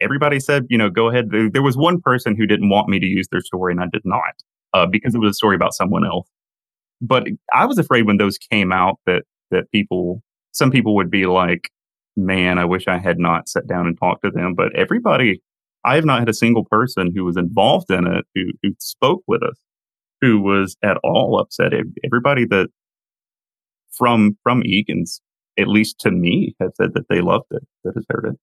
everybody 0.00 0.40
said, 0.40 0.66
"You 0.68 0.78
know, 0.78 0.90
go 0.90 1.08
ahead." 1.08 1.30
There, 1.30 1.50
there 1.50 1.62
was 1.62 1.76
one 1.76 2.00
person 2.00 2.36
who 2.36 2.46
didn't 2.46 2.68
want 2.68 2.88
me 2.88 2.98
to 2.98 3.06
use 3.06 3.28
their 3.30 3.40
story, 3.40 3.72
and 3.72 3.80
I 3.80 3.86
did 3.92 4.02
not 4.04 4.34
uh, 4.74 4.86
because 4.86 5.14
it 5.14 5.18
was 5.18 5.30
a 5.30 5.34
story 5.34 5.56
about 5.56 5.74
someone 5.74 6.06
else 6.06 6.28
but 7.00 7.26
I 7.54 7.66
was 7.66 7.78
afraid 7.78 8.06
when 8.06 8.16
those 8.16 8.38
came 8.38 8.72
out 8.72 8.98
that 9.06 9.22
that 9.50 9.70
people, 9.70 10.22
some 10.52 10.70
people 10.70 10.94
would 10.96 11.10
be 11.10 11.26
like, 11.26 11.70
"Man, 12.16 12.58
I 12.58 12.64
wish 12.64 12.88
I 12.88 12.98
had 12.98 13.18
not 13.18 13.48
sat 13.48 13.66
down 13.66 13.86
and 13.86 13.98
talked 13.98 14.24
to 14.24 14.30
them." 14.30 14.54
But 14.54 14.74
everybody, 14.74 15.40
I 15.84 15.94
have 15.94 16.04
not 16.04 16.20
had 16.20 16.28
a 16.28 16.34
single 16.34 16.64
person 16.64 17.12
who 17.14 17.24
was 17.24 17.36
involved 17.36 17.90
in 17.90 18.06
it 18.06 18.26
who 18.34 18.46
who 18.62 18.74
spoke 18.78 19.22
with 19.26 19.42
us, 19.42 19.56
who 20.20 20.40
was 20.40 20.76
at 20.82 20.96
all 21.02 21.38
upset. 21.40 21.72
Everybody 22.04 22.44
that 22.46 22.68
from 23.92 24.36
from 24.42 24.62
Egan's, 24.64 25.20
at 25.58 25.68
least 25.68 25.98
to 26.00 26.10
me, 26.10 26.54
have 26.60 26.72
said 26.76 26.94
that 26.94 27.08
they 27.08 27.20
loved 27.20 27.46
it, 27.50 27.62
that 27.84 27.94
has 27.94 28.04
heard 28.08 28.26
it. 28.32 28.38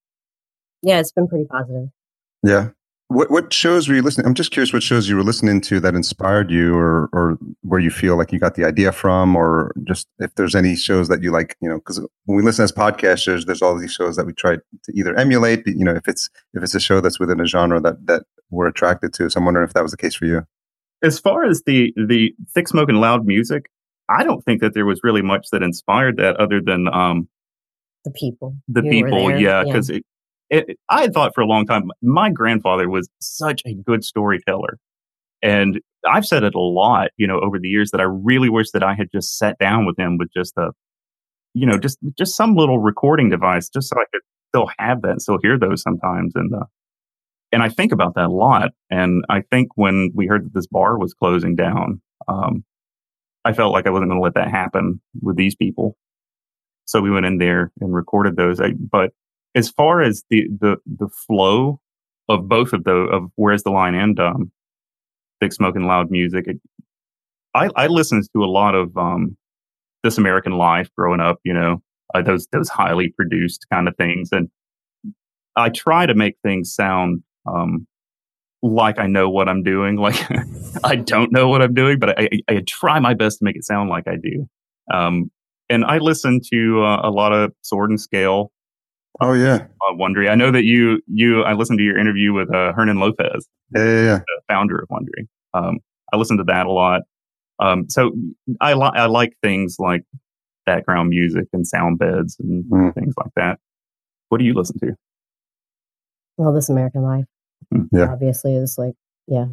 Yeah, 0.82 1.00
it's 1.00 1.12
been 1.12 1.28
pretty 1.28 1.46
positive. 1.46 1.90
Yeah. 2.44 2.70
What 3.08 3.30
what 3.30 3.54
shows 3.54 3.88
were 3.88 3.94
you 3.94 4.02
listening? 4.02 4.26
I'm 4.26 4.34
just 4.34 4.50
curious 4.50 4.74
what 4.74 4.82
shows 4.82 5.08
you 5.08 5.16
were 5.16 5.24
listening 5.24 5.62
to 5.62 5.80
that 5.80 5.94
inspired 5.94 6.50
you, 6.50 6.76
or 6.76 7.08
or 7.14 7.38
where 7.62 7.80
you 7.80 7.92
feel 7.92 8.18
like 8.18 8.32
you 8.32 8.40
got 8.40 8.56
the 8.56 8.66
idea 8.66 8.92
from, 8.92 9.36
or 9.36 9.74
just 9.84 10.08
if 10.18 10.34
there's 10.36 10.56
any 10.56 10.76
shows 10.76 11.08
that 11.10 11.22
you 11.22 11.32
like, 11.32 11.56
you 11.62 11.70
know, 11.70 11.76
because 11.76 12.00
when 12.26 12.36
we 12.36 12.42
listen 12.42 12.64
as 12.64 12.72
podcasters, 12.72 13.46
there's 13.46 13.62
all 13.62 13.78
these 13.78 13.94
shows 13.94 14.16
that 14.16 14.26
we 14.26 14.34
try 14.34 14.56
to 14.56 14.92
either 14.96 15.16
emulate, 15.16 15.66
but, 15.66 15.76
you 15.76 15.86
know, 15.86 15.94
if 15.94 16.08
it's 16.08 16.32
if 16.56 16.64
it's 16.64 16.74
a 16.74 16.80
show 16.80 17.00
that's 17.00 17.20
within 17.20 17.40
a 17.40 17.46
genre 17.46 17.80
that 17.80 18.08
that 18.08 18.24
we're 18.50 18.68
attracted 18.68 19.14
to. 19.14 19.30
So 19.30 19.38
I'm 19.38 19.46
wondering 19.46 19.68
if 19.68 19.74
that 19.74 19.84
was 19.84 19.92
the 19.92 19.98
case 19.98 20.16
for 20.16 20.26
you. 20.26 20.48
As 21.04 21.20
far 21.20 21.46
as 21.46 21.64
the 21.66 21.94
the 21.96 22.34
thick 22.54 22.68
smoke 22.68 22.90
and 22.90 23.00
loud 23.00 23.26
music, 23.26 23.66
I 24.10 24.24
don't 24.24 24.42
think 24.44 24.62
that 24.62 24.74
there 24.74 24.86
was 24.86 25.02
really 25.04 25.22
much 25.22 25.48
that 25.52 25.64
inspired 25.64 26.18
that 26.18 26.38
other 26.38 26.62
than 26.64 26.88
um, 26.88 27.28
The 28.06 28.12
people, 28.12 28.56
the 28.68 28.82
people 28.84 29.38
yeah 29.38 29.64
because 29.64 29.90
it, 29.90 30.04
it, 30.50 30.78
i 30.90 31.02
had 31.02 31.14
thought 31.14 31.34
for 31.34 31.42
a 31.42 31.48
long 31.48 31.66
time 31.66 31.90
my 32.04 32.30
grandfather 32.30 32.88
was 32.90 33.10
such 33.20 33.62
a 33.66 33.74
good 33.74 34.04
storyteller. 34.04 34.78
And 35.42 35.82
i've 36.08 36.26
said 36.26 36.44
it 36.44 36.56
a 36.56 36.60
lot 36.60 37.10
you 37.18 37.28
know 37.28 37.40
over 37.40 37.60
the 37.60 37.68
years 37.68 37.92
that 37.92 38.00
i 38.00 38.04
really 38.04 38.50
wish 38.50 38.70
that 38.72 38.84
i 38.84 38.94
had 38.94 39.08
just 39.12 39.38
sat 39.38 39.58
down 39.58 39.86
with 39.86 39.98
him 39.98 40.18
with 40.18 40.30
just 40.36 40.54
a 40.58 40.72
you 41.56 41.66
know, 41.66 41.80
just 41.80 41.98
just 42.18 42.36
some 42.36 42.54
little 42.54 42.80
recording 42.80 43.30
device, 43.30 43.70
just 43.70 43.90
so 43.90 43.96
I 43.96 44.04
could 44.12 44.22
still 44.50 44.70
have 44.78 45.02
that 45.02 45.12
and 45.12 45.22
still 45.22 45.40
hear 45.42 45.58
those 45.58 45.82
sometimes. 45.82 46.34
And 46.36 46.54
uh, 46.54 46.66
and 47.56 47.64
I 47.64 47.70
think 47.70 47.94
about 47.94 48.16
that 48.16 48.26
a 48.26 48.34
lot. 48.34 48.72
And 48.90 49.24
I 49.30 49.40
think 49.40 49.70
when 49.76 50.12
we 50.14 50.28
heard 50.28 50.44
that 50.44 50.54
this 50.54 50.68
bar 50.68 51.00
was 51.00 51.14
closing 51.14 51.56
down, 51.56 52.02
um, 52.28 52.66
I 53.46 53.54
felt 53.54 53.72
like 53.72 53.88
I 53.88 53.92
wasn't 53.92 54.10
going 54.10 54.20
to 54.20 54.24
let 54.24 54.34
that 54.34 54.52
happen 54.52 55.00
with 55.22 55.38
these 55.38 55.56
people. 55.56 55.96
So 56.84 57.00
we 57.00 57.10
went 57.10 57.26
in 57.26 57.38
there 57.38 57.72
and 57.80 57.96
recorded 57.96 58.36
those. 58.36 58.60
I, 58.60 58.74
but 58.74 59.12
as 59.56 59.70
far 59.70 60.02
as 60.02 60.26
the, 60.30 60.50
the, 60.60 60.76
the 60.86 61.08
flow 61.08 61.80
of 62.28 62.50
both 62.50 62.74
of 62.74 62.84
those, 62.84 63.10
of 63.14 63.32
Where's 63.36 63.64
the 63.64 63.72
Line 63.72 63.96
and 63.96 64.20
um, 64.20 64.52
Thick 65.40 65.54
Smoke 65.54 65.78
and 65.78 65.88
Loud 65.88 66.12
Music, 66.12 66.48
it, 66.48 66.58
I, 67.54 67.70
I 67.78 67.88
listened 67.88 68.28
to 68.34 68.44
a 68.44 68.52
lot 68.52 68.76
of 68.76 68.98
um, 68.98 69.38
This 70.04 70.18
American 70.18 70.58
Life 70.58 70.90
growing 70.98 71.22
up, 71.22 71.40
you 71.46 71.54
know, 71.54 71.82
uh, 72.14 72.22
those, 72.22 72.48
those 72.52 72.68
highly 72.68 73.14
produced 73.16 73.66
kind 73.72 73.88
of 73.88 73.96
things. 73.96 74.34
And 74.34 74.50
I 75.56 75.70
try 75.70 76.06
to 76.06 76.16
make 76.16 76.36
things 76.44 76.76
sound 76.76 77.24
um, 77.46 77.88
like 78.62 79.00
I 79.00 79.08
know 79.08 79.30
what 79.30 79.48
I'm 79.48 79.64
doing. 79.64 79.98
Like 80.06 80.22
I 80.84 80.96
don't 80.96 81.32
know 81.32 81.48
what 81.48 81.62
I'm 81.62 81.74
doing, 81.74 82.00
but 82.00 82.20
I, 82.20 82.30
I, 82.50 82.56
I, 82.56 82.64
try 82.68 83.00
my 83.00 83.14
best 83.14 83.40
to 83.40 83.46
make 83.46 83.56
it 83.56 83.64
sound 83.64 83.90
like 83.90 84.08
I 84.08 84.18
do. 84.18 84.48
Um, 84.94 85.32
and 85.70 85.86
I 85.86 85.98
listen 85.98 86.42
to 86.52 86.84
uh, 86.84 87.02
a 87.04 87.10
lot 87.10 87.32
of 87.32 87.54
Sword 87.62 87.90
and 87.90 88.00
Scale. 88.00 88.52
Oh 89.22 89.34
yeah, 89.34 89.68
uh, 89.88 89.94
Wondery. 89.94 90.30
I 90.30 90.36
know 90.36 90.52
that 90.52 90.64
you 90.64 91.02
you. 91.08 91.44
I 91.44 91.54
listened 91.54 91.80
to 91.80 91.84
your 91.84 91.98
interview 91.98 92.34
with 92.34 92.54
uh, 92.54 92.74
Hernan 92.74 93.00
Lopez, 93.00 93.48
yeah, 93.74 93.84
yeah, 93.84 94.02
yeah. 94.02 94.18
the 94.18 94.42
founder 94.50 94.80
of 94.80 94.90
Wondery. 94.90 95.28
Um, 95.54 95.80
I 96.12 96.18
listened 96.18 96.40
to 96.40 96.44
that 96.46 96.66
a 96.66 96.72
lot. 96.72 97.02
Um, 97.60 97.90
so 97.90 98.12
I 98.60 98.74
li- 98.74 98.92
I 98.94 99.06
like 99.06 99.34
things 99.42 99.78
like 99.80 100.04
background 100.66 101.10
music 101.10 101.46
and 101.54 101.66
sound 101.66 102.00
beds 102.00 102.36
and 102.40 102.66
mm. 102.66 102.94
things 102.94 103.14
like 103.18 103.32
that. 103.36 103.60
What 104.30 104.40
do 104.40 104.44
you 104.46 104.54
listen 104.54 104.78
to? 104.80 104.94
Well, 106.38 106.52
This 106.52 106.70
American 106.70 107.04
Life. 107.04 107.26
Yeah. 107.92 108.12
Obviously, 108.12 108.56
is 108.56 108.78
like 108.78 108.96
yeah. 109.28 109.46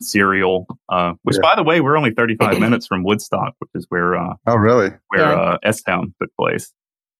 Serial, 0.00 0.66
uh, 0.88 1.14
which 1.22 1.36
yeah. 1.36 1.42
by 1.42 1.54
the 1.56 1.62
way, 1.62 1.80
we're 1.80 1.96
only 1.96 2.10
35 2.10 2.58
minutes 2.58 2.86
from 2.86 3.04
Woodstock, 3.04 3.54
which 3.58 3.70
is 3.74 3.86
where 3.88 4.16
uh, 4.16 4.34
oh 4.46 4.56
really 4.56 4.90
where 5.08 5.22
yeah. 5.22 5.32
uh, 5.32 5.58
S 5.62 5.82
Town 5.82 6.14
took 6.20 6.30
place. 6.38 6.72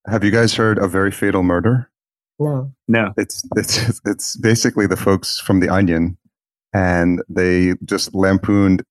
Have 0.07 0.25
you 0.25 0.31
guys 0.31 0.55
heard 0.55 0.79
a 0.79 0.89
very 0.89 1.11
fatal 1.11 1.43
murder? 1.43 1.91
No, 2.39 2.73
no. 2.89 3.13
It's 3.17 3.43
it's 3.57 4.01
it's 4.05 4.37
basically 4.37 4.87
the 4.87 4.97
folks 4.97 5.39
from 5.39 5.61
the 5.61 5.69
Onion, 5.69 6.19
and 6.75 7.23
they 7.29 7.75
just 7.85 8.15
lampooned 8.15 8.83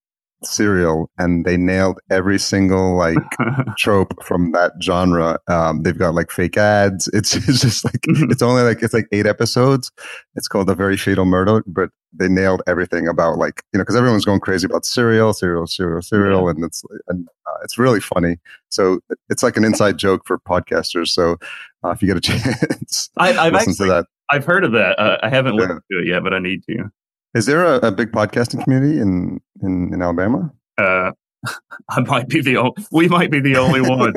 serial 0.46 1.10
and 1.18 1.46
they 1.46 1.58
nailed 1.58 2.00
every 2.10 2.40
single 2.40 2.96
like 2.96 3.18
trope 3.78 4.24
from 4.24 4.52
that 4.52 4.74
genre. 4.82 5.40
Um, 5.48 5.84
they've 5.84 5.98
got 5.98 6.14
like 6.14 6.32
fake 6.32 6.58
ads. 6.58 7.08
It's, 7.14 7.36
it's 7.48 7.62
just 7.62 7.86
like 7.86 8.02
mm-hmm. 8.02 8.32
it's 8.32 8.42
only 8.42 8.64
like 8.64 8.82
it's 8.82 8.94
like 8.94 9.08
eight 9.12 9.26
episodes. 9.26 9.92
It's 10.36 10.48
called 10.48 10.70
a 10.70 10.76
very 10.76 10.98
fatal 10.98 11.26
murder 11.26 11.64
but 11.68 11.90
they 12.16 12.28
nailed 12.30 12.62
everything 12.68 13.08
about 13.08 13.38
like 13.38 13.64
you 13.74 13.78
know 13.78 13.84
because 13.84 13.96
everyone's 13.96 14.26
going 14.26 14.40
crazy 14.40 14.66
about 14.66 14.86
serial 14.86 15.34
serial 15.34 15.66
serial 15.66 16.02
serial 16.02 16.44
yeah. 16.44 16.50
and 16.52 16.64
it's 16.64 16.84
and 17.08 17.28
uh, 17.48 17.58
it's 17.64 17.78
really 17.78 18.00
funny. 18.00 18.38
So 18.70 19.00
it's 19.30 19.44
like 19.44 19.58
an 19.58 19.64
inside 19.64 19.98
joke 19.98 20.22
for 20.26 20.40
podcasters 20.40 21.08
so 21.10 21.38
uh, 21.84 21.90
if 21.90 22.02
you 22.02 22.08
get 22.08 22.18
a 22.18 22.22
chance 22.40 23.10
I, 23.18 23.32
have 23.32 23.54
listen 23.54 23.72
actually, 23.72 23.88
to 23.88 23.94
that. 23.94 24.06
I've 24.30 24.46
heard 24.46 24.64
of 24.64 24.72
that. 24.74 25.00
Uh, 25.00 25.18
i 25.22 25.30
haven't 25.30 25.56
yeah. 25.56 25.62
listened 25.62 25.82
to 25.92 26.00
it 26.00 26.08
yet 26.08 26.24
but 26.24 26.34
i 26.34 26.40
need 26.40 26.64
to 26.64 26.92
is 27.34 27.46
there 27.46 27.66
a, 27.66 27.78
a 27.88 27.92
big 27.92 28.12
podcasting 28.12 28.64
community 28.64 29.00
in 29.00 29.40
in, 29.62 29.94
in 29.94 30.02
Alabama? 30.02 30.52
Uh, 30.78 31.12
I 31.90 32.02
might 32.02 32.30
be 32.30 32.42
the 32.42 32.58
only. 32.58 32.74
We 32.92 33.08
might 33.08 33.32
be 33.32 33.40
the 33.40 33.58
only 33.58 33.82
one. 33.82 34.14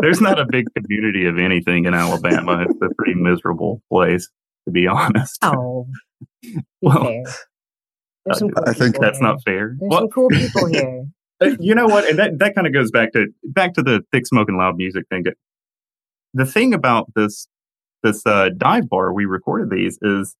There's 0.00 0.20
not 0.20 0.38
a 0.38 0.46
big 0.46 0.66
community 0.74 1.26
of 1.26 1.38
anything 1.38 1.84
in 1.84 1.94
Alabama. 1.94 2.66
It's 2.68 2.80
a 2.82 2.94
pretty 2.96 3.14
miserable 3.14 3.82
place, 3.90 4.28
to 4.66 4.72
be 4.72 4.86
honest. 4.86 5.38
Oh, 5.42 5.86
well, 6.82 7.04
fair. 7.04 7.24
There's 8.24 8.38
some 8.38 8.50
cool 8.50 8.64
I 8.66 8.72
think 8.72 8.98
that's 8.98 9.18
here. 9.18 9.26
not 9.26 9.42
fair. 9.44 9.76
There's 9.78 9.90
well, 9.90 10.00
some 10.00 10.10
cool 10.10 10.28
people 10.28 10.66
here. 10.72 11.06
Uh, 11.40 11.50
you 11.60 11.74
know 11.74 11.86
what? 11.86 12.08
And 12.08 12.18
that, 12.18 12.38
that 12.38 12.54
kind 12.54 12.66
of 12.66 12.72
goes 12.72 12.90
back 12.90 13.12
to 13.12 13.26
back 13.44 13.74
to 13.74 13.82
the 13.82 14.00
thick 14.12 14.26
smoke 14.26 14.48
and 14.48 14.58
loud 14.58 14.76
music 14.76 15.04
thing. 15.10 15.24
The 16.34 16.46
thing 16.46 16.74
about 16.74 17.12
this 17.14 17.46
this 18.02 18.24
uh, 18.26 18.50
dive 18.56 18.88
bar 18.88 19.12
we 19.12 19.26
recorded 19.26 19.70
these 19.70 19.98
is 20.02 20.34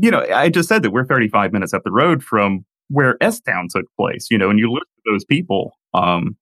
you 0.00 0.12
know, 0.12 0.24
I 0.32 0.48
just 0.48 0.68
said 0.68 0.82
that 0.84 0.92
we're 0.92 1.04
35 1.04 1.52
minutes 1.52 1.74
up 1.74 1.82
the 1.84 1.90
road 1.90 2.22
from 2.22 2.64
where 2.88 3.16
S 3.20 3.40
Town 3.40 3.66
took 3.68 3.84
place, 3.98 4.28
you 4.30 4.38
know, 4.38 4.48
and 4.48 4.58
you 4.58 4.70
look 4.70 4.82
at 4.84 5.12
those 5.12 5.24
people. 5.24 5.72
Um, 5.92 6.36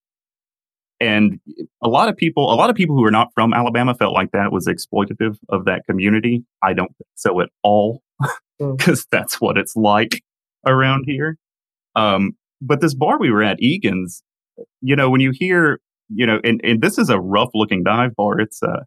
and 1.01 1.41
a 1.83 1.89
lot 1.89 2.09
of 2.09 2.17
people, 2.17 2.53
a 2.53 2.55
lot 2.55 2.71
of 2.71 2.77
people 2.77 2.97
who 2.97 3.05
are 3.05 3.11
not 3.11 3.29
from 3.35 3.55
Alabama 3.55 3.95
felt 3.95 4.15
like 4.15 4.31
that 4.33 4.53
was 4.53 4.67
exploitative 4.67 5.37
of 5.49 5.65
that 5.65 5.83
community. 5.89 6.45
I 6.63 6.75
don't 6.75 6.89
think 6.97 7.09
so 7.15 7.41
at 7.41 7.49
all, 7.63 8.03
because 8.59 9.05
mm. 9.05 9.09
that's 9.11 9.41
what 9.41 9.57
it's 9.57 9.75
like 9.75 10.23
around 10.67 11.05
here. 11.07 11.39
Um, 11.95 12.33
but 12.61 12.81
this 12.83 12.95
bar 12.95 13.19
we 13.19 13.31
were 13.31 13.43
at, 13.43 13.61
Egan's, 13.61 14.23
you 14.81 14.97
know, 14.97 15.09
when 15.09 15.21
you 15.21 15.33
hear, 15.35 15.81
you 16.09 16.27
know, 16.27 16.41
and, 16.45 16.61
and 16.63 16.83
this 16.83 16.99
is 16.99 17.09
a 17.09 17.19
rough 17.19 17.51
looking 17.55 17.83
dive 17.83 18.15
bar. 18.17 18.39
It's, 18.39 18.63
uh, 18.63 18.85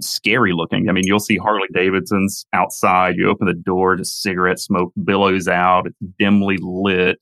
scary 0.00 0.52
looking. 0.52 0.88
I 0.88 0.92
mean, 0.92 1.04
you'll 1.06 1.20
see 1.20 1.36
Harley 1.36 1.68
Davidsons 1.72 2.46
outside. 2.52 3.16
You 3.16 3.28
open 3.28 3.46
the 3.46 3.54
door, 3.54 3.96
just 3.96 4.22
cigarette 4.22 4.58
smoke 4.58 4.92
billows 5.04 5.48
out. 5.48 5.86
It's 5.86 5.98
dimly 6.18 6.58
lit. 6.60 7.18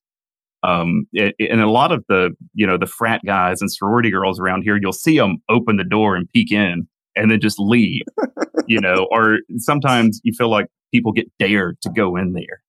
Um, 0.62 1.06
it, 1.12 1.34
and 1.38 1.60
a 1.60 1.70
lot 1.70 1.90
of 1.90 2.04
the, 2.08 2.30
you 2.54 2.66
know, 2.66 2.76
the 2.76 2.86
frat 2.86 3.22
guys 3.24 3.60
and 3.60 3.72
sorority 3.72 4.10
girls 4.10 4.38
around 4.38 4.62
here, 4.62 4.78
you'll 4.80 4.92
see 4.92 5.16
them 5.16 5.38
open 5.48 5.76
the 5.76 5.84
door 5.84 6.16
and 6.16 6.28
peek 6.28 6.52
in 6.52 6.86
and 7.16 7.30
then 7.30 7.40
just 7.40 7.58
leave, 7.58 8.02
you 8.66 8.80
know, 8.80 9.08
or 9.10 9.38
sometimes 9.56 10.20
you 10.22 10.32
feel 10.36 10.50
like 10.50 10.66
people 10.92 11.12
get 11.12 11.30
dared 11.38 11.80
to 11.82 11.90
go 11.90 12.16
in 12.16 12.34
there. 12.34 12.62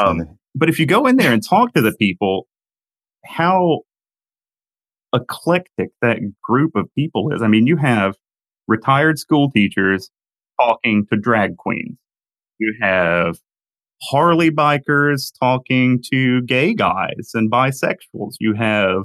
Um, 0.00 0.38
but 0.54 0.68
if 0.68 0.78
you 0.78 0.86
go 0.86 1.06
in 1.06 1.16
there 1.16 1.32
and 1.32 1.44
talk 1.44 1.74
to 1.74 1.80
the 1.80 1.94
people, 1.98 2.46
how 3.24 3.80
eclectic 5.12 5.90
that 6.00 6.18
group 6.42 6.74
of 6.74 6.92
people 6.94 7.32
is. 7.32 7.42
I 7.42 7.48
mean, 7.48 7.66
you 7.66 7.76
have 7.76 8.16
retired 8.72 9.18
school 9.18 9.50
teachers 9.50 10.10
talking 10.58 11.06
to 11.12 11.18
drag 11.18 11.58
queens. 11.58 11.98
You 12.58 12.74
have 12.80 13.36
Harley 14.02 14.50
bikers 14.50 15.30
talking 15.38 16.02
to 16.10 16.40
gay 16.42 16.72
guys 16.74 17.30
and 17.34 17.50
bisexuals. 17.50 18.34
You 18.40 18.54
have 18.54 19.04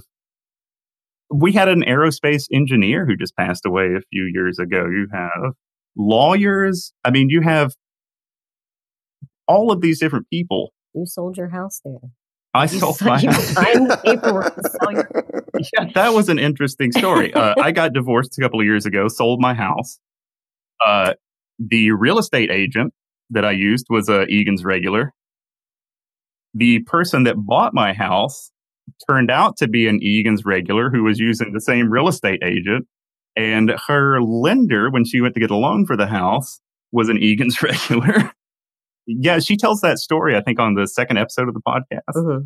we 1.30 1.52
had 1.52 1.68
an 1.68 1.84
aerospace 1.84 2.46
engineer 2.54 3.06
who 3.06 3.18
just 3.18 3.36
passed 3.36 3.66
away 3.66 3.88
a 3.98 4.02
few 4.10 4.32
years 4.34 4.58
ago. 4.58 4.86
You 4.86 5.08
have 5.12 5.54
lawyers. 5.98 6.94
I 7.04 7.12
mean, 7.12 7.30
you 7.30 7.42
have 7.42 7.74
all 9.48 9.74
of 9.74 9.82
these 9.82 10.00
different 10.00 10.30
people. 10.30 10.72
You 10.94 11.06
sold 11.06 11.36
your 11.36 11.50
house 11.50 11.82
there. 11.84 12.00
I 12.54 12.68
sold 12.68 13.02
my 13.02 13.20
house. 13.20 13.58
yeah, 15.74 15.86
that 15.94 16.14
was 16.14 16.30
an 16.30 16.40
interesting 16.40 16.92
story. 16.92 17.34
Uh, 17.34 17.56
I 17.62 17.72
got 17.72 17.94
divorced 17.94 18.38
a 18.38 18.42
couple 18.42 18.60
of 18.60 18.66
years 18.66 18.86
ago, 18.86 19.08
sold 19.08 19.40
my 19.40 19.54
house. 19.54 20.00
Uh, 20.86 21.14
the 21.60 21.92
real 21.92 22.20
estate 22.20 22.52
agent 22.52 22.94
that 23.30 23.46
I 23.46 23.52
used 23.52 23.88
was 23.90 24.10
a 24.10 24.26
Egan's 24.26 24.64
regular. 24.64 25.14
The 26.54 26.80
person 26.80 27.24
that 27.24 27.36
bought 27.38 27.74
my 27.74 27.94
house 27.94 28.52
turned 29.08 29.30
out 29.30 29.58
to 29.58 29.68
be 29.68 29.88
an 29.88 30.02
Egan's 30.02 30.46
regular 30.46 30.90
who 30.90 31.04
was 31.04 31.20
using 31.20 31.52
the 31.54 31.62
same 31.62 31.90
real 31.92 32.08
estate 32.08 32.42
agent. 32.44 32.88
And 33.36 33.74
her 33.88 34.22
lender, 34.22 34.90
when 34.90 35.06
she 35.06 35.22
went 35.22 35.36
to 35.36 35.40
get 35.40 35.52
a 35.52 35.56
loan 35.56 35.86
for 35.86 35.96
the 35.96 36.08
house, 36.08 36.60
was 36.92 37.10
an 37.10 37.18
Egan's 37.18 37.62
regular. 37.62 38.32
yeah, 39.06 39.40
she 39.40 39.58
tells 39.58 39.82
that 39.82 40.00
story, 40.00 40.36
I 40.36 40.42
think, 40.42 40.60
on 40.60 40.76
the 40.76 40.88
second 40.88 41.18
episode 41.18 41.48
of 41.48 41.54
the 41.54 41.62
podcast. 41.62 42.16
Mm-hmm 42.16 42.46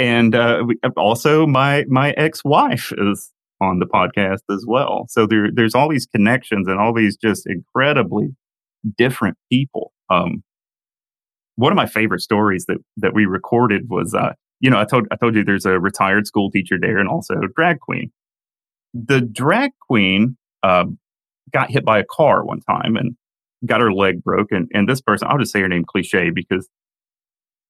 and 0.00 0.34
uh, 0.34 0.62
we, 0.66 0.76
also 0.96 1.46
my 1.46 1.84
my 1.88 2.12
ex 2.12 2.42
wife 2.42 2.90
is 2.96 3.30
on 3.60 3.80
the 3.80 3.86
podcast 3.86 4.40
as 4.50 4.64
well. 4.66 5.04
So 5.10 5.26
there 5.26 5.48
there's 5.52 5.74
all 5.74 5.90
these 5.90 6.06
connections 6.06 6.66
and 6.66 6.80
all 6.80 6.94
these 6.94 7.16
just 7.16 7.46
incredibly 7.46 8.34
different 8.96 9.36
people. 9.52 9.92
Um, 10.08 10.42
one 11.56 11.70
of 11.70 11.76
my 11.76 11.86
favorite 11.86 12.22
stories 12.22 12.64
that 12.66 12.78
that 12.96 13.12
we 13.12 13.26
recorded 13.26 13.90
was, 13.90 14.14
uh, 14.14 14.32
you 14.60 14.70
know, 14.70 14.80
I 14.80 14.86
told 14.86 15.06
I 15.12 15.16
told 15.16 15.34
you 15.34 15.44
there's 15.44 15.66
a 15.66 15.78
retired 15.78 16.26
school 16.26 16.50
teacher 16.50 16.78
there 16.80 16.96
and 16.96 17.08
also 17.08 17.34
drag 17.54 17.80
queen. 17.80 18.10
The 18.94 19.20
drag 19.20 19.72
queen 19.86 20.38
uh, 20.62 20.86
got 21.52 21.70
hit 21.70 21.84
by 21.84 21.98
a 21.98 22.04
car 22.10 22.42
one 22.42 22.60
time 22.62 22.96
and 22.96 23.16
got 23.66 23.82
her 23.82 23.92
leg 23.92 24.24
broken. 24.24 24.66
And 24.72 24.88
this 24.88 25.02
person, 25.02 25.28
I'll 25.30 25.38
just 25.38 25.52
say 25.52 25.60
her 25.60 25.68
name 25.68 25.84
cliche 25.86 26.30
because 26.30 26.70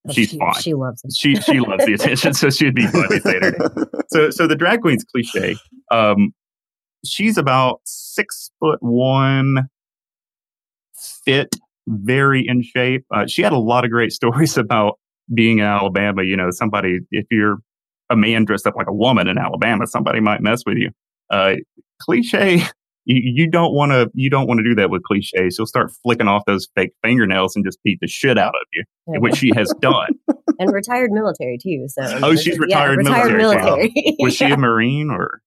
Oh, 0.08 0.12
she's 0.12 0.30
she, 0.30 0.38
fine. 0.38 0.54
She 0.60 0.74
loves 0.74 1.04
it. 1.04 1.12
She 1.16 1.36
she 1.36 1.60
loves 1.60 1.84
the 1.84 1.94
attention, 1.94 2.32
so 2.34 2.50
she'd 2.50 2.74
be 2.74 2.86
to 2.86 3.20
say. 3.22 3.40
So 4.08 4.30
so 4.30 4.46
the 4.46 4.56
drag 4.56 4.80
queen's 4.80 5.04
cliche. 5.04 5.56
Um, 5.92 6.32
she's 7.04 7.38
about 7.38 7.80
six 7.84 8.50
foot 8.58 8.82
one, 8.82 9.68
fit, 11.24 11.54
very 11.86 12.46
in 12.46 12.62
shape. 12.62 13.04
Uh, 13.14 13.26
she 13.26 13.42
had 13.42 13.52
a 13.52 13.58
lot 13.58 13.84
of 13.84 13.90
great 13.90 14.12
stories 14.20 14.56
about 14.56 14.98
being 15.32 15.58
in 15.58 15.64
Alabama. 15.64 16.22
You 16.22 16.36
know, 16.36 16.50
somebody 16.50 17.00
if 17.10 17.26
you're 17.30 17.58
a 18.08 18.16
man 18.16 18.44
dressed 18.44 18.66
up 18.66 18.74
like 18.76 18.88
a 18.88 18.94
woman 18.94 19.28
in 19.28 19.38
Alabama, 19.38 19.86
somebody 19.86 20.20
might 20.20 20.40
mess 20.40 20.62
with 20.66 20.78
you. 20.78 20.90
Uh, 21.30 21.56
cliche. 22.00 22.62
You, 23.06 23.20
you 23.44 23.50
don't 23.50 23.72
want 23.72 23.92
to. 23.92 24.10
You 24.14 24.28
don't 24.30 24.46
want 24.46 24.58
to 24.58 24.64
do 24.64 24.74
that 24.76 24.90
with 24.90 25.02
cliches. 25.04 25.54
She'll 25.56 25.66
start 25.66 25.90
flicking 26.02 26.28
off 26.28 26.42
those 26.46 26.68
fake 26.74 26.90
fingernails 27.02 27.56
and 27.56 27.64
just 27.64 27.78
beat 27.82 27.98
the 28.00 28.06
shit 28.06 28.38
out 28.38 28.54
of 28.54 28.66
you, 28.72 28.84
Yeah. 29.12 29.18
which 29.20 29.36
she 29.36 29.50
has 29.56 29.72
done. 29.80 30.08
and 30.58 30.72
retired 30.72 31.10
military 31.10 31.58
too. 31.62 31.86
So 31.88 32.20
Oh, 32.22 32.36
she's 32.36 32.58
retired 32.58 32.98
retired 32.98 33.36
military. 33.36 33.90
military. 33.94 34.16
Was 34.20 34.34
she 34.34 34.44
a 34.46 34.56
marine 34.56 35.10
or 35.10 35.40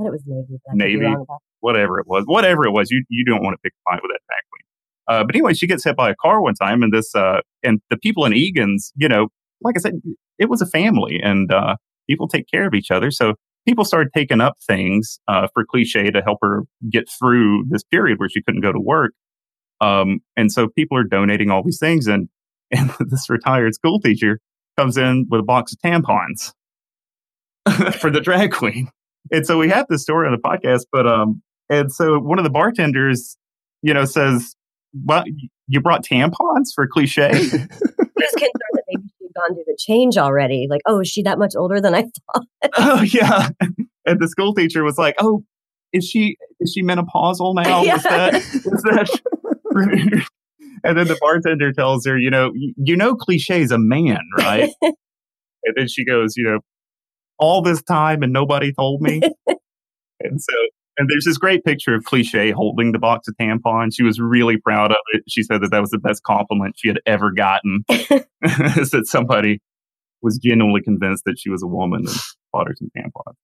I 0.00 0.04
it 0.06 0.10
was 0.12 0.22
Navy. 0.26 0.46
but 0.64 0.70
I 0.70 0.72
could 0.72 0.78
be 0.78 0.98
Navy? 1.00 1.14
whatever 1.60 1.98
it 2.00 2.06
was? 2.06 2.24
Whatever 2.26 2.64
it 2.66 2.70
was, 2.72 2.90
you 2.90 3.04
you 3.08 3.24
don't 3.24 3.42
want 3.42 3.54
to 3.54 3.58
pick 3.62 3.72
a 3.72 3.90
fight 3.90 4.00
with 4.02 4.10
that 4.12 4.20
drag 4.28 4.42
queen. 4.50 4.62
Uh, 5.20 5.24
but 5.24 5.34
anyway, 5.34 5.52
she 5.54 5.66
gets 5.66 5.84
hit 5.84 5.96
by 5.96 6.08
a 6.10 6.14
car 6.14 6.40
one 6.40 6.54
time, 6.54 6.82
and 6.82 6.92
this 6.92 7.14
uh, 7.14 7.40
and 7.64 7.80
the 7.90 7.96
people 7.96 8.24
in 8.24 8.32
Egan's, 8.32 8.92
you 8.96 9.08
know, 9.08 9.28
like 9.60 9.74
I 9.76 9.80
said, 9.80 9.94
it 10.38 10.48
was 10.48 10.62
a 10.62 10.66
family, 10.66 11.20
and 11.22 11.52
uh, 11.52 11.76
people 12.08 12.28
take 12.28 12.46
care 12.48 12.66
of 12.66 12.74
each 12.74 12.90
other. 12.92 13.10
So 13.10 13.34
people 13.66 13.84
started 13.84 14.10
taking 14.14 14.40
up 14.40 14.56
things 14.66 15.20
uh, 15.28 15.48
for 15.54 15.64
cliche 15.64 16.10
to 16.10 16.20
help 16.22 16.38
her 16.42 16.62
get 16.90 17.08
through 17.08 17.64
this 17.68 17.82
period 17.84 18.18
where 18.18 18.28
she 18.28 18.42
couldn't 18.42 18.60
go 18.60 18.72
to 18.72 18.80
work. 18.80 19.12
Um, 19.80 20.20
and 20.36 20.50
so 20.50 20.68
people 20.68 20.96
are 20.96 21.04
donating 21.04 21.50
all 21.50 21.62
these 21.62 21.78
things, 21.78 22.06
and 22.06 22.28
and 22.70 22.90
this 23.00 23.28
retired 23.28 23.74
school 23.74 24.00
teacher 24.00 24.38
comes 24.78 24.96
in 24.96 25.26
with 25.28 25.40
a 25.40 25.44
box 25.44 25.72
of 25.72 25.78
tampons 25.80 26.52
for 28.00 28.10
the 28.10 28.20
drag 28.20 28.52
queen. 28.52 28.88
And 29.30 29.46
so 29.46 29.58
we 29.58 29.68
have 29.68 29.86
this 29.88 30.02
story 30.02 30.26
on 30.26 30.32
the 30.32 30.38
podcast, 30.38 30.86
but 30.90 31.06
um, 31.06 31.42
and 31.68 31.92
so 31.92 32.18
one 32.18 32.38
of 32.38 32.44
the 32.44 32.50
bartenders, 32.50 33.36
you 33.82 33.92
know, 33.94 34.04
says, 34.04 34.54
"Well, 35.04 35.24
you 35.66 35.80
brought 35.80 36.04
tampons 36.04 36.68
for 36.74 36.86
cliche." 36.86 37.30
I 37.30 37.30
was 37.30 38.34
concerned 38.36 38.52
that 38.72 38.82
maybe 38.88 39.08
she 39.08 39.21
had 39.21 39.21
gone 39.34 39.54
through 39.54 39.64
the 39.66 39.76
change 39.78 40.16
already. 40.16 40.66
Like, 40.68 40.80
oh, 40.86 41.00
is 41.00 41.08
she 41.08 41.22
that 41.22 41.38
much 41.38 41.54
older 41.56 41.80
than 41.80 41.94
I 41.94 42.02
thought? 42.34 42.46
oh 42.76 43.02
yeah, 43.02 43.48
and 44.06 44.20
the 44.20 44.28
school 44.28 44.54
teacher 44.54 44.84
was 44.84 44.98
like, 44.98 45.14
"Oh, 45.18 45.42
is 45.92 46.06
she 46.06 46.36
is 46.60 46.72
she 46.72 46.82
menopausal 46.82 47.54
now? 47.54 47.82
Yeah. 47.84 47.94
Was 47.94 48.02
that 48.02 48.32
was 48.64 48.82
that?" 48.82 50.26
and 50.84 50.98
then 50.98 51.08
the 51.08 51.18
bartender 51.20 51.72
tells 51.72 52.06
her, 52.06 52.18
"You 52.18 52.30
know, 52.30 52.52
you 52.54 52.96
know, 52.96 53.14
cliche 53.14 53.62
is 53.62 53.70
a 53.70 53.78
man, 53.78 54.20
right?" 54.38 54.70
and 54.82 55.74
then 55.76 55.88
she 55.88 56.04
goes, 56.04 56.36
"You 56.36 56.44
know, 56.44 56.58
all 57.38 57.62
this 57.62 57.82
time 57.82 58.22
and 58.22 58.32
nobody 58.32 58.72
told 58.72 59.02
me." 59.02 59.20
and 60.20 60.40
so. 60.40 60.54
And 60.98 61.08
there's 61.08 61.24
this 61.24 61.38
great 61.38 61.64
picture 61.64 61.94
of 61.94 62.04
Cliche 62.04 62.50
holding 62.50 62.92
the 62.92 62.98
box 62.98 63.26
of 63.28 63.34
tampons. 63.40 63.94
She 63.94 64.02
was 64.02 64.20
really 64.20 64.58
proud 64.58 64.90
of 64.90 64.98
it. 65.14 65.22
She 65.28 65.42
said 65.42 65.62
that 65.62 65.70
that 65.70 65.80
was 65.80 65.90
the 65.90 65.98
best 65.98 66.22
compliment 66.22 66.74
she 66.76 66.88
had 66.88 67.00
ever 67.06 67.30
gotten. 67.32 67.84
is 67.88 68.10
that 68.90 69.04
somebody 69.06 69.60
was 70.20 70.38
genuinely 70.38 70.82
convinced 70.82 71.24
that 71.24 71.38
she 71.38 71.50
was 71.50 71.62
a 71.62 71.66
woman 71.66 72.04
and 72.06 72.16
bought 72.52 72.68
her 72.68 72.74
some 72.76 72.90
tampons. 72.96 73.34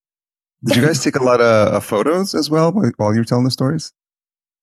Did 0.64 0.76
you 0.76 0.82
guys 0.82 1.02
take 1.02 1.16
a 1.16 1.22
lot 1.22 1.40
of 1.40 1.74
uh, 1.74 1.80
photos 1.80 2.34
as 2.34 2.50
well 2.50 2.72
while 2.72 2.90
while 2.96 3.14
you 3.14 3.20
were 3.20 3.24
telling 3.24 3.44
the 3.44 3.50
stories? 3.50 3.92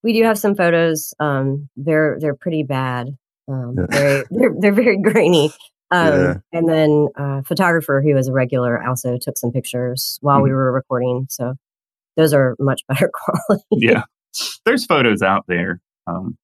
we 0.03 0.13
do 0.13 0.23
have 0.23 0.37
some 0.37 0.55
photos. 0.55 1.15
Um, 1.19 1.67
they're 1.75 2.17
they're 2.19 2.35
pretty 2.35 2.61
bad. 2.63 3.17
Um, 3.47 3.75
Yeah. 3.77 3.85
very, 3.89 4.23
they're 4.31 4.53
they're 4.59 4.73
very 4.73 5.01
grainy. 5.01 5.51
Um, 5.89 6.13
Yeah. 6.13 6.33
And 6.53 6.69
then 6.69 7.07
uh, 7.17 7.41
photographer 7.41 8.01
who 8.05 8.15
is 8.15 8.27
a 8.27 8.31
regular 8.33 8.81
also 8.85 9.17
took 9.19 9.37
some 9.37 9.51
pictures 9.51 10.19
while 10.21 10.41
we 10.43 10.51
were 10.51 10.71
recording. 10.71 11.25
So 11.29 11.55
those 12.17 12.33
are 12.33 12.55
much 12.59 12.81
better 12.87 13.09
quality. 13.13 13.63
Yeah. 13.71 14.03
There's 14.65 14.85
photos 14.85 15.21
out 15.21 15.45
there. 15.47 15.81
Um, 16.07 16.37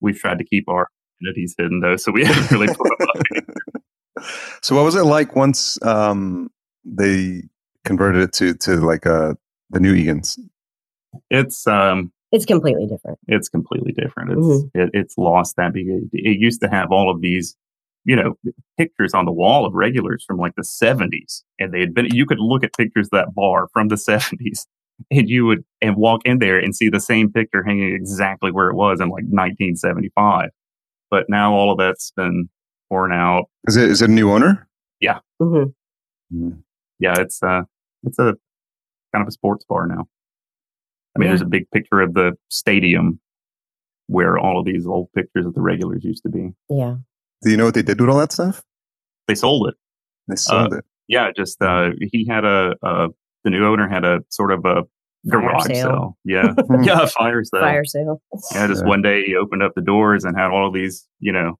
we've 0.00 0.18
tried 0.18 0.38
to 0.38 0.44
keep 0.44 0.68
our 0.68 0.88
identities 1.22 1.54
hidden 1.56 1.80
though, 1.80 1.96
so 1.96 2.12
we 2.12 2.24
haven't 2.24 2.50
really 2.58 2.66
put 2.68 2.88
them 2.98 3.08
up. 4.18 4.26
So, 4.62 4.76
what 4.76 4.84
was 4.84 4.94
it 4.94 5.04
like 5.04 5.34
once 5.34 5.82
um, 5.84 6.50
they 6.84 7.42
converted 7.84 8.22
it 8.22 8.32
to 8.34 8.54
to 8.54 8.76
like 8.76 9.06
uh, 9.06 9.34
the 9.70 9.80
new 9.80 9.94
Egans? 9.94 10.38
It's 11.30 11.66
um 11.66 12.12
It's 12.30 12.44
completely 12.44 12.86
different. 12.86 13.18
it's 13.26 13.48
completely 13.48 13.92
different. 13.92 14.32
It's 14.32 14.40
Mhm. 14.40 14.70
it, 14.74 14.90
it's 14.92 15.18
lost 15.18 15.56
that 15.56 15.72
big. 15.72 15.88
It, 15.88 16.04
it 16.12 16.38
used 16.38 16.60
to 16.60 16.68
have 16.68 16.92
all 16.92 17.10
of 17.10 17.20
these, 17.20 17.56
you 18.04 18.16
know, 18.16 18.34
pictures 18.76 19.14
on 19.14 19.24
the 19.24 19.32
wall 19.32 19.64
of 19.66 19.74
regulars 19.74 20.24
from 20.26 20.38
like 20.38 20.54
the 20.56 20.62
'70s, 20.62 21.42
and 21.58 21.72
they 21.72 21.80
had 21.80 21.94
been. 21.94 22.06
You 22.06 22.26
could 22.26 22.40
look 22.40 22.64
at 22.64 22.72
pictures 22.76 23.06
of 23.06 23.10
that 23.12 23.34
bar 23.34 23.68
from 23.72 23.88
the 23.88 23.94
'70s, 24.08 24.66
and 25.10 25.28
you 25.28 25.46
would 25.46 25.64
and 25.80 25.96
walk 25.96 26.22
in 26.24 26.38
there 26.38 26.58
and 26.58 26.74
see 26.74 26.88
the 26.88 27.00
same 27.00 27.30
picture 27.32 27.62
hanging 27.62 27.94
exactly 27.94 28.50
where 28.50 28.68
it 28.68 28.74
was 28.74 29.00
in 29.00 29.08
like 29.08 29.24
1975. 29.24 30.50
But 31.10 31.26
now 31.28 31.52
all 31.54 31.70
of 31.72 31.78
that's 31.78 32.10
been 32.16 32.48
torn 32.90 33.12
out. 33.12 33.44
Is 33.68 33.76
it 33.76 33.90
is 33.90 34.02
it 34.02 34.10
a 34.10 34.12
new 34.12 34.30
owner? 34.32 34.68
Yeah. 35.00 35.18
Mm. 35.40 35.72
Yeah, 36.98 37.14
it's 37.20 37.42
uh, 37.42 37.62
it's 38.04 38.18
a 38.18 38.34
kind 39.12 39.22
of 39.22 39.28
a 39.28 39.32
sports 39.32 39.64
bar 39.68 39.86
now. 39.86 40.06
I 41.14 41.18
mean, 41.18 41.26
Yeah. 41.26 41.32
there's 41.32 41.42
a 41.42 41.46
big 41.46 41.70
picture 41.70 42.00
of 42.00 42.14
the 42.14 42.32
stadium 42.48 43.20
where 44.06 44.38
all 44.38 44.58
of 44.58 44.64
these 44.64 44.86
old 44.86 45.08
pictures 45.14 45.44
of 45.46 45.54
the 45.54 45.60
regulars 45.60 46.04
used 46.04 46.22
to 46.22 46.28
be. 46.30 46.50
Yeah. 46.70 46.96
Do 47.42 47.50
you 47.50 47.56
know 47.56 47.64
what 47.64 47.74
they 47.74 47.82
did 47.82 48.00
with 48.00 48.10
all 48.10 48.18
that 48.18 48.32
stuff? 48.32 48.62
They 49.28 49.34
sold 49.34 49.68
it. 49.68 49.74
They 50.28 50.36
sold 50.36 50.74
it. 50.74 50.84
Yeah, 51.08 51.30
just 51.36 51.60
uh, 51.60 51.90
he 52.12 52.26
had 52.28 52.44
a, 52.44 52.74
uh, 52.82 53.08
the 53.44 53.50
new 53.50 53.66
owner 53.66 53.88
had 53.88 54.04
a 54.04 54.20
sort 54.30 54.52
of 54.52 54.60
a 54.64 54.82
Fire 55.30 55.40
garage 55.40 55.66
sale. 55.66 55.76
sale. 55.76 56.16
Yeah, 56.24 56.52
Hmm. 56.68 56.82
yeah, 56.84 57.06
fire 57.06 57.42
sale. 57.44 57.60
Fire 57.60 57.84
sale. 57.84 58.22
Yeah, 58.54 58.66
just 58.66 58.82
Yeah. 58.82 58.88
one 58.88 59.02
day 59.02 59.22
he 59.24 59.34
opened 59.36 59.62
up 59.62 59.72
the 59.76 59.82
doors 59.82 60.24
and 60.24 60.36
had 60.38 60.50
all 60.50 60.66
of 60.66 60.74
these, 60.74 61.06
you 61.20 61.32
know, 61.32 61.58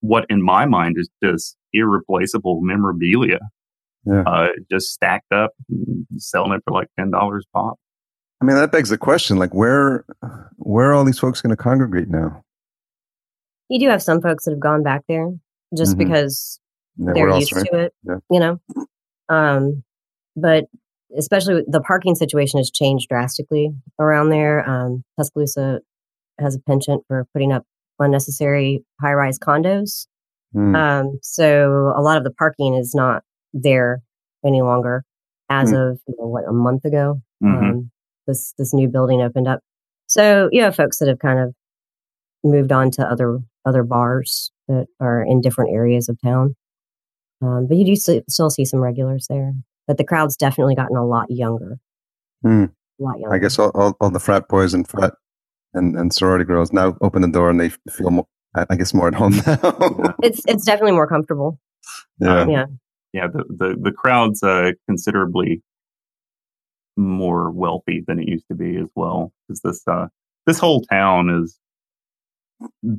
what 0.00 0.26
in 0.28 0.42
my 0.42 0.66
mind 0.66 0.96
is 0.98 1.08
just 1.22 1.56
irreplaceable 1.72 2.60
memorabilia, 2.62 3.38
Yeah. 4.06 4.22
uh, 4.26 4.48
just 4.70 4.88
stacked 4.92 5.32
up, 5.32 5.52
selling 6.18 6.52
it 6.52 6.62
for 6.66 6.72
like 6.72 6.88
ten 6.98 7.10
dollars 7.10 7.46
pop. 7.54 7.76
I 8.42 8.44
mean, 8.44 8.56
that 8.56 8.70
begs 8.72 8.90
the 8.90 8.98
question: 8.98 9.36
like, 9.38 9.54
where 9.54 10.04
where 10.56 10.90
are 10.90 10.94
all 10.94 11.04
these 11.04 11.18
folks 11.18 11.40
going 11.40 11.56
to 11.56 11.62
congregate 11.62 12.08
now? 12.08 12.42
You 13.68 13.80
do 13.80 13.88
have 13.88 14.02
some 14.02 14.20
folks 14.20 14.44
that 14.44 14.52
have 14.52 14.60
gone 14.60 14.82
back 14.82 15.02
there 15.08 15.30
just 15.76 15.94
Mhm. 15.94 15.98
because 15.98 16.60
they're 16.96 17.28
else, 17.28 17.40
used 17.40 17.56
right? 17.56 17.66
to 17.72 17.78
it, 17.78 17.94
Yeah. 18.04 18.16
you 18.30 18.40
know. 18.40 18.58
Um, 19.28 19.82
but 20.36 20.66
especially 21.16 21.64
the 21.66 21.80
parking 21.80 22.14
situation 22.14 22.58
has 22.58 22.70
changed 22.70 23.08
drastically 23.08 23.74
around 23.98 24.30
there. 24.30 24.68
Um, 24.68 25.04
Tuscaloosa 25.16 25.80
has 26.38 26.54
a 26.56 26.60
penchant 26.60 27.04
for 27.06 27.26
putting 27.32 27.52
up 27.52 27.64
unnecessary 28.00 28.84
high-rise 29.00 29.38
condos. 29.38 30.06
Hmm. 30.52 30.74
Um, 30.74 31.18
so 31.22 31.92
a 31.96 32.02
lot 32.02 32.18
of 32.18 32.24
the 32.24 32.30
parking 32.32 32.74
is 32.74 32.94
not 32.94 33.22
there 33.52 34.02
any 34.44 34.62
longer. 34.62 35.04
As 35.48 35.70
Hmm. 35.70 35.76
of 35.76 36.00
you 36.08 36.14
know, 36.18 36.26
what 36.26 36.44
a 36.48 36.52
month 36.52 36.84
ago, 36.84 37.20
Mhm. 37.42 37.70
um, 37.70 37.90
this 38.26 38.52
this 38.58 38.72
new 38.74 38.88
building 38.88 39.20
opened 39.22 39.46
up. 39.46 39.60
So 40.06 40.48
you 40.52 40.62
have 40.62 40.74
folks 40.76 40.98
that 40.98 41.08
have 41.08 41.18
kind 41.18 41.38
of 41.38 41.54
moved 42.42 42.72
on 42.72 42.90
to 42.92 43.08
other 43.10 43.38
other 43.64 43.82
bars 43.82 44.50
that 44.68 44.86
are 45.00 45.22
in 45.22 45.40
different 45.40 45.72
areas 45.74 46.08
of 46.08 46.18
town. 46.22 46.56
Um, 47.42 47.66
but 47.68 47.76
you 47.76 47.84
do 47.84 47.92
s- 47.92 48.22
still 48.28 48.50
see 48.50 48.64
some 48.64 48.80
regulars 48.80 49.26
there. 49.28 49.52
But 49.86 49.98
the 49.98 50.04
crowd's 50.04 50.36
definitely 50.36 50.74
gotten 50.74 50.96
a 50.96 51.04
lot 51.06 51.26
younger. 51.30 51.78
Hmm. 52.42 52.64
A 53.00 53.02
lot 53.02 53.18
younger. 53.18 53.34
I 53.34 53.38
guess 53.38 53.58
all, 53.58 53.70
all, 53.74 53.96
all 54.00 54.10
the 54.10 54.20
frat 54.20 54.48
boys 54.48 54.72
and 54.72 54.88
frat 54.88 55.14
and, 55.74 55.96
and 55.96 56.12
sorority 56.12 56.44
girls 56.44 56.72
now 56.72 56.96
open 57.02 57.22
the 57.22 57.28
door 57.28 57.50
and 57.50 57.60
they 57.60 57.70
feel, 57.90 58.10
more, 58.10 58.26
I 58.54 58.64
I 58.70 58.76
guess, 58.76 58.94
more 58.94 59.08
at 59.08 59.14
home 59.14 59.32
now. 59.46 60.14
it's 60.22 60.40
it's 60.46 60.64
definitely 60.64 60.92
more 60.92 61.06
comfortable. 61.08 61.58
yeah. 62.20 62.46
Yeah. 62.48 62.64
yeah, 63.12 63.26
the 63.26 63.44
the 63.48 63.76
the 63.80 63.92
crowd's 63.92 64.42
uh, 64.42 64.70
considerably 64.88 65.62
more 66.96 67.50
wealthy 67.50 68.02
than 68.06 68.18
it 68.20 68.28
used 68.28 68.46
to 68.48 68.54
be 68.54 68.76
as 68.76 68.88
well. 68.94 69.32
Because 69.48 69.60
this 69.62 69.82
uh, 69.86 70.06
this 70.46 70.58
whole 70.58 70.82
town 70.82 71.28
is 71.28 71.58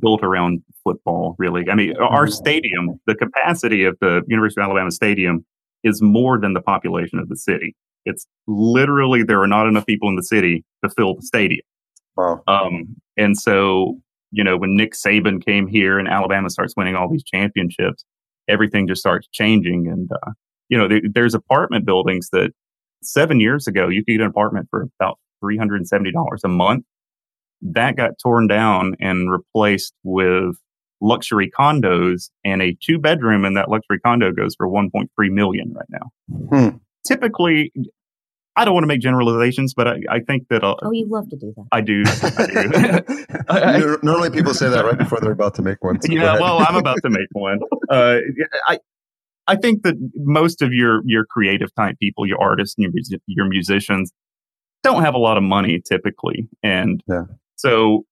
built 0.00 0.22
around 0.22 0.62
football. 0.84 1.36
Really, 1.38 1.68
I 1.70 1.74
mean, 1.74 1.96
our 1.96 2.26
stadium, 2.26 3.00
the 3.06 3.14
capacity 3.14 3.84
of 3.84 3.96
the 4.00 4.22
University 4.28 4.60
of 4.60 4.66
Alabama 4.66 4.90
Stadium 4.90 5.44
is 5.84 6.02
more 6.02 6.38
than 6.38 6.54
the 6.54 6.62
population 6.62 7.18
of 7.18 7.28
the 7.28 7.36
city. 7.36 7.74
It's 8.04 8.26
literally 8.46 9.22
there 9.22 9.40
are 9.42 9.46
not 9.46 9.66
enough 9.66 9.86
people 9.86 10.08
in 10.08 10.16
the 10.16 10.22
city 10.22 10.64
to 10.84 10.90
fill 10.90 11.16
the 11.16 11.22
stadium. 11.22 11.62
Wow. 12.16 12.42
Um, 12.46 12.96
and 13.16 13.36
so, 13.36 14.00
you 14.30 14.42
know, 14.42 14.56
when 14.56 14.76
Nick 14.76 14.92
Saban 14.92 15.44
came 15.44 15.66
here 15.66 15.98
and 15.98 16.08
Alabama 16.08 16.50
starts 16.50 16.74
winning 16.76 16.94
all 16.96 17.10
these 17.10 17.24
championships, 17.24 18.04
everything 18.48 18.86
just 18.88 19.00
starts 19.00 19.28
changing. 19.32 19.88
And, 19.88 20.10
uh, 20.10 20.32
you 20.68 20.78
know, 20.78 20.88
there, 20.88 21.02
there's 21.12 21.34
apartment 21.34 21.84
buildings 21.84 22.30
that 22.30 22.52
seven 23.02 23.40
years 23.40 23.66
ago, 23.66 23.88
you 23.88 24.04
could 24.04 24.12
get 24.12 24.20
an 24.20 24.28
apartment 24.28 24.68
for 24.70 24.88
about 24.98 25.18
$370 25.42 26.12
a 26.44 26.48
month. 26.48 26.84
That 27.62 27.96
got 27.96 28.12
torn 28.22 28.46
down 28.46 28.94
and 29.00 29.30
replaced 29.30 29.94
with 30.04 30.56
luxury 31.00 31.50
condos 31.50 32.30
and 32.44 32.62
a 32.62 32.76
two 32.82 32.98
bedroom 32.98 33.44
in 33.44 33.54
that 33.54 33.68
luxury 33.70 33.98
condo 34.00 34.32
goes 34.32 34.54
for 34.56 34.66
1.3 34.68 35.06
million 35.30 35.74
right 35.74 35.88
now. 35.90 36.10
Hmm. 36.48 36.76
Typically, 37.06 37.72
I 38.56 38.64
don't 38.64 38.72
want 38.72 38.84
to 38.84 38.88
make 38.88 39.00
generalizations, 39.02 39.74
but 39.74 39.86
I, 39.86 40.00
I 40.10 40.20
think 40.20 40.48
that 40.48 40.64
uh, 40.64 40.76
Oh, 40.82 40.90
you 40.92 41.06
love 41.08 41.28
to 41.28 41.36
do 41.36 41.52
that. 41.56 41.66
I 41.72 41.80
do. 41.82 42.02
I 42.06 42.46
do. 43.26 43.34
I- 43.48 43.78
Nor- 43.78 43.98
Normally 44.02 44.30
people 44.30 44.54
say 44.54 44.68
that 44.70 44.84
right 44.84 44.96
before 44.96 45.20
they're 45.20 45.32
about 45.32 45.54
to 45.56 45.62
make 45.62 45.82
one. 45.84 46.00
so 46.00 46.10
yeah, 46.12 46.38
well, 46.40 46.58
I'm 46.66 46.76
about 46.76 46.98
to 47.02 47.10
make 47.10 47.28
one. 47.32 47.60
Uh, 47.90 48.18
I 48.68 48.78
I 49.48 49.56
think 49.56 49.82
that 49.84 49.94
most 50.16 50.62
of 50.62 50.72
your 50.72 51.02
your 51.04 51.24
creative 51.26 51.72
type 51.74 51.98
people, 52.00 52.26
your 52.26 52.40
artists 52.40 52.74
and 52.78 52.92
your 52.92 53.18
your 53.26 53.46
musicians, 53.46 54.12
don't 54.82 55.02
have 55.02 55.14
a 55.14 55.18
lot 55.18 55.36
of 55.36 55.42
money 55.42 55.80
typically, 55.86 56.48
and 56.62 57.02
Yeah. 57.08 57.24
So 57.56 58.04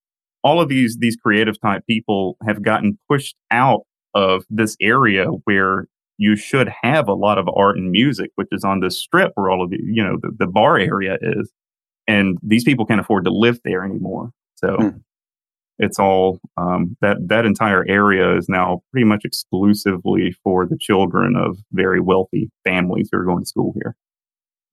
all 0.42 0.60
of 0.60 0.68
these 0.68 0.96
these 0.98 1.16
creative 1.16 1.60
type 1.60 1.82
people 1.86 2.36
have 2.46 2.62
gotten 2.62 2.98
pushed 3.08 3.36
out 3.50 3.82
of 4.14 4.44
this 4.50 4.76
area 4.80 5.24
where 5.44 5.86
you 6.18 6.36
should 6.36 6.70
have 6.82 7.08
a 7.08 7.14
lot 7.14 7.38
of 7.38 7.48
art 7.56 7.76
and 7.76 7.90
music, 7.90 8.30
which 8.36 8.48
is 8.52 8.62
on 8.62 8.80
this 8.80 8.96
strip 8.98 9.32
where 9.34 9.50
all 9.50 9.62
of 9.64 9.70
the 9.70 9.78
you 9.82 10.02
know 10.04 10.16
the, 10.20 10.30
the 10.38 10.46
bar 10.46 10.78
area 10.78 11.16
is, 11.20 11.50
and 12.06 12.38
these 12.42 12.64
people 12.64 12.86
can't 12.86 13.00
afford 13.00 13.24
to 13.24 13.30
live 13.32 13.58
there 13.64 13.84
anymore. 13.84 14.30
So 14.56 14.76
Hmm. 14.76 14.88
it's 15.78 15.98
all 15.98 16.38
um, 16.56 16.96
that 17.00 17.16
that 17.28 17.44
entire 17.46 17.84
area 17.88 18.36
is 18.36 18.48
now 18.48 18.82
pretty 18.92 19.04
much 19.06 19.24
exclusively 19.24 20.36
for 20.44 20.66
the 20.66 20.78
children 20.78 21.34
of 21.36 21.58
very 21.72 22.00
wealthy 22.00 22.50
families 22.64 23.08
who 23.10 23.18
are 23.18 23.24
going 23.24 23.42
to 23.42 23.48
school 23.48 23.72
here. 23.74 23.96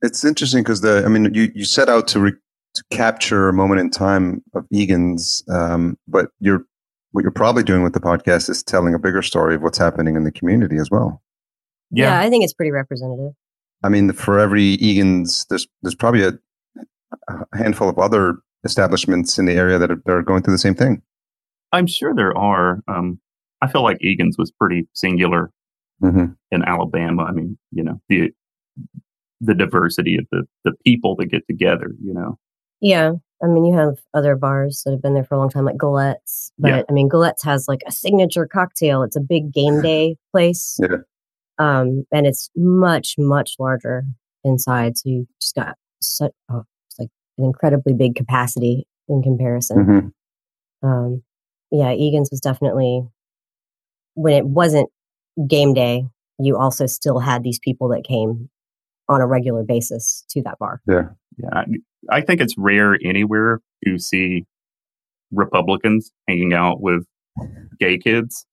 It's 0.03 0.23
interesting 0.23 0.63
because 0.63 0.81
the 0.81 1.03
I 1.05 1.07
mean 1.09 1.33
you 1.33 1.51
you 1.55 1.65
set 1.65 1.89
out 1.89 2.07
to 2.09 2.19
re, 2.19 2.33
to 2.75 2.83
capture 2.91 3.49
a 3.49 3.53
moment 3.53 3.81
in 3.81 3.89
time 3.89 4.41
of 4.53 4.65
Egan's, 4.71 5.43
um, 5.49 5.97
but 6.07 6.29
you're 6.39 6.65
what 7.11 7.23
you're 7.23 7.31
probably 7.31 7.63
doing 7.63 7.83
with 7.83 7.93
the 7.93 7.99
podcast 7.99 8.49
is 8.49 8.63
telling 8.63 8.93
a 8.93 8.99
bigger 8.99 9.21
story 9.21 9.55
of 9.55 9.61
what's 9.61 9.77
happening 9.77 10.15
in 10.15 10.23
the 10.23 10.31
community 10.31 10.77
as 10.77 10.89
well. 10.89 11.21
Yeah. 11.89 12.17
I 12.19 12.29
think 12.29 12.45
it's 12.45 12.53
pretty 12.53 12.71
representative. 12.71 13.33
I 13.83 13.89
mean, 13.89 14.13
for 14.13 14.39
every 14.39 14.63
Egan's, 14.63 15.45
there's 15.49 15.67
there's 15.81 15.95
probably 15.95 16.23
a, 16.23 16.31
a 17.27 17.57
handful 17.57 17.89
of 17.89 17.99
other 17.99 18.37
establishments 18.63 19.37
in 19.37 19.45
the 19.45 19.53
area 19.53 19.77
that 19.77 19.91
are, 19.91 20.01
that 20.05 20.11
are 20.13 20.21
going 20.21 20.43
through 20.43 20.53
the 20.53 20.57
same 20.59 20.75
thing. 20.75 21.01
I'm 21.73 21.87
sure 21.87 22.13
there 22.15 22.37
are. 22.37 22.81
Um, 22.87 23.19
I 23.61 23.67
feel 23.69 23.83
like 23.83 23.97
Egan's 24.01 24.37
was 24.37 24.51
pretty 24.51 24.87
singular 24.93 25.51
Mm-hmm. 26.03 26.33
in 26.49 26.63
Alabama. 26.63 27.25
I 27.25 27.31
mean, 27.31 27.59
you 27.71 27.83
know, 27.83 28.01
the 28.09 28.31
the 29.39 29.53
diversity 29.53 30.17
of 30.17 30.25
the 30.31 30.47
the 30.63 30.71
people 30.83 31.15
that 31.17 31.27
get 31.27 31.45
together. 31.45 31.91
You 32.03 32.13
know, 32.15 32.39
Yeah. 32.81 33.13
I 33.43 33.47
mean, 33.47 33.65
you 33.65 33.75
have 33.75 33.97
other 34.13 34.35
bars 34.35 34.83
that 34.85 34.91
have 34.91 35.01
been 35.01 35.13
there 35.13 35.23
for 35.23 35.35
a 35.35 35.39
long 35.39 35.49
time, 35.49 35.65
like 35.65 35.77
Gallettes. 35.77 36.51
But 36.59 36.69
Yeah. 36.69 36.83
I 36.89 36.91
mean, 36.91 37.09
Gallettes 37.09 37.43
has 37.43 37.67
like 37.67 37.81
a 37.87 37.91
signature 37.91 38.45
cocktail. 38.45 39.03
It's 39.03 39.15
a 39.15 39.21
big 39.21 39.51
game 39.51 39.81
day 39.83 40.17
place. 40.31 40.79
Yeah. 40.81 40.97
Um, 41.57 42.05
and 42.11 42.25
it's 42.25 42.49
much, 42.55 43.15
much 43.17 43.55
larger 43.59 44.03
inside. 44.43 44.97
So 44.97 45.09
you 45.09 45.27
just 45.39 45.55
got 45.55 45.75
such, 46.01 46.31
oh, 46.49 46.63
it's 46.87 46.99
like 46.99 47.09
an 47.37 47.45
incredibly 47.45 47.93
big 47.93 48.15
capacity 48.15 48.87
in 49.07 49.21
comparison. 49.21 49.77
Mm-hmm. 50.83 50.87
Um, 50.87 51.23
yeah, 51.71 51.93
Egan's 51.93 52.29
was 52.31 52.41
definitely 52.41 53.03
when 54.15 54.33
it 54.33 54.45
wasn't 54.45 54.89
game 55.47 55.73
day, 55.73 56.05
you 56.39 56.57
also 56.57 56.85
still 56.85 57.19
had 57.19 57.43
these 57.43 57.59
people 57.59 57.89
that 57.89 58.03
came 58.03 58.49
on 59.07 59.21
a 59.21 59.27
regular 59.27 59.63
basis 59.63 60.25
to 60.29 60.41
that 60.43 60.57
bar. 60.59 60.81
Yeah. 60.87 61.09
yeah, 61.37 61.63
I, 62.09 62.21
think 62.21 62.41
it's 62.41 62.55
rare 62.57 62.97
anywhere 63.03 63.61
to 63.85 63.97
see 63.99 64.45
Republicans 65.31 66.11
hanging 66.27 66.53
out 66.53 66.81
with 66.81 67.05
gay 67.79 67.97
kids 67.97 68.45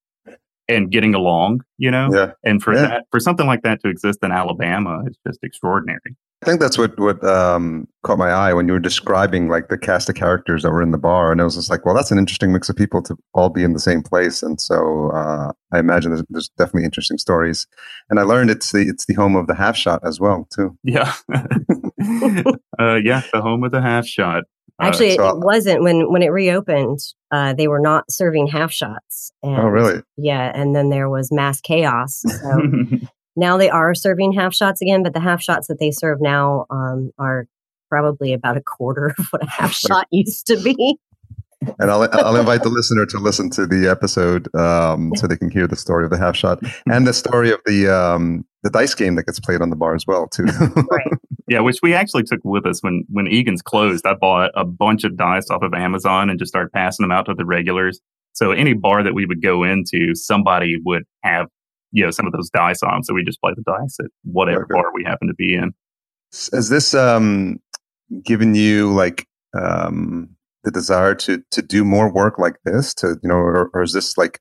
and 0.68 0.90
getting 0.90 1.14
along. 1.14 1.62
You 1.78 1.90
know, 1.90 2.10
Yeah. 2.12 2.32
and 2.44 2.62
for 2.62 2.74
Yeah. 2.74 2.82
that 2.82 3.04
for 3.10 3.20
something 3.20 3.46
like 3.46 3.62
that 3.62 3.80
to 3.82 3.88
exist 3.88 4.18
in 4.22 4.32
Alabama 4.32 5.02
is 5.06 5.16
just 5.26 5.38
extraordinary. 5.42 6.16
I 6.40 6.46
think 6.46 6.60
that's 6.60 6.78
what 6.78 6.96
what 7.00 7.24
um, 7.24 7.88
caught 8.04 8.16
my 8.18 8.30
eye 8.30 8.52
when 8.54 8.68
you 8.68 8.72
were 8.72 8.78
describing 8.78 9.48
like 9.48 9.68
the 9.70 9.76
cast 9.76 10.08
of 10.08 10.14
characters 10.14 10.62
that 10.62 10.70
were 10.70 10.82
in 10.82 10.92
the 10.92 10.98
bar, 10.98 11.32
and 11.32 11.40
I 11.40 11.44
was 11.44 11.56
just 11.56 11.68
like, 11.68 11.84
well, 11.84 11.96
that's 11.96 12.12
an 12.12 12.18
interesting 12.18 12.52
mix 12.52 12.68
of 12.68 12.76
people 12.76 13.02
to 13.02 13.16
all 13.34 13.50
be 13.50 13.64
in 13.64 13.72
the 13.72 13.80
same 13.80 14.02
place, 14.02 14.40
and 14.40 14.60
so 14.60 15.10
uh, 15.10 15.50
I 15.72 15.80
imagine 15.80 16.12
there's, 16.12 16.22
there's 16.28 16.48
definitely 16.50 16.84
interesting 16.84 17.18
stories. 17.18 17.66
And 18.08 18.20
I 18.20 18.22
learned 18.22 18.50
it's 18.50 18.70
the 18.70 18.82
it's 18.82 19.04
the 19.06 19.14
home 19.14 19.34
of 19.34 19.48
the 19.48 19.56
half 19.56 19.76
shot 19.76 20.00
as 20.06 20.20
well 20.20 20.46
too. 20.54 20.78
Yeah, 20.84 21.12
uh, 22.78 22.94
yeah, 22.96 23.22
the 23.32 23.40
home 23.42 23.64
of 23.64 23.72
the 23.72 23.80
half 23.82 24.06
shot. 24.06 24.44
Uh, 24.80 24.86
Actually, 24.86 25.16
so- 25.16 25.36
it 25.36 25.44
wasn't 25.44 25.82
when 25.82 26.10
when 26.12 26.22
it 26.22 26.28
reopened. 26.28 27.00
Uh, 27.30 27.52
they 27.52 27.68
were 27.68 27.80
not 27.80 28.10
serving 28.10 28.46
half 28.46 28.72
shots. 28.72 29.32
And, 29.42 29.56
Oh, 29.58 29.66
really? 29.66 30.02
Yeah, 30.16 30.50
and 30.54 30.74
then 30.74 30.88
there 30.90 31.10
was 31.10 31.30
mass 31.30 31.60
chaos. 31.60 32.22
So 32.26 32.62
now 33.36 33.56
they 33.58 33.68
are 33.68 33.94
serving 33.94 34.32
half 34.32 34.54
shots 34.54 34.80
again, 34.80 35.02
but 35.02 35.12
the 35.12 35.20
half 35.20 35.42
shots 35.42 35.66
that 35.68 35.78
they 35.78 35.90
serve 35.90 36.20
now 36.20 36.64
um, 36.70 37.10
are 37.18 37.46
probably 37.90 38.32
about 38.32 38.56
a 38.56 38.62
quarter 38.62 39.14
of 39.18 39.26
what 39.30 39.42
a 39.42 39.50
half 39.50 39.72
shot 39.72 40.06
used 40.10 40.46
to 40.46 40.56
be. 40.62 40.98
And 41.80 41.90
I'll 41.90 42.08
I'll 42.12 42.36
invite 42.36 42.62
the 42.62 42.68
listener 42.68 43.04
to 43.06 43.18
listen 43.18 43.50
to 43.50 43.66
the 43.66 43.88
episode 43.88 44.54
um, 44.54 45.12
so 45.16 45.26
they 45.26 45.36
can 45.36 45.50
hear 45.50 45.66
the 45.66 45.74
story 45.76 46.04
of 46.04 46.10
the 46.10 46.16
half 46.16 46.36
shot 46.36 46.60
and 46.88 47.04
the 47.04 47.12
story 47.12 47.50
of 47.50 47.60
the 47.66 47.88
um, 47.88 48.44
the 48.62 48.70
dice 48.70 48.94
game 48.94 49.16
that 49.16 49.24
gets 49.26 49.40
played 49.40 49.60
on 49.60 49.68
the 49.70 49.76
bar 49.76 49.96
as 49.96 50.06
well 50.06 50.28
too. 50.28 50.44
Right. 50.44 51.12
Yeah, 51.48 51.60
which 51.60 51.78
we 51.82 51.94
actually 51.94 52.24
took 52.24 52.40
with 52.44 52.66
us 52.66 52.82
when 52.82 53.04
when 53.08 53.26
Egan's 53.26 53.62
closed. 53.62 54.06
I 54.06 54.14
bought 54.14 54.50
a 54.54 54.64
bunch 54.64 55.04
of 55.04 55.16
dice 55.16 55.50
off 55.50 55.62
of 55.62 55.72
Amazon 55.74 56.30
and 56.30 56.38
just 56.38 56.50
started 56.50 56.70
passing 56.72 57.04
them 57.04 57.12
out 57.12 57.26
to 57.26 57.34
the 57.34 57.44
regulars. 57.46 58.00
So 58.34 58.52
any 58.52 58.74
bar 58.74 59.02
that 59.02 59.14
we 59.14 59.26
would 59.26 59.42
go 59.42 59.64
into, 59.64 60.14
somebody 60.14 60.76
would 60.84 61.04
have 61.24 61.46
you 61.92 62.04
know 62.04 62.10
some 62.10 62.26
of 62.26 62.32
those 62.32 62.50
dice 62.50 62.82
on. 62.82 63.02
So 63.02 63.14
we 63.14 63.24
just 63.24 63.40
play 63.40 63.52
the 63.56 63.62
dice 63.62 63.96
at 64.00 64.10
whatever 64.24 64.62
Okay. 64.62 64.74
bar 64.74 64.92
we 64.94 65.04
happen 65.04 65.28
to 65.28 65.34
be 65.34 65.54
in. 65.54 65.72
Has 66.52 66.68
this 66.68 66.94
um, 66.94 67.58
given 68.22 68.54
you 68.54 68.92
like 68.92 69.26
um, 69.58 70.28
the 70.64 70.70
desire 70.70 71.14
to 71.14 71.42
to 71.50 71.62
do 71.62 71.84
more 71.84 72.12
work 72.12 72.38
like 72.38 72.56
this? 72.64 72.92
To 72.94 73.18
you 73.22 73.28
know, 73.28 73.36
or, 73.36 73.70
or 73.72 73.82
is 73.82 73.92
this 73.94 74.18
like 74.18 74.40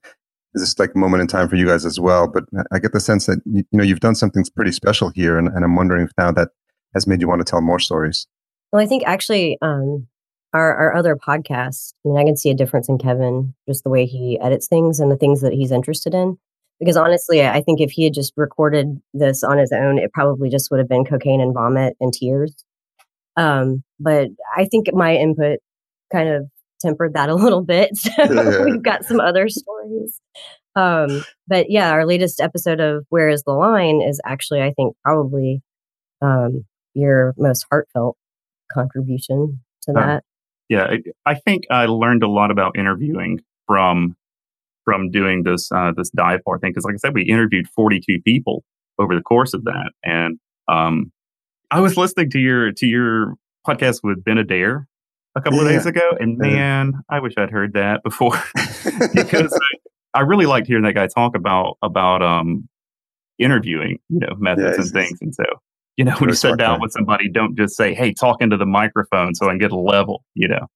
is 0.53 0.61
this 0.61 0.77
like 0.77 0.91
a 0.95 0.97
moment 0.97 1.21
in 1.21 1.27
time 1.27 1.47
for 1.47 1.55
you 1.55 1.67
guys 1.67 1.85
as 1.85 1.99
well? 1.99 2.27
But 2.27 2.43
I 2.71 2.79
get 2.79 2.91
the 2.91 2.99
sense 2.99 3.27
that 3.27 3.39
you, 3.45 3.63
you 3.71 3.77
know 3.77 3.83
you've 3.83 4.01
done 4.01 4.15
something 4.15 4.43
pretty 4.55 4.73
special 4.73 5.09
here, 5.09 5.37
and, 5.37 5.47
and 5.47 5.63
I'm 5.63 5.75
wondering 5.75 6.03
if 6.03 6.11
now 6.17 6.31
that 6.33 6.49
has 6.97 7.07
made 7.07 7.21
you 7.21 7.27
want 7.27 7.39
to 7.39 7.45
tell 7.49 7.61
more 7.61 7.79
stories. 7.79 8.27
Well, 8.71 8.81
I 8.81 8.85
think 8.85 9.03
actually, 9.05 9.57
um, 9.61 10.07
our 10.53 10.75
our 10.75 10.95
other 10.95 11.15
podcast. 11.15 11.93
I 12.05 12.09
mean, 12.09 12.17
I 12.17 12.23
can 12.23 12.35
see 12.37 12.49
a 12.49 12.53
difference 12.55 12.89
in 12.89 12.97
Kevin, 12.97 13.53
just 13.67 13.83
the 13.83 13.89
way 13.89 14.05
he 14.05 14.39
edits 14.41 14.67
things 14.67 14.99
and 14.99 15.11
the 15.11 15.17
things 15.17 15.41
that 15.41 15.53
he's 15.53 15.71
interested 15.71 16.13
in. 16.13 16.37
Because 16.79 16.95
honestly, 16.97 17.45
I 17.45 17.61
think 17.61 17.81
if 17.81 17.91
he 17.91 18.03
had 18.03 18.13
just 18.13 18.33
recorded 18.37 19.01
this 19.13 19.43
on 19.43 19.57
his 19.57 19.71
own, 19.71 19.97
it 19.97 20.13
probably 20.13 20.49
just 20.49 20.69
would 20.69 20.79
have 20.79 20.87
been 20.89 21.05
cocaine 21.05 21.41
and 21.41 21.53
vomit 21.53 21.95
and 21.99 22.13
tears. 22.13 22.53
Um, 23.35 23.83
but 23.99 24.29
I 24.55 24.65
think 24.65 24.87
my 24.93 25.15
input 25.15 25.59
kind 26.11 26.29
of 26.29 26.45
tempered 26.79 27.13
that 27.15 27.29
a 27.29 27.35
little 27.35 27.63
bit. 27.63 27.91
So 27.97 28.11
Yeah. 28.33 28.63
we've 28.63 28.83
got 28.83 29.05
some 29.05 29.19
other 29.19 29.49
stories. 29.49 30.19
Um, 30.75 31.23
but 31.47 31.71
yeah, 31.71 31.91
our 31.91 32.05
latest 32.05 32.39
episode 32.39 32.79
of 32.79 33.05
Where 33.09 33.29
is 33.29 33.41
the 33.43 33.53
Line 33.53 34.01
is 34.01 34.21
actually, 34.23 34.61
I 34.61 34.71
think, 34.73 34.95
probably 35.03 35.61
um, 36.21 36.65
your 36.97 37.33
most 37.37 37.65
heartfelt 37.69 38.17
contribution 38.71 39.61
to 39.83 39.93
Huh. 39.95 40.01
that. 40.01 40.23
Yeah, 40.69 40.83
I, 40.83 40.97
I 41.25 41.35
think 41.35 41.63
I 41.71 41.85
learned 41.85 42.23
a 42.23 42.27
lot 42.27 42.51
about 42.51 42.77
interviewing 42.77 43.39
from 43.67 44.15
from 44.83 45.11
doing 45.11 45.43
this 45.43 45.71
uh, 45.71 45.91
this 45.95 46.09
dive 46.09 46.41
bar 46.45 46.59
thing 46.59 46.71
because, 46.71 46.83
like 46.83 46.95
I 46.95 46.97
said, 46.97 47.13
we 47.13 47.23
interviewed 47.23 47.67
forty 47.69 48.01
two 48.05 48.19
people 48.25 48.63
over 48.99 49.15
the 49.15 49.21
course 49.21 49.53
of 49.53 49.63
that, 49.65 49.91
and 50.03 50.39
um, 50.67 51.11
I 51.71 51.79
was 51.79 51.95
listening 51.95 52.29
to 52.31 52.39
your 52.39 52.71
to 52.73 52.85
your 52.85 53.35
podcast 53.65 53.99
with 54.03 54.23
Ben 54.25 54.37
Adair 54.37 54.87
a 55.35 55.41
couple 55.41 55.61
of 55.61 55.67
Yeah. 55.67 55.77
days 55.77 55.85
ago, 55.85 56.11
and 56.19 56.37
Yeah. 56.37 56.45
man, 56.47 56.93
I 57.09 57.19
wish 57.21 57.33
I'd 57.37 57.51
heard 57.51 57.73
that 57.73 58.03
before 58.03 58.41
because 59.13 59.57
I, 60.13 60.19
I 60.19 60.21
really 60.23 60.45
liked 60.47 60.67
hearing 60.67 60.83
that 60.83 60.95
guy 60.95 61.07
talk 61.07 61.35
about 61.35 61.77
about 61.81 62.21
um 62.21 62.67
interviewing, 63.39 63.99
you 64.09 64.19
know, 64.19 64.35
methods 64.37 64.77
Yeah, 64.77 64.81
and 64.83 64.91
things, 64.91 65.19
and 65.21 65.33
so. 65.35 65.43
You 65.97 66.05
know, 66.05 66.15
when 66.19 66.29
you 66.29 66.35
sit 66.35 66.57
down 66.57 66.79
with 66.79 66.91
somebody, 66.91 67.29
don't 67.29 67.57
just 67.57 67.75
say, 67.75 67.93
"Hey, 67.93 68.13
talk 68.13 68.41
into 68.41 68.57
the 68.57 68.65
microphone 68.65 69.35
so 69.35 69.47
I 69.47 69.51
can 69.51 69.59
get 69.59 69.71
a 69.71 69.79
level." 69.79 70.23
You 70.35 70.47
know, 70.47 70.67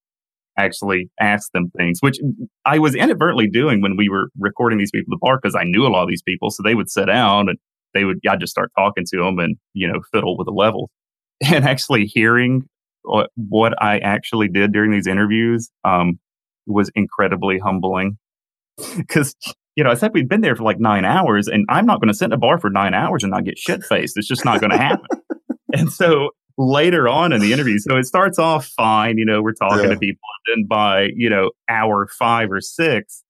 actually 0.57 1.09
ask 1.19 1.51
them 1.51 1.71
things, 1.77 1.99
which 2.01 2.19
I 2.65 2.79
was 2.79 2.95
inadvertently 2.95 3.47
doing 3.47 3.81
when 3.81 3.97
we 3.97 4.09
were 4.09 4.29
recording 4.39 4.77
these 4.77 4.91
people 4.91 5.13
at 5.13 5.15
the 5.15 5.19
bar 5.21 5.39
because 5.41 5.55
I 5.55 5.63
knew 5.63 5.85
a 5.85 5.89
lot 5.89 6.03
of 6.03 6.09
these 6.09 6.21
people. 6.21 6.49
So 6.49 6.63
they 6.63 6.75
would 6.75 6.89
sit 6.89 7.05
down 7.05 7.49
and 7.49 7.57
they 7.93 8.03
would, 8.03 8.19
I'd 8.29 8.39
just 8.39 8.51
start 8.51 8.71
talking 8.77 9.05
to 9.07 9.17
them 9.17 9.39
and, 9.39 9.57
you 9.73 9.87
know, 9.87 10.01
fiddle 10.11 10.37
with 10.37 10.45
the 10.45 10.51
levels. 10.51 10.89
And 11.43 11.65
actually 11.65 12.05
hearing 12.05 12.69
what, 13.01 13.31
what 13.35 13.73
I 13.81 13.97
actually 13.97 14.47
did 14.47 14.73
during 14.73 14.91
these 14.91 15.07
interviews 15.07 15.71
um, 15.83 16.19
was 16.67 16.91
incredibly 16.93 17.57
humbling. 17.57 18.17
Because, 18.97 19.35
you 19.75 19.83
know, 19.83 19.89
I 19.89 19.93
said 19.95 20.11
we've 20.13 20.27
been 20.27 20.41
there 20.41 20.55
for 20.55 20.63
like 20.63 20.79
nine 20.79 21.05
hours 21.05 21.47
and 21.47 21.65
I'm 21.69 21.85
not 21.85 21.99
going 22.01 22.09
to 22.09 22.13
sit 22.13 22.25
in 22.25 22.33
a 22.33 22.37
bar 22.37 22.59
for 22.59 22.69
nine 22.69 22.93
hours 22.93 23.23
and 23.23 23.31
not 23.31 23.45
get 23.45 23.57
shit 23.57 23.83
faced. 23.83 24.17
It's 24.17 24.27
just 24.27 24.43
not 24.45 24.59
going 24.59 24.71
to 24.71 24.77
happen. 24.77 25.07
and 25.73 25.91
so 25.91 26.29
later 26.57 27.07
on 27.07 27.31
in 27.31 27.41
the 27.41 27.53
interview. 27.53 27.77
So 27.79 27.97
it 27.97 28.05
starts 28.05 28.37
off 28.37 28.65
fine, 28.67 29.17
you 29.17 29.25
know, 29.25 29.41
we're 29.41 29.53
talking 29.53 29.85
Yeah. 29.85 29.89
to 29.89 29.97
people, 29.97 30.19
and 30.47 30.63
then 30.63 30.67
by, 30.67 31.07
you 31.15 31.29
know, 31.29 31.51
hour 31.69 32.07
five 32.19 32.51
or 32.51 32.61
six, 32.61 33.23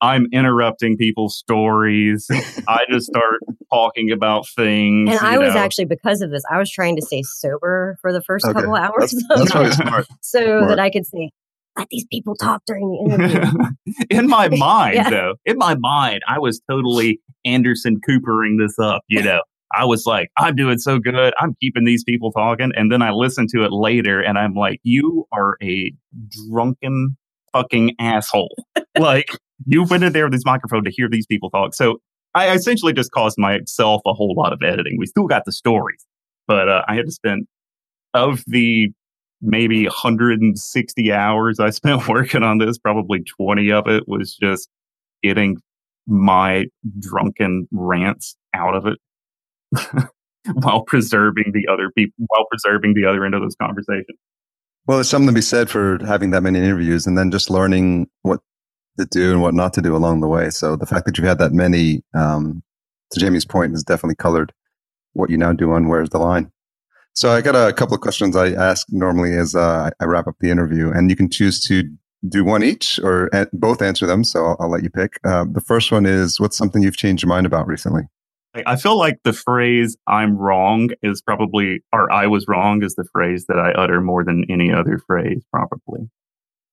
I'm 0.00 0.26
interrupting 0.32 0.96
people's 0.96 1.36
stories. 1.36 2.28
I 2.68 2.84
just 2.90 3.06
start 3.06 3.40
talking 3.72 4.12
about 4.12 4.46
things. 4.56 5.10
And 5.10 5.20
you 5.20 5.26
I 5.26 5.38
was 5.38 5.54
know. 5.54 5.60
actually 5.60 5.86
because 5.86 6.22
of 6.22 6.30
this, 6.30 6.42
I 6.50 6.58
was 6.58 6.70
trying 6.70 6.94
to 6.96 7.02
stay 7.02 7.22
sober 7.22 7.96
for 8.00 8.12
the 8.12 8.22
first 8.22 8.46
Okay. 8.46 8.54
couple 8.54 8.74
hours 8.76 9.12
That's, 9.30 9.52
of 9.54 9.62
that's 9.64 9.80
it, 9.80 9.86
smart. 9.86 10.06
so 10.20 10.38
smart. 10.38 10.68
that 10.70 10.78
I 10.78 10.90
could 10.90 11.04
say, 11.06 11.30
"Let 11.78 11.88
these 11.90 12.06
people 12.10 12.34
talk 12.34 12.62
during 12.66 12.88
the 12.90 13.14
interview." 13.14 14.04
in 14.10 14.26
my 14.28 14.48
mind, 14.52 14.96
Yeah. 14.96 15.10
though, 15.10 15.34
in 15.46 15.56
my 15.58 15.76
mind, 15.78 16.20
I 16.28 16.38
was 16.38 16.60
totally 16.70 17.20
Anderson 17.44 18.00
Coopering 18.06 18.58
this 18.58 18.78
up, 18.78 19.02
you 19.08 19.22
know. 19.24 19.40
I 19.74 19.84
was 19.84 20.04
like, 20.06 20.28
I'm 20.38 20.56
doing 20.56 20.78
so 20.78 20.98
good. 20.98 21.34
I'm 21.38 21.54
keeping 21.60 21.84
these 21.84 22.02
people 22.02 22.32
talking. 22.32 22.70
And 22.74 22.90
then 22.90 23.02
I 23.02 23.10
listened 23.10 23.50
to 23.50 23.64
it 23.64 23.70
later 23.72 24.18
and 24.18 24.38
I'm 24.38 24.54
like, 24.54 24.80
you 24.82 25.26
are 25.30 25.58
a 25.62 25.92
drunken 26.50 27.18
fucking 27.52 27.94
asshole. 28.00 28.54
like, 28.98 29.28
you 29.66 29.84
went 29.84 30.04
in 30.04 30.14
there 30.14 30.24
with 30.24 30.32
this 30.32 30.46
microphone 30.46 30.84
to 30.84 30.90
hear 30.90 31.06
these 31.10 31.26
people 31.26 31.50
talk. 31.50 31.74
So 31.74 31.98
I 32.34 32.50
essentially 32.54 32.94
just 32.94 33.10
caused 33.10 33.36
myself 33.38 34.00
a 34.06 34.14
whole 34.14 34.34
lot 34.34 34.54
of 34.54 34.60
editing. 34.62 34.96
We 34.98 35.04
still 35.04 35.26
got 35.26 35.44
the 35.44 35.52
stories, 35.52 36.02
but 36.46 36.68
uh, 36.70 36.82
I 36.88 36.94
had 36.94 37.04
to 37.04 37.12
spend 37.12 37.46
of 38.14 38.42
the 38.46 38.88
maybe 39.40 39.84
160 39.84 41.12
hours 41.12 41.60
I 41.60 41.70
spent 41.70 42.08
working 42.08 42.42
on 42.42 42.58
this, 42.58 42.78
probably 42.78 43.22
20 43.22 43.70
of 43.72 43.86
it 43.86 44.04
was 44.06 44.36
just 44.36 44.68
getting 45.22 45.58
my 46.06 46.66
drunken 46.98 47.68
rants 47.70 48.36
out 48.54 48.74
of 48.74 48.86
it 48.86 48.98
while 50.54 50.82
preserving 50.82 51.52
the 51.52 51.70
other 51.70 51.90
people, 51.90 52.24
while 52.28 52.46
preserving 52.50 52.94
the 52.94 53.04
other 53.04 53.24
end 53.24 53.34
of 53.34 53.42
those 53.42 53.56
conversations. 53.60 54.18
Well, 54.86 54.96
there's 54.96 55.10
something 55.10 55.28
to 55.28 55.34
be 55.34 55.42
said 55.42 55.68
for 55.68 55.98
having 56.06 56.30
that 56.30 56.42
many 56.42 56.58
interviews 56.58 57.06
and 57.06 57.18
then 57.18 57.30
just 57.30 57.50
learning 57.50 58.08
what 58.22 58.40
to 58.98 59.04
do 59.04 59.32
and 59.32 59.42
what 59.42 59.52
not 59.52 59.74
to 59.74 59.82
do 59.82 59.94
along 59.94 60.20
the 60.20 60.28
way. 60.28 60.48
So 60.48 60.76
the 60.76 60.86
fact 60.86 61.04
that 61.04 61.18
you've 61.18 61.26
had 61.26 61.38
that 61.38 61.52
many, 61.52 62.02
um, 62.14 62.62
to 63.12 63.20
Jamie's 63.20 63.44
point, 63.44 63.72
has 63.72 63.84
definitely 63.84 64.16
colored 64.16 64.52
what 65.12 65.28
you 65.28 65.36
now 65.36 65.52
do 65.52 65.72
on 65.72 65.88
Where's 65.88 66.08
the 66.08 66.18
Line. 66.18 66.50
So 67.18 67.32
I 67.32 67.40
got 67.40 67.56
a 67.56 67.72
couple 67.72 67.96
of 67.96 68.00
questions 68.00 68.36
I 68.36 68.50
ask 68.50 68.86
normally 68.90 69.32
as 69.32 69.56
uh, 69.56 69.90
I 69.98 70.04
wrap 70.04 70.28
up 70.28 70.36
the 70.38 70.50
interview, 70.50 70.92
and 70.92 71.10
you 71.10 71.16
can 71.16 71.28
choose 71.28 71.60
to 71.64 71.82
do 72.28 72.44
one 72.44 72.62
each 72.62 73.00
or 73.02 73.28
both 73.52 73.82
answer 73.82 74.06
them. 74.06 74.22
So 74.22 74.46
I'll, 74.46 74.56
I'll 74.60 74.70
let 74.70 74.84
you 74.84 74.90
pick. 74.90 75.18
Uh, 75.24 75.44
the 75.50 75.60
first 75.60 75.90
one 75.90 76.06
is 76.06 76.38
what's 76.38 76.56
something 76.56 76.80
you've 76.80 76.96
changed 76.96 77.24
your 77.24 77.28
mind 77.28 77.44
about 77.44 77.66
recently? 77.66 78.02
I 78.64 78.76
feel 78.76 78.96
like 78.96 79.18
the 79.24 79.32
phrase 79.32 79.96
"I'm 80.06 80.36
wrong" 80.36 80.90
is 81.02 81.20
probably, 81.20 81.82
or 81.92 82.08
"I 82.12 82.28
was 82.28 82.46
wrong" 82.46 82.84
is 82.84 82.94
the 82.94 83.04
phrase 83.12 83.46
that 83.48 83.58
I 83.58 83.72
utter 83.72 84.00
more 84.00 84.22
than 84.22 84.44
any 84.48 84.72
other 84.72 85.00
phrase, 85.04 85.42
probably. 85.52 86.08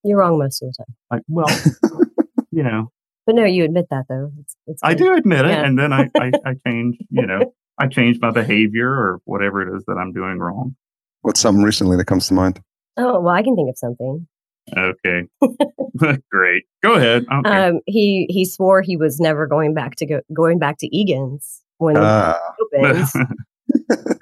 You're 0.03 0.19
wrong 0.19 0.37
most 0.37 0.61
of 0.61 0.69
the 0.69 0.75
time. 0.77 0.95
Like, 1.09 1.23
well, 1.27 1.99
you 2.51 2.61
know. 2.61 2.91
But 3.25 3.33
no, 3.33 3.45
you 3.45 3.63
admit 3.63 3.87
that 3.89 4.05
though. 4.07 4.29
It's, 4.39 4.55
it's 4.67 4.81
I 4.83 4.93
do 4.93 5.15
admit 5.15 5.45
it, 5.45 5.57
and 5.57 5.79
then 5.79 5.91
I, 5.91 6.11
I, 6.15 6.31
I 6.45 6.53
change. 6.67 6.97
You 7.09 7.25
know, 7.25 7.53
I 7.77 7.87
change 7.87 8.17
my 8.21 8.31
behavior 8.31 8.89
or 8.89 9.19
whatever 9.25 9.61
it 9.61 9.75
is 9.75 9.83
that 9.85 9.97
I'm 9.97 10.13
doing 10.13 10.39
wrong. 10.39 10.75
What's 11.21 11.39
something 11.39 11.63
recently 11.63 11.97
that 11.97 12.05
comes 12.05 12.27
to 12.27 12.33
mind? 12.33 12.61
Oh 12.97 13.19
well, 13.19 13.35
I 13.35 13.43
can 13.43 13.55
think 13.55 13.69
of 13.69 13.77
something. 13.77 14.27
Okay, 14.75 15.23
great. 16.31 16.63
Go 16.81 16.93
ahead. 16.95 17.25
Um, 17.29 17.81
he 17.85 18.27
he 18.29 18.45
swore 18.45 18.81
he 18.81 18.97
was 18.97 19.19
never 19.19 19.47
going 19.47 19.73
back 19.73 19.95
to 19.97 20.05
go 20.05 20.21
going 20.33 20.59
back 20.59 20.77
to 20.79 20.95
Egan's 20.95 21.63
when 21.77 21.97
uh. 21.97 22.37
it 22.71 22.83
opened. 22.83 23.29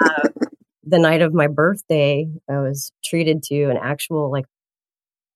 uh, 0.01 0.29
the 0.85 0.99
night 0.99 1.21
of 1.21 1.33
my 1.33 1.47
birthday, 1.47 2.27
I 2.49 2.59
was 2.59 2.91
treated 3.03 3.43
to 3.43 3.63
an 3.65 3.77
actual 3.77 4.31
like 4.31 4.45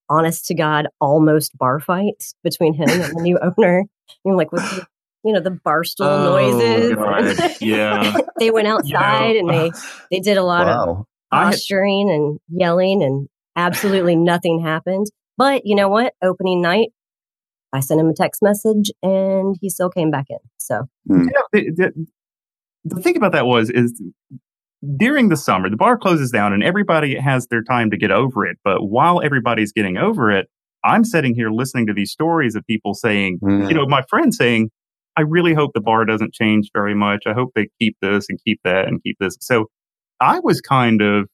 honest 0.08 0.46
to 0.46 0.54
God, 0.54 0.88
almost 1.00 1.56
bar 1.56 1.80
fight 1.80 2.24
between 2.42 2.74
him 2.74 2.88
and 2.88 3.02
the 3.02 3.22
new 3.22 3.38
owner. 3.58 3.84
You 4.24 4.32
know, 4.32 4.36
like 4.36 4.52
with 4.52 4.62
the, 4.62 4.86
you 5.24 5.32
know 5.32 5.40
the 5.40 5.50
barstool 5.50 6.06
oh, 6.06 6.96
noises. 7.30 7.56
yeah, 7.60 8.16
they 8.38 8.50
went 8.50 8.68
outside 8.68 9.36
you 9.36 9.42
know, 9.42 9.52
and 9.52 9.72
they 9.72 9.78
they 10.10 10.20
did 10.20 10.36
a 10.36 10.42
lot 10.42 10.66
wow. 10.66 10.90
of 10.90 11.06
posturing 11.32 12.10
and 12.10 12.38
yelling, 12.48 13.02
and 13.02 13.28
absolutely 13.56 14.16
nothing 14.16 14.60
happened. 14.60 15.06
But 15.36 15.62
you 15.64 15.74
know 15.74 15.88
what? 15.88 16.14
Opening 16.22 16.62
night, 16.62 16.88
I 17.72 17.80
sent 17.80 18.00
him 18.00 18.08
a 18.08 18.14
text 18.14 18.42
message, 18.42 18.90
and 19.02 19.56
he 19.60 19.70
still 19.70 19.90
came 19.90 20.10
back 20.10 20.26
in. 20.28 20.38
So, 20.58 20.88
mm. 21.08 21.24
you 21.24 21.30
know, 21.32 21.42
the, 21.52 21.70
the, 21.70 22.06
the 22.84 23.02
thing 23.02 23.16
about 23.16 23.32
that 23.32 23.46
was 23.46 23.70
is 23.70 24.02
during 24.96 25.28
the 25.28 25.36
summer, 25.36 25.68
the 25.68 25.76
bar 25.76 25.98
closes 25.98 26.30
down 26.30 26.52
and 26.52 26.62
everybody 26.62 27.16
has 27.18 27.46
their 27.48 27.62
time 27.62 27.90
to 27.90 27.96
get 27.96 28.10
over 28.10 28.46
it. 28.46 28.58
But 28.62 28.84
while 28.84 29.20
everybody's 29.22 29.72
getting 29.72 29.96
over 29.96 30.30
it, 30.30 30.48
I'm 30.84 31.04
sitting 31.04 31.34
here 31.34 31.50
listening 31.50 31.88
to 31.88 31.92
these 31.92 32.12
stories 32.12 32.54
of 32.54 32.64
people 32.66 32.94
saying, 32.94 33.40
mm. 33.42 33.68
you 33.68 33.74
know, 33.74 33.86
my 33.86 34.02
friend 34.08 34.32
saying, 34.32 34.70
I 35.18 35.22
really 35.22 35.54
hope 35.54 35.72
the 35.74 35.80
bar 35.80 36.04
doesn't 36.04 36.32
change 36.32 36.70
very 36.72 36.94
much. 36.94 37.24
I 37.26 37.32
hope 37.32 37.52
they 37.54 37.68
keep 37.80 37.96
this 38.00 38.26
and 38.28 38.38
keep 38.44 38.60
that 38.64 38.86
and 38.86 39.02
keep 39.02 39.16
this. 39.18 39.36
So 39.40 39.66
I 40.20 40.38
was 40.40 40.60
kind 40.60 41.02
of 41.02 41.28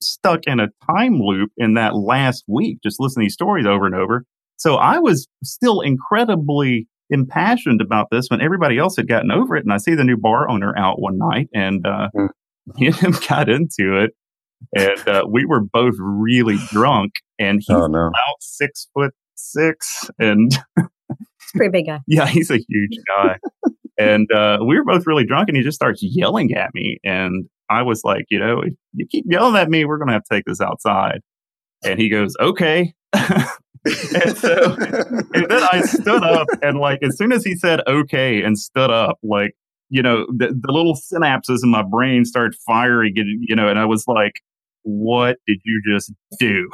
stuck 0.00 0.44
in 0.46 0.60
a 0.60 0.68
time 0.86 1.18
loop 1.20 1.50
in 1.56 1.74
that 1.74 1.96
last 1.96 2.44
week, 2.46 2.78
just 2.82 3.00
listening 3.00 3.24
to 3.24 3.26
these 3.26 3.34
stories 3.34 3.66
over 3.66 3.86
and 3.86 3.94
over. 3.94 4.24
So 4.56 4.76
I 4.76 4.98
was 4.98 5.26
still 5.42 5.80
incredibly 5.80 6.86
impassioned 7.10 7.80
about 7.80 8.08
this 8.10 8.28
when 8.28 8.40
everybody 8.40 8.78
else 8.78 8.96
had 8.96 9.08
gotten 9.08 9.30
over 9.30 9.56
it. 9.56 9.64
And 9.64 9.72
I 9.72 9.78
see 9.78 9.94
the 9.94 10.04
new 10.04 10.16
bar 10.16 10.48
owner 10.48 10.72
out 10.78 11.00
one 11.00 11.18
night 11.18 11.48
and 11.52 11.86
uh, 11.86 12.08
mm 12.14 12.28
me 12.66 12.86
and 12.86 12.96
him 12.96 13.14
got 13.28 13.48
into 13.48 13.96
it, 14.02 14.12
and 14.74 15.08
uh, 15.08 15.24
we 15.28 15.44
were 15.44 15.60
both 15.60 15.94
really 15.98 16.56
drunk. 16.70 17.12
And 17.38 17.60
he's 17.60 17.76
oh, 17.76 17.86
no. 17.86 18.06
about 18.06 18.36
six 18.40 18.88
foot 18.94 19.12
six, 19.34 20.10
and 20.18 20.50
pretty 21.54 21.70
big 21.70 21.86
guy. 21.86 22.00
yeah, 22.06 22.26
he's 22.26 22.50
a 22.50 22.58
huge 22.58 22.98
guy. 23.06 23.38
and 23.98 24.30
uh, 24.32 24.58
we 24.66 24.76
were 24.76 24.84
both 24.84 25.06
really 25.06 25.24
drunk, 25.24 25.48
and 25.48 25.56
he 25.56 25.62
just 25.62 25.76
starts 25.76 26.00
yelling 26.02 26.54
at 26.54 26.70
me, 26.74 26.98
and 27.04 27.46
I 27.70 27.82
was 27.82 28.02
like, 28.04 28.24
you 28.30 28.38
know, 28.38 28.60
if 28.60 28.74
you 28.92 29.06
keep 29.06 29.24
yelling 29.28 29.56
at 29.56 29.68
me, 29.68 29.84
we're 29.84 29.98
gonna 29.98 30.12
have 30.12 30.24
to 30.24 30.34
take 30.34 30.44
this 30.44 30.60
outside. 30.60 31.20
And 31.84 31.98
he 31.98 32.08
goes, 32.08 32.34
okay. 32.40 32.94
and 33.12 34.38
so, 34.38 34.74
and 34.78 35.46
then 35.48 35.62
I 35.70 35.82
stood 35.82 36.22
up, 36.22 36.48
and 36.62 36.78
like 36.78 37.00
as 37.02 37.16
soon 37.16 37.32
as 37.32 37.44
he 37.44 37.54
said 37.54 37.80
okay 37.86 38.42
and 38.42 38.58
stood 38.58 38.90
up, 38.90 39.18
like 39.22 39.52
you 39.90 40.02
know, 40.02 40.26
the, 40.26 40.48
the 40.48 40.72
little 40.72 40.94
synapses 40.94 41.58
in 41.62 41.70
my 41.70 41.82
brain 41.82 42.24
started 42.24 42.58
firing, 42.66 43.12
you 43.16 43.54
know, 43.54 43.68
and 43.68 43.78
I 43.78 43.84
was 43.84 44.04
like, 44.08 44.40
what 44.82 45.38
did 45.46 45.60
you 45.64 45.82
just 45.86 46.12
do? 46.38 46.68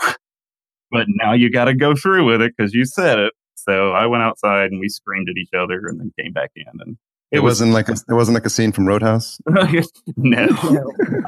But 0.90 1.06
now 1.08 1.32
you 1.32 1.50
got 1.50 1.66
to 1.66 1.74
go 1.74 1.94
through 1.94 2.26
with 2.26 2.42
it 2.42 2.52
because 2.56 2.74
you 2.74 2.84
said 2.84 3.18
it. 3.18 3.32
So 3.68 3.92
I 3.92 4.06
went 4.06 4.22
outside 4.22 4.70
and 4.70 4.80
we 4.80 4.88
screamed 4.88 5.28
at 5.28 5.36
each 5.36 5.54
other 5.56 5.86
and 5.86 6.00
then 6.00 6.12
came 6.18 6.32
back 6.32 6.50
in 6.56 6.64
and 6.80 6.96
it, 7.30 7.36
it 7.36 7.40
was, 7.40 7.60
not 7.60 7.72
like 7.72 7.88
a, 7.88 7.92
it 7.92 8.12
wasn't 8.14 8.34
like 8.34 8.44
a 8.44 8.50
scene 8.50 8.72
from 8.72 8.88
Roadhouse. 8.88 9.40
no, 10.16 10.48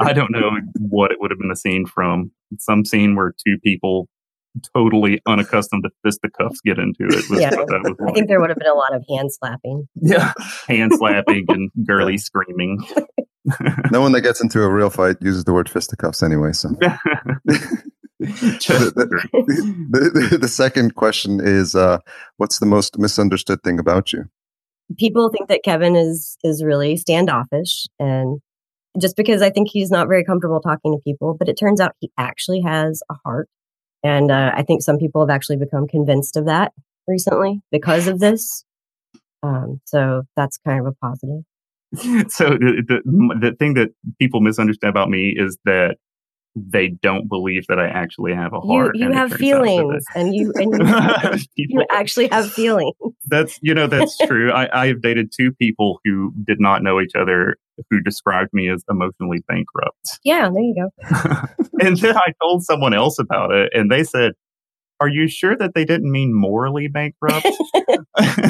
I 0.01 0.11
don't 0.11 0.31
know 0.31 0.51
what 0.77 1.11
it 1.11 1.17
would 1.21 1.31
have 1.31 1.39
been 1.39 1.51
a 1.51 1.55
scene 1.55 1.85
from. 1.85 2.31
Some 2.59 2.83
scene 2.83 3.15
where 3.15 3.33
two 3.45 3.57
people 3.63 4.09
totally 4.75 5.21
unaccustomed 5.25 5.83
to 5.83 5.89
fisticuffs 6.03 6.59
get 6.61 6.77
into 6.77 7.05
it. 7.05 7.25
yeah. 7.39 7.49
Like. 7.51 8.09
I 8.09 8.11
think 8.13 8.27
there 8.27 8.39
would 8.39 8.49
have 8.49 8.59
been 8.59 8.67
a 8.67 8.73
lot 8.73 8.93
of 8.93 9.03
hand 9.09 9.31
slapping. 9.31 9.87
Yeah. 9.95 10.33
Hand 10.67 10.91
slapping 10.97 11.45
and 11.47 11.71
girly 11.85 12.17
screaming. 12.17 12.85
no 13.91 14.01
one 14.01 14.11
that 14.11 14.21
gets 14.21 14.41
into 14.41 14.61
a 14.61 14.69
real 14.69 14.89
fight 14.89 15.17
uses 15.21 15.45
the 15.45 15.53
word 15.53 15.69
fisticuffs 15.69 16.21
anyway. 16.21 16.51
So 16.51 16.69
the, 18.19 18.93
the, 18.95 20.29
the, 20.29 20.37
the, 20.37 20.47
second 20.47 20.95
question 20.95 21.39
is 21.41 21.75
uh, 21.75 21.99
what's 22.37 22.59
the 22.59 22.65
most 22.65 22.97
misunderstood 22.97 23.61
thing 23.63 23.79
about 23.79 24.13
you? 24.13 24.25
People 24.97 25.29
think 25.29 25.49
that 25.49 25.63
Kevin 25.63 25.95
is 25.95 26.37
is 26.43 26.63
really 26.63 26.95
standoffish 26.97 27.87
and 27.99 28.39
just 29.01 29.15
because 29.15 29.41
I 29.41 29.49
think 29.49 29.69
he's 29.71 29.89
not 29.89 30.07
very 30.07 30.23
comfortable 30.23 30.61
talking 30.61 30.93
to 30.93 31.01
people, 31.03 31.35
but 31.37 31.49
it 31.49 31.55
turns 31.55 31.81
out 31.81 31.95
he 31.99 32.11
actually 32.17 32.61
has 32.61 33.01
a 33.09 33.15
heart 33.25 33.49
and 34.03 34.29
uh, 34.29 34.51
I 34.53 34.63
think 34.63 34.83
some 34.83 34.97
people 34.97 35.21
have 35.21 35.33
actually 35.33 35.57
become 35.57 35.87
convinced 35.87 36.37
of 36.37 36.45
that 36.45 36.73
recently 37.07 37.61
because 37.71 38.07
of 38.07 38.19
this. 38.19 38.65
Um, 39.41 39.81
so 39.85 40.23
that's 40.35 40.57
kind 40.57 40.79
of 40.79 40.87
a 40.87 40.93
positive. 40.93 41.43
So 42.29 42.49
the, 42.49 42.83
the, 42.87 43.39
the 43.39 43.55
thing 43.57 43.75
that 43.75 43.89
people 44.17 44.41
misunderstand 44.41 44.89
about 44.89 45.09
me 45.09 45.35
is 45.37 45.57
that 45.65 45.97
they 46.55 46.89
don't 46.89 47.27
believe 47.27 47.65
that 47.67 47.79
I 47.79 47.87
actually 47.87 48.33
have 48.33 48.53
a 48.53 48.59
heart. 48.59 48.95
You, 48.95 49.07
you 49.07 49.11
have 49.11 49.33
feelings, 49.33 50.03
and 50.15 50.35
you 50.35 50.53
and 50.55 50.71
you, 50.71 51.39
you, 51.79 51.85
actually 51.91 52.27
have 52.27 52.51
feelings. 52.51 52.93
That's 53.25 53.57
you 53.61 53.73
know 53.73 53.87
that's 53.87 54.17
true. 54.27 54.51
I, 54.51 54.83
I 54.83 54.87
have 54.87 55.01
dated 55.01 55.31
two 55.35 55.51
people 55.53 55.99
who 56.05 56.31
did 56.45 56.59
not 56.59 56.83
know 56.83 57.01
each 57.01 57.15
other 57.15 57.57
who 57.89 58.01
described 58.01 58.51
me 58.53 58.69
as 58.69 58.83
emotionally 58.87 59.43
bankrupt. 59.47 60.19
Yeah, 60.23 60.49
there 60.53 60.61
you 60.61 60.75
go. 60.75 61.47
and 61.79 61.97
then 61.97 62.15
I 62.15 62.33
told 62.41 62.63
someone 62.63 62.93
else 62.93 63.17
about 63.17 63.51
it, 63.51 63.71
and 63.73 63.91
they 63.91 64.03
said, 64.03 64.33
"Are 64.99 65.09
you 65.09 65.27
sure 65.27 65.55
that 65.55 65.73
they 65.73 65.85
didn't 65.85 66.11
mean 66.11 66.33
morally 66.35 66.87
bankrupt?" 66.87 67.47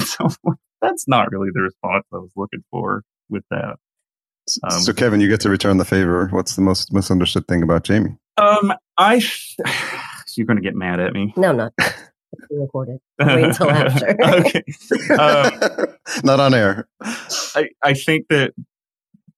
so 0.05 0.29
that's 0.81 1.07
not 1.07 1.31
really 1.31 1.49
the 1.53 1.61
response 1.61 2.05
I 2.13 2.17
was 2.17 2.31
looking 2.35 2.63
for 2.69 3.03
with 3.29 3.43
that. 3.49 3.77
Um, 4.63 4.79
so, 4.81 4.93
Kevin, 4.93 5.21
you 5.21 5.29
get 5.29 5.39
to 5.41 5.49
return 5.49 5.77
the 5.77 5.85
favor. 5.85 6.27
What's 6.31 6.55
the 6.55 6.61
most 6.61 6.91
misunderstood 6.93 7.47
thing 7.47 7.63
about 7.63 7.83
Jamie? 7.83 8.17
Um, 8.37 8.73
I. 8.97 9.21
You're 10.35 10.47
going 10.47 10.57
to 10.57 10.63
get 10.63 10.75
mad 10.75 10.99
at 10.99 11.13
me. 11.13 11.31
No, 11.37 11.49
I'm 11.49 11.57
not. 11.57 11.73
recorded. 12.49 12.99
Wait 13.19 13.43
until 13.43 13.69
after. 13.69 14.17
okay. 14.23 14.63
Um, 15.13 15.87
not 16.23 16.39
on 16.39 16.55
air. 16.55 16.87
I, 17.55 17.69
I 17.83 17.93
think 17.93 18.27
that 18.29 18.53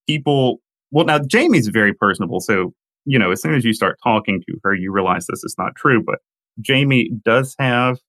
people. 0.08 0.62
Well, 0.92 1.06
now 1.06 1.20
Jamie's 1.20 1.68
very 1.68 1.94
personable, 1.94 2.40
so 2.40 2.74
you 3.06 3.20
know, 3.20 3.32
as 3.32 3.42
soon 3.42 3.54
as 3.54 3.66
you 3.66 3.74
start 3.74 4.00
talking 4.04 4.42
to 4.48 4.58
her, 4.64 4.74
you 4.74 4.92
realize 4.92 5.28
this 5.28 5.44
is 5.44 5.56
not 5.58 5.76
true. 5.76 6.02
But 6.02 6.20
Jamie 6.62 7.12
does 7.24 7.56
have 7.60 8.00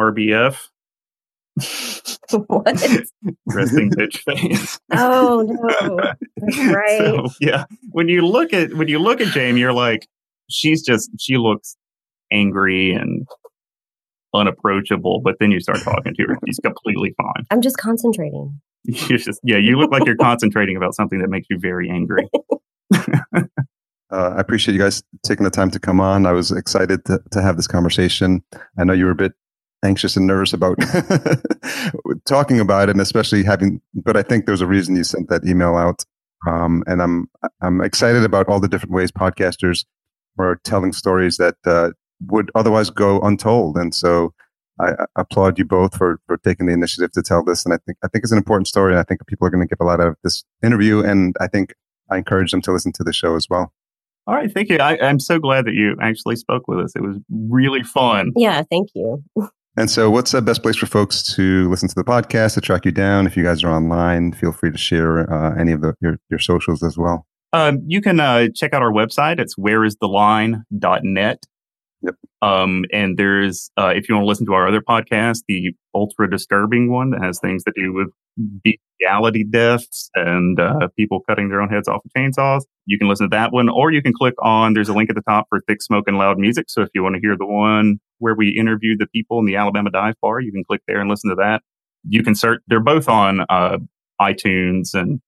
RBF. 0.00 0.68
what? 2.46 2.82
resting 3.46 3.90
bitch 3.90 4.18
face. 4.18 4.80
Oh 4.92 5.44
no, 5.46 5.96
that's 6.36 6.74
right. 6.74 6.98
So, 6.98 7.26
yeah, 7.40 7.64
when 7.90 8.08
you 8.08 8.26
look 8.26 8.52
at 8.52 8.74
when 8.74 8.88
you 8.88 8.98
look 8.98 9.20
at 9.20 9.28
Jamie, 9.28 9.60
you're 9.60 9.72
like, 9.72 10.08
she's 10.48 10.82
just 10.82 11.10
she 11.18 11.36
looks 11.36 11.76
angry 12.32 12.92
and 12.92 13.26
unapproachable. 14.34 15.20
But 15.22 15.36
then 15.40 15.50
you 15.50 15.60
start 15.60 15.80
talking 15.80 16.14
to 16.14 16.22
her, 16.28 16.38
she's 16.46 16.58
completely 16.58 17.14
fine. 17.16 17.46
I'm 17.50 17.60
just 17.60 17.78
concentrating. 17.78 18.60
You're 18.84 19.18
just 19.18 19.40
yeah, 19.44 19.58
you 19.58 19.76
look 19.76 19.90
like 19.90 20.06
you're 20.06 20.16
concentrating 20.16 20.74
about 20.74 20.94
something 20.94 21.18
that 21.18 21.28
makes 21.28 21.46
you 21.50 21.58
very 21.58 21.90
angry. 21.90 22.30
Uh, 24.10 24.34
I 24.36 24.40
appreciate 24.40 24.74
you 24.74 24.80
guys 24.80 25.02
taking 25.22 25.44
the 25.44 25.50
time 25.50 25.70
to 25.70 25.78
come 25.78 26.00
on. 26.00 26.26
I 26.26 26.32
was 26.32 26.50
excited 26.50 27.04
to, 27.04 27.20
to 27.30 27.42
have 27.42 27.56
this 27.56 27.68
conversation. 27.68 28.42
I 28.76 28.84
know 28.84 28.92
you 28.92 29.04
were 29.04 29.12
a 29.12 29.16
bit 29.16 29.32
anxious 29.84 30.16
and 30.16 30.26
nervous 30.26 30.52
about 30.52 30.78
talking 32.26 32.60
about 32.60 32.88
it, 32.88 32.92
and 32.92 33.00
especially 33.00 33.42
having. 33.42 33.80
But 33.94 34.16
I 34.16 34.22
think 34.22 34.46
there's 34.46 34.60
a 34.60 34.66
reason 34.66 34.96
you 34.96 35.04
sent 35.04 35.28
that 35.28 35.44
email 35.44 35.76
out, 35.76 36.04
um, 36.46 36.82
and 36.86 37.02
I'm 37.02 37.28
I'm 37.60 37.80
excited 37.80 38.24
about 38.24 38.48
all 38.48 38.60
the 38.60 38.68
different 38.68 38.94
ways 38.94 39.12
podcasters 39.12 39.84
are 40.38 40.60
telling 40.64 40.92
stories 40.92 41.36
that 41.36 41.56
uh, 41.66 41.90
would 42.26 42.50
otherwise 42.54 42.90
go 42.90 43.20
untold. 43.20 43.76
And 43.76 43.94
so 43.94 44.32
I, 44.78 44.92
I 44.92 45.06
applaud 45.16 45.58
you 45.58 45.64
both 45.64 45.96
for 45.96 46.20
for 46.26 46.36
taking 46.38 46.66
the 46.66 46.72
initiative 46.72 47.12
to 47.12 47.22
tell 47.22 47.44
this. 47.44 47.64
And 47.64 47.74
I 47.74 47.78
think 47.86 47.98
I 48.02 48.08
think 48.08 48.24
it's 48.24 48.32
an 48.32 48.38
important 48.38 48.68
story. 48.68 48.92
And 48.92 49.00
I 49.00 49.04
think 49.04 49.26
people 49.26 49.46
are 49.46 49.50
going 49.50 49.66
to 49.66 49.68
get 49.68 49.82
a 49.82 49.86
lot 49.86 50.00
out 50.00 50.08
of 50.08 50.16
this 50.24 50.44
interview. 50.62 51.00
And 51.00 51.34
I 51.40 51.46
think 51.46 51.74
I 52.10 52.18
encourage 52.18 52.50
them 52.50 52.62
to 52.62 52.72
listen 52.72 52.92
to 52.92 53.04
the 53.04 53.12
show 53.12 53.36
as 53.36 53.46
well. 53.48 53.72
All 54.26 54.34
right, 54.34 54.52
thank 54.52 54.68
you. 54.68 54.76
I, 54.76 54.98
I'm 55.00 55.18
so 55.18 55.38
glad 55.38 55.64
that 55.64 55.74
you 55.74 55.96
actually 56.00 56.36
spoke 56.36 56.68
with 56.68 56.78
us. 56.78 56.94
It 56.94 57.02
was 57.02 57.16
really 57.30 57.82
fun. 57.82 58.32
Yeah, 58.36 58.62
thank 58.70 58.90
you. 58.94 59.24
And 59.76 59.90
so, 59.90 60.10
what's 60.10 60.32
the 60.32 60.42
best 60.42 60.62
place 60.62 60.76
for 60.76 60.86
folks 60.86 61.22
to 61.34 61.70
listen 61.70 61.88
to 61.88 61.94
the 61.94 62.04
podcast, 62.04 62.54
to 62.54 62.60
track 62.60 62.84
you 62.84 62.90
down? 62.90 63.26
If 63.26 63.36
you 63.36 63.44
guys 63.44 63.62
are 63.62 63.70
online, 63.70 64.32
feel 64.32 64.52
free 64.52 64.72
to 64.72 64.78
share 64.78 65.32
uh, 65.32 65.54
any 65.58 65.72
of 65.72 65.80
the, 65.80 65.94
your, 66.00 66.16
your 66.28 66.40
socials 66.40 66.82
as 66.82 66.98
well. 66.98 67.26
Um, 67.52 67.80
you 67.86 68.00
can 68.00 68.20
uh, 68.20 68.48
check 68.54 68.74
out 68.74 68.82
our 68.82 68.92
website. 68.92 69.38
It's 69.38 69.56
whereistheline.net. 69.56 71.46
Yep. 72.02 72.14
Um, 72.42 72.84
and 72.92 73.16
there's, 73.18 73.70
uh, 73.76 73.92
if 73.94 74.08
you 74.08 74.14
want 74.14 74.24
to 74.24 74.28
listen 74.28 74.46
to 74.46 74.54
our 74.54 74.66
other 74.66 74.80
podcast, 74.80 75.42
the 75.48 75.72
ultra 75.94 76.30
disturbing 76.30 76.90
one 76.90 77.10
that 77.10 77.22
has 77.22 77.38
things 77.40 77.62
to 77.64 77.72
do 77.76 77.92
with 77.92 78.08
bestiality 78.64 79.44
deaths 79.44 80.10
and 80.14 80.58
uh, 80.58 80.88
people 80.96 81.20
cutting 81.28 81.48
their 81.50 81.60
own 81.60 81.68
heads 81.68 81.88
off 81.88 82.00
with 82.04 82.12
chainsaws, 82.14 82.62
you 82.90 82.98
can 82.98 83.08
listen 83.08 83.30
to 83.30 83.36
that 83.36 83.52
one. 83.52 83.68
Or 83.68 83.92
you 83.92 84.02
can 84.02 84.12
click 84.12 84.34
on, 84.42 84.74
there's 84.74 84.88
a 84.88 84.92
link 84.92 85.10
at 85.10 85.16
the 85.16 85.22
top 85.22 85.46
for 85.48 85.60
Thick 85.60 85.80
Smoke 85.80 86.08
and 86.08 86.18
Loud 86.18 86.38
Music. 86.38 86.68
So 86.68 86.82
if 86.82 86.88
you 86.92 87.04
want 87.04 87.14
to 87.14 87.20
hear 87.20 87.36
the 87.38 87.46
one 87.46 88.00
where 88.18 88.34
we 88.34 88.48
interviewed 88.48 88.98
the 88.98 89.06
people 89.06 89.38
in 89.38 89.46
the 89.46 89.54
Alabama 89.54 89.90
dive 89.92 90.16
bar, 90.20 90.40
you 90.40 90.50
can 90.50 90.64
click 90.64 90.82
there 90.88 91.00
and 91.00 91.08
listen 91.08 91.30
to 91.30 91.36
that. 91.36 91.62
You 92.08 92.24
can 92.24 92.34
search, 92.34 92.60
they're 92.66 92.82
both 92.82 93.08
on 93.08 93.42
uh, 93.48 93.78
iTunes 94.20 94.92
and 94.92 95.20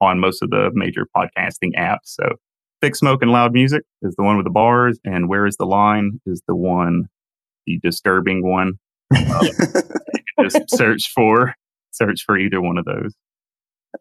on 0.00 0.20
most 0.20 0.42
of 0.42 0.50
the 0.50 0.70
major 0.74 1.08
podcasting 1.16 1.74
apps. 1.76 2.04
So 2.04 2.36
Thick 2.80 2.94
Smoke 2.94 3.20
and 3.20 3.32
Loud 3.32 3.52
Music 3.52 3.82
is 4.02 4.14
the 4.14 4.22
one 4.22 4.36
with 4.36 4.46
the 4.46 4.50
bars, 4.50 5.00
and 5.04 5.28
Where 5.28 5.44
is 5.44 5.56
the 5.56 5.66
Line 5.66 6.20
is 6.24 6.40
the 6.46 6.54
one, 6.54 7.08
the 7.66 7.80
disturbing 7.82 8.48
one. 8.48 8.74
Um, 9.16 9.46
you 9.46 10.44
can 10.44 10.50
just 10.50 10.76
search 10.76 11.10
for 11.14 11.54
search 11.90 12.22
for 12.24 12.38
either 12.38 12.60
one 12.60 12.78
of 12.78 12.84
those. 12.84 13.14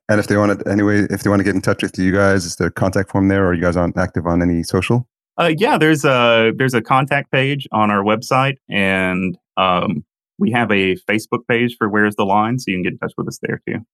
And 0.09 0.19
if 0.19 0.27
they 0.27 0.37
want 0.37 0.59
to, 0.59 0.69
anyway, 0.69 1.07
if 1.09 1.23
they 1.23 1.29
want 1.29 1.39
to 1.39 1.43
get 1.43 1.55
in 1.55 1.61
touch 1.61 1.81
with 1.81 1.97
you 1.97 2.11
guys, 2.11 2.45
is 2.45 2.55
there 2.57 2.67
a 2.67 2.71
contact 2.71 3.09
form 3.09 3.27
there, 3.27 3.45
or 3.45 3.47
are 3.47 3.53
you 3.53 3.61
guys 3.61 3.77
on 3.77 3.93
active 3.95 4.25
on 4.25 4.41
any 4.41 4.63
social? 4.63 5.07
Uh, 5.39 5.53
yeah, 5.57 5.77
there's 5.77 6.03
a 6.03 6.51
there's 6.57 6.73
a 6.73 6.81
contact 6.81 7.31
page 7.31 7.67
on 7.71 7.91
our 7.91 8.03
website, 8.03 8.55
and 8.69 9.37
um, 9.55 10.03
we 10.37 10.51
have 10.51 10.71
a 10.71 10.95
Facebook 11.09 11.47
page 11.47 11.75
for 11.77 11.89
Where's 11.89 12.15
the 12.15 12.25
Line, 12.25 12.59
so 12.59 12.71
you 12.71 12.77
can 12.77 12.83
get 12.83 12.93
in 12.93 12.99
touch 12.99 13.13
with 13.17 13.27
us 13.27 13.39
there 13.41 13.61
too. 13.67 13.85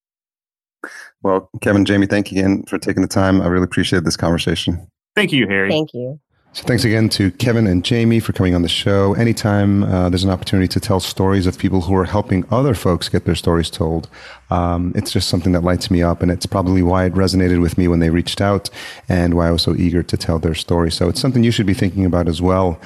Well, 1.22 1.50
Kevin, 1.62 1.86
Jamie, 1.86 2.08
thank 2.08 2.32
you 2.32 2.39
again 2.39 2.64
for 2.64 2.78
taking 2.78 3.02
the 3.02 3.08
time. 3.08 3.41
I 3.41 3.48
really 3.48 3.64
appreciate 3.64 4.04
this 4.04 4.18
conversation. 4.18 4.88
Thank 5.16 5.32
you, 5.32 5.48
Harry. 5.48 5.70
Thank 5.70 5.94
you. 5.94 6.20
So 6.56 6.62
thanks 6.66 6.86
again 6.86 7.10
to 7.10 7.32
Kevin 7.32 7.66
and 7.66 7.84
Jamie 7.84 8.20
for 8.20 8.32
coming 8.32 8.54
on 8.54 8.62
the 8.62 8.70
show. 8.70 9.16
Anytime 9.16 9.84
uh, 9.86 10.10
there's 10.10 10.24
an 10.24 10.30
opportunity 10.30 10.68
to 10.68 10.80
tell 10.80 10.99
stories 10.99 11.47
of 11.47 11.58
people 11.58 11.82
who 11.82 11.95
are 11.95 12.06
helping 12.06 12.45
other 12.51 12.76
folks 12.76 13.10
get 13.10 13.26
their 13.26 13.34
stories 13.34 13.72
told, 13.72 14.08
um, 14.51 14.91
it's 14.95 15.12
just 15.12 15.30
something 15.30 15.54
that 15.54 15.64
lights 15.64 15.89
me 15.89 16.04
up. 16.04 16.22
And 16.22 16.30
it's 16.30 16.45
probably 16.45 16.84
why 16.84 17.06
it 17.06 17.14
resonated 17.14 17.60
with 17.60 17.76
me 17.76 17.88
when 17.88 18.01
they 18.01 18.12
reached 18.12 18.39
out 18.39 18.70
and 19.10 19.34
why 19.34 19.47
I 19.47 19.51
was 19.51 19.64
so 19.64 19.74
eager 19.74 20.04
to 20.04 20.16
tell 20.16 20.38
their 20.38 20.54
story. 20.54 20.91
So 20.91 21.10
it's 21.10 21.20
something 21.20 21.43
you 21.43 21.49
should 21.49 21.66
be 21.66 21.74
thinking 21.74 22.06
about 22.06 22.28
as 22.28 22.39
well. 22.39 22.80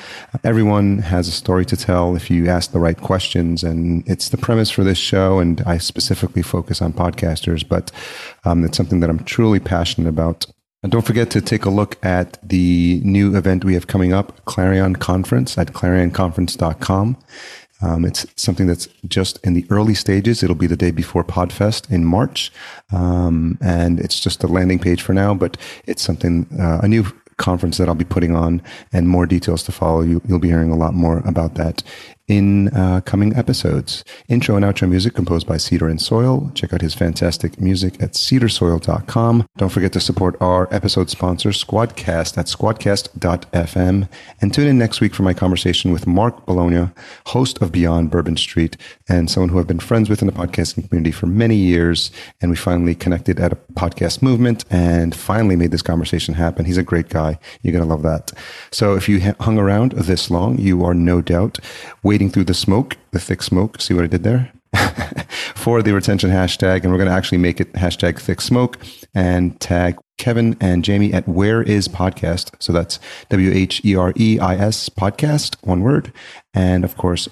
Everyone 0.46 1.00
has 1.00 1.28
a 1.28 1.32
story 1.32 1.66
to 1.66 1.76
tell 1.76 2.16
if 2.16 2.32
you 2.32 2.48
ask 2.48 2.72
the 2.72 2.80
right 2.80 2.98
questions. 2.98 3.66
And 3.66 4.08
it's 4.08 4.30
the 4.30 4.38
premise 4.38 4.72
for 4.72 4.86
this 4.86 4.98
show. 4.98 5.40
And 5.40 5.60
I 5.66 5.78
specifically 5.78 6.42
focus 6.42 6.82
on 6.82 6.94
podcasters, 6.94 7.68
but 7.68 7.92
um, 8.46 8.64
it's 8.64 8.78
something 8.78 9.02
that 9.02 9.10
I'm 9.10 9.26
truly 9.26 9.60
passionate 9.60 10.08
about. 10.08 10.46
And 10.88 10.92
don't 10.94 11.06
forget 11.06 11.30
to 11.32 11.42
take 11.42 11.66
a 11.66 11.70
look 11.70 11.98
at 12.02 12.40
the 12.42 13.02
new 13.04 13.36
event 13.36 13.66
we 13.66 13.74
have 13.74 13.88
coming 13.88 14.14
up, 14.14 14.46
Clarion 14.46 14.96
Conference 14.96 15.58
at 15.58 15.74
clarionconference.com. 15.74 17.18
Um, 17.82 18.06
it's 18.06 18.26
something 18.42 18.68
that's 18.68 18.88
just 19.06 19.38
in 19.46 19.54
the 19.54 19.66
early 19.70 19.94
stages. 19.94 20.44
It'll 20.44 20.56
be 20.56 20.66
the 20.66 20.78
day 20.78 20.92
before 20.92 21.26
Podfest 21.26 21.92
in 21.92 22.06
March. 22.06 22.54
Um, 22.94 23.58
and 23.62 24.00
it's 24.00 24.18
just 24.18 24.46
a 24.46 24.48
landing 24.48 24.80
page 24.80 25.02
for 25.02 25.12
now, 25.12 25.34
but 25.34 25.58
it's 25.88 26.02
something, 26.02 26.48
uh, 26.58 26.80
a 26.82 26.88
new 26.88 27.04
conference 27.36 27.78
that 27.80 27.90
I'll 27.90 27.94
be 27.94 28.06
putting 28.06 28.34
on 28.34 28.62
and 28.94 29.10
more 29.10 29.26
details 29.26 29.64
to 29.64 29.74
follow. 29.74 30.04
You, 30.04 30.22
will 30.30 30.40
be 30.40 30.48
hearing 30.48 30.72
a 30.72 30.78
lot 30.78 30.94
more 30.94 31.18
about 31.26 31.56
that 31.56 31.84
in 32.28 32.68
uh, 32.70 33.02
coming 33.02 33.36
episodes. 33.36 34.04
Intro 34.28 34.56
and 34.56 34.66
outro 34.66 34.90
music 34.90 35.14
composed 35.14 35.48
by 35.48 35.58
Cedar 35.58 35.88
and 35.88 36.02
Soil. 36.02 36.52
Check 36.54 36.74
out 36.74 36.82
his 36.82 36.94
fantastic 36.94 37.60
music 37.60 38.02
at 38.02 38.12
cedarsoil.com. 38.12 39.46
Don't 39.58 39.70
forget 39.70 39.94
to 39.94 40.00
support 40.02 40.36
our 40.42 40.68
episode 40.74 41.10
sponsor, 41.10 41.50
Squadcast, 41.50 42.38
at 42.38 42.48
squadcast.fm. 42.48 44.10
And 44.42 44.54
tune 44.54 44.68
in 44.68 44.78
next 44.78 45.00
week 45.00 45.16
for 45.16 45.24
my 45.24 45.34
conversation 45.34 45.94
with 45.94 46.06
Mark 46.06 46.46
Bologna, 46.46 46.90
host 47.28 47.62
of 47.62 47.72
Beyond 47.72 48.12
Bourbon 48.12 48.36
Street, 48.36 48.76
and 49.08 49.32
someone 49.32 49.50
who 49.50 49.60
I've 49.60 49.68
been 49.68 49.80
friends 49.80 50.10
with 50.10 50.22
in 50.22 50.28
the 50.28 50.34
podcasting 50.34 50.88
community 50.90 51.12
for 51.12 51.28
many 51.28 51.56
years. 51.56 52.12
And 52.42 52.52
we 52.52 52.58
finally 52.58 52.94
connected 52.94 53.40
at 53.40 53.54
a 53.54 53.58
podcast 53.74 54.22
movement 54.22 54.66
and 54.70 55.16
finally 55.16 55.56
made 55.56 55.72
this 55.72 55.82
conversation 55.82 56.34
happen. 56.34 56.66
He's 56.66 56.78
a 56.78 56.84
great 56.84 57.08
guy. 57.08 57.40
You're 57.62 57.74
going 57.74 57.86
to 57.86 57.90
love 57.90 58.04
that. 58.04 58.34
So 58.72 58.96
if 58.96 59.08
you 59.08 59.34
hung 59.40 59.58
around 59.58 59.94
this 59.94 60.30
long, 60.30 60.58
you 60.58 60.84
are 60.84 60.94
no 60.94 61.22
doubt 61.22 61.60
waiting 62.04 62.17
through 62.26 62.46
the 62.46 62.54
smoke, 62.54 62.98
the 63.12 63.20
thick 63.20 63.44
smoke. 63.44 63.80
See 63.80 63.94
what 63.94 64.04
I 64.04 64.08
did 64.08 64.24
there? 64.24 64.52
for 65.56 65.82
the 65.82 65.94
retention 65.94 66.30
hashtag. 66.30 66.84
And 66.84 66.92
we're 66.92 66.98
going 66.98 67.10
to 67.10 67.16
actually 67.16 67.38
make 67.38 67.60
it 67.62 67.72
hashtag 67.74 68.20
thick 68.20 68.42
smoke 68.42 68.78
and 69.14 69.60
tag 69.60 69.98
Kevin 70.18 70.58
and 70.60 70.84
Jamie 70.84 71.14
at 71.14 71.28
Where 71.28 71.62
Is 71.62 71.88
Podcast. 71.88 72.52
So 72.60 72.74
that's 72.74 73.00
W 73.30 73.52
H 73.52 73.82
E 73.86 73.96
R 73.96 74.14
E 74.16 74.40
I 74.40 74.56
S 74.56 74.90
podcast, 74.90 75.56
one 75.66 75.82
word. 75.82 76.12
And 76.54 76.84
of 76.84 76.98
course, 76.98 77.30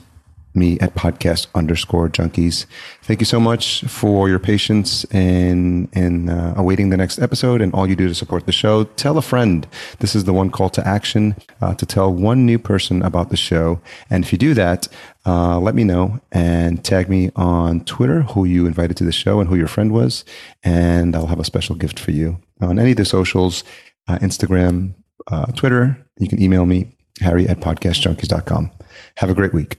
me 0.56 0.80
at 0.80 0.96
podcast 0.96 1.48
underscore 1.56 2.10
junkies. 2.10 2.66
Thank 3.04 3.20
you 3.20 3.26
so 3.26 3.40
much 3.40 3.84
for 3.86 4.30
your 4.30 4.40
patience 4.40 5.06
in 5.14 5.90
in 5.94 6.30
uh, 6.30 6.54
awaiting 6.58 6.90
the 6.90 6.98
next 6.98 7.20
episode 7.20 7.62
and 7.62 7.74
all 7.74 7.88
you 7.88 7.96
do 7.96 8.08
to 8.08 8.16
support 8.16 8.46
the 8.46 8.52
show. 8.52 8.84
Tell 8.84 9.18
a 9.18 9.22
friend. 9.22 9.68
This 10.00 10.16
is 10.16 10.24
the 10.24 10.34
one 10.34 10.50
call 10.50 10.70
to 10.72 10.88
action 10.88 11.36
uh, 11.62 11.76
to 11.76 11.86
tell 11.86 12.12
one 12.12 12.46
new 12.46 12.60
person 12.60 13.02
about 13.02 13.30
the 13.30 13.38
show. 13.38 13.82
And 14.10 14.24
if 14.24 14.32
you 14.32 14.38
do 14.38 14.54
that, 14.54 14.88
uh, 15.26 15.60
let 15.60 15.76
me 15.76 15.84
know 15.84 16.20
and 16.32 16.84
tag 16.84 17.10
me 17.10 17.32
on 17.36 17.84
Twitter 17.86 18.22
who 18.22 18.46
you 18.46 18.66
invited 18.66 18.98
to 18.98 19.04
the 19.04 19.12
show 19.12 19.40
and 19.40 19.50
who 19.50 19.56
your 19.56 19.68
friend 19.68 19.92
was, 19.92 20.24
and 20.64 21.16
I'll 21.16 21.28
have 21.28 21.40
a 21.40 21.44
special 21.44 21.76
gift 21.76 22.00
for 22.00 22.12
you 22.12 22.40
on 22.62 22.80
any 22.80 22.92
of 22.92 22.98
the 22.98 23.06
socials, 23.06 23.64
uh, 24.08 24.20
Instagram, 24.20 24.94
uh, 25.28 25.48
Twitter. 25.54 25.98
You 26.20 26.28
can 26.28 26.42
email 26.42 26.66
me 26.66 26.96
harry 27.22 27.48
at 27.48 27.60
podcastjunkies.com. 27.60 28.72
Have 29.18 29.30
a 29.30 29.34
great 29.34 29.54
week. 29.54 29.78